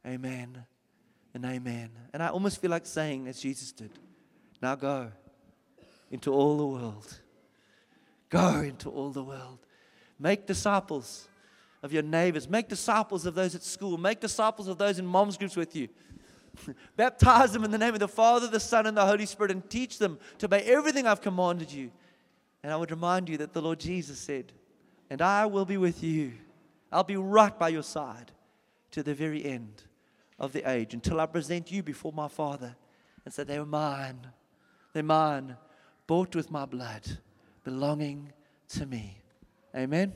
Amen 0.06 0.64
and 1.32 1.44
amen. 1.46 1.90
And 2.12 2.22
I 2.22 2.28
almost 2.28 2.60
feel 2.60 2.70
like 2.70 2.84
saying, 2.84 3.26
as 3.26 3.40
Jesus 3.40 3.72
did, 3.72 3.90
now 4.60 4.74
go 4.74 5.10
into 6.10 6.32
all 6.32 6.58
the 6.58 6.66
world. 6.66 7.20
Go 8.28 8.60
into 8.60 8.90
all 8.90 9.10
the 9.10 9.24
world. 9.24 9.60
Make 10.18 10.46
disciples 10.46 11.26
of 11.84 11.92
your 11.92 12.02
neighbors. 12.02 12.48
Make 12.48 12.68
disciples 12.68 13.26
of 13.26 13.34
those 13.34 13.54
at 13.54 13.62
school. 13.62 13.98
Make 13.98 14.18
disciples 14.18 14.68
of 14.68 14.78
those 14.78 14.98
in 14.98 15.04
mom's 15.04 15.36
groups 15.36 15.54
with 15.54 15.76
you. 15.76 15.88
Baptize 16.96 17.52
them 17.52 17.62
in 17.62 17.70
the 17.70 17.76
name 17.76 17.92
of 17.92 18.00
the 18.00 18.08
Father, 18.08 18.48
the 18.48 18.58
Son, 18.58 18.86
and 18.86 18.96
the 18.96 19.04
Holy 19.04 19.26
Spirit, 19.26 19.50
and 19.50 19.68
teach 19.68 19.98
them 19.98 20.18
to 20.38 20.46
obey 20.46 20.62
everything 20.62 21.06
I've 21.06 21.20
commanded 21.20 21.70
you. 21.70 21.90
And 22.62 22.72
I 22.72 22.76
would 22.76 22.90
remind 22.90 23.28
you 23.28 23.36
that 23.36 23.52
the 23.52 23.60
Lord 23.60 23.80
Jesus 23.80 24.18
said, 24.18 24.50
And 25.10 25.20
I 25.20 25.44
will 25.44 25.66
be 25.66 25.76
with 25.76 26.02
you. 26.02 26.32
I'll 26.90 27.04
be 27.04 27.18
right 27.18 27.56
by 27.56 27.68
your 27.68 27.82
side 27.82 28.32
to 28.92 29.02
the 29.02 29.14
very 29.14 29.44
end 29.44 29.82
of 30.38 30.54
the 30.54 30.66
age 30.68 30.94
until 30.94 31.20
I 31.20 31.26
present 31.26 31.70
you 31.70 31.82
before 31.82 32.14
my 32.14 32.28
Father 32.28 32.76
and 33.26 33.34
say, 33.34 33.44
They're 33.44 33.66
mine. 33.66 34.26
They're 34.94 35.02
mine, 35.02 35.58
bought 36.06 36.34
with 36.34 36.50
my 36.50 36.64
blood, 36.64 37.02
belonging 37.62 38.32
to 38.70 38.86
me. 38.86 39.18
Amen. 39.76 40.14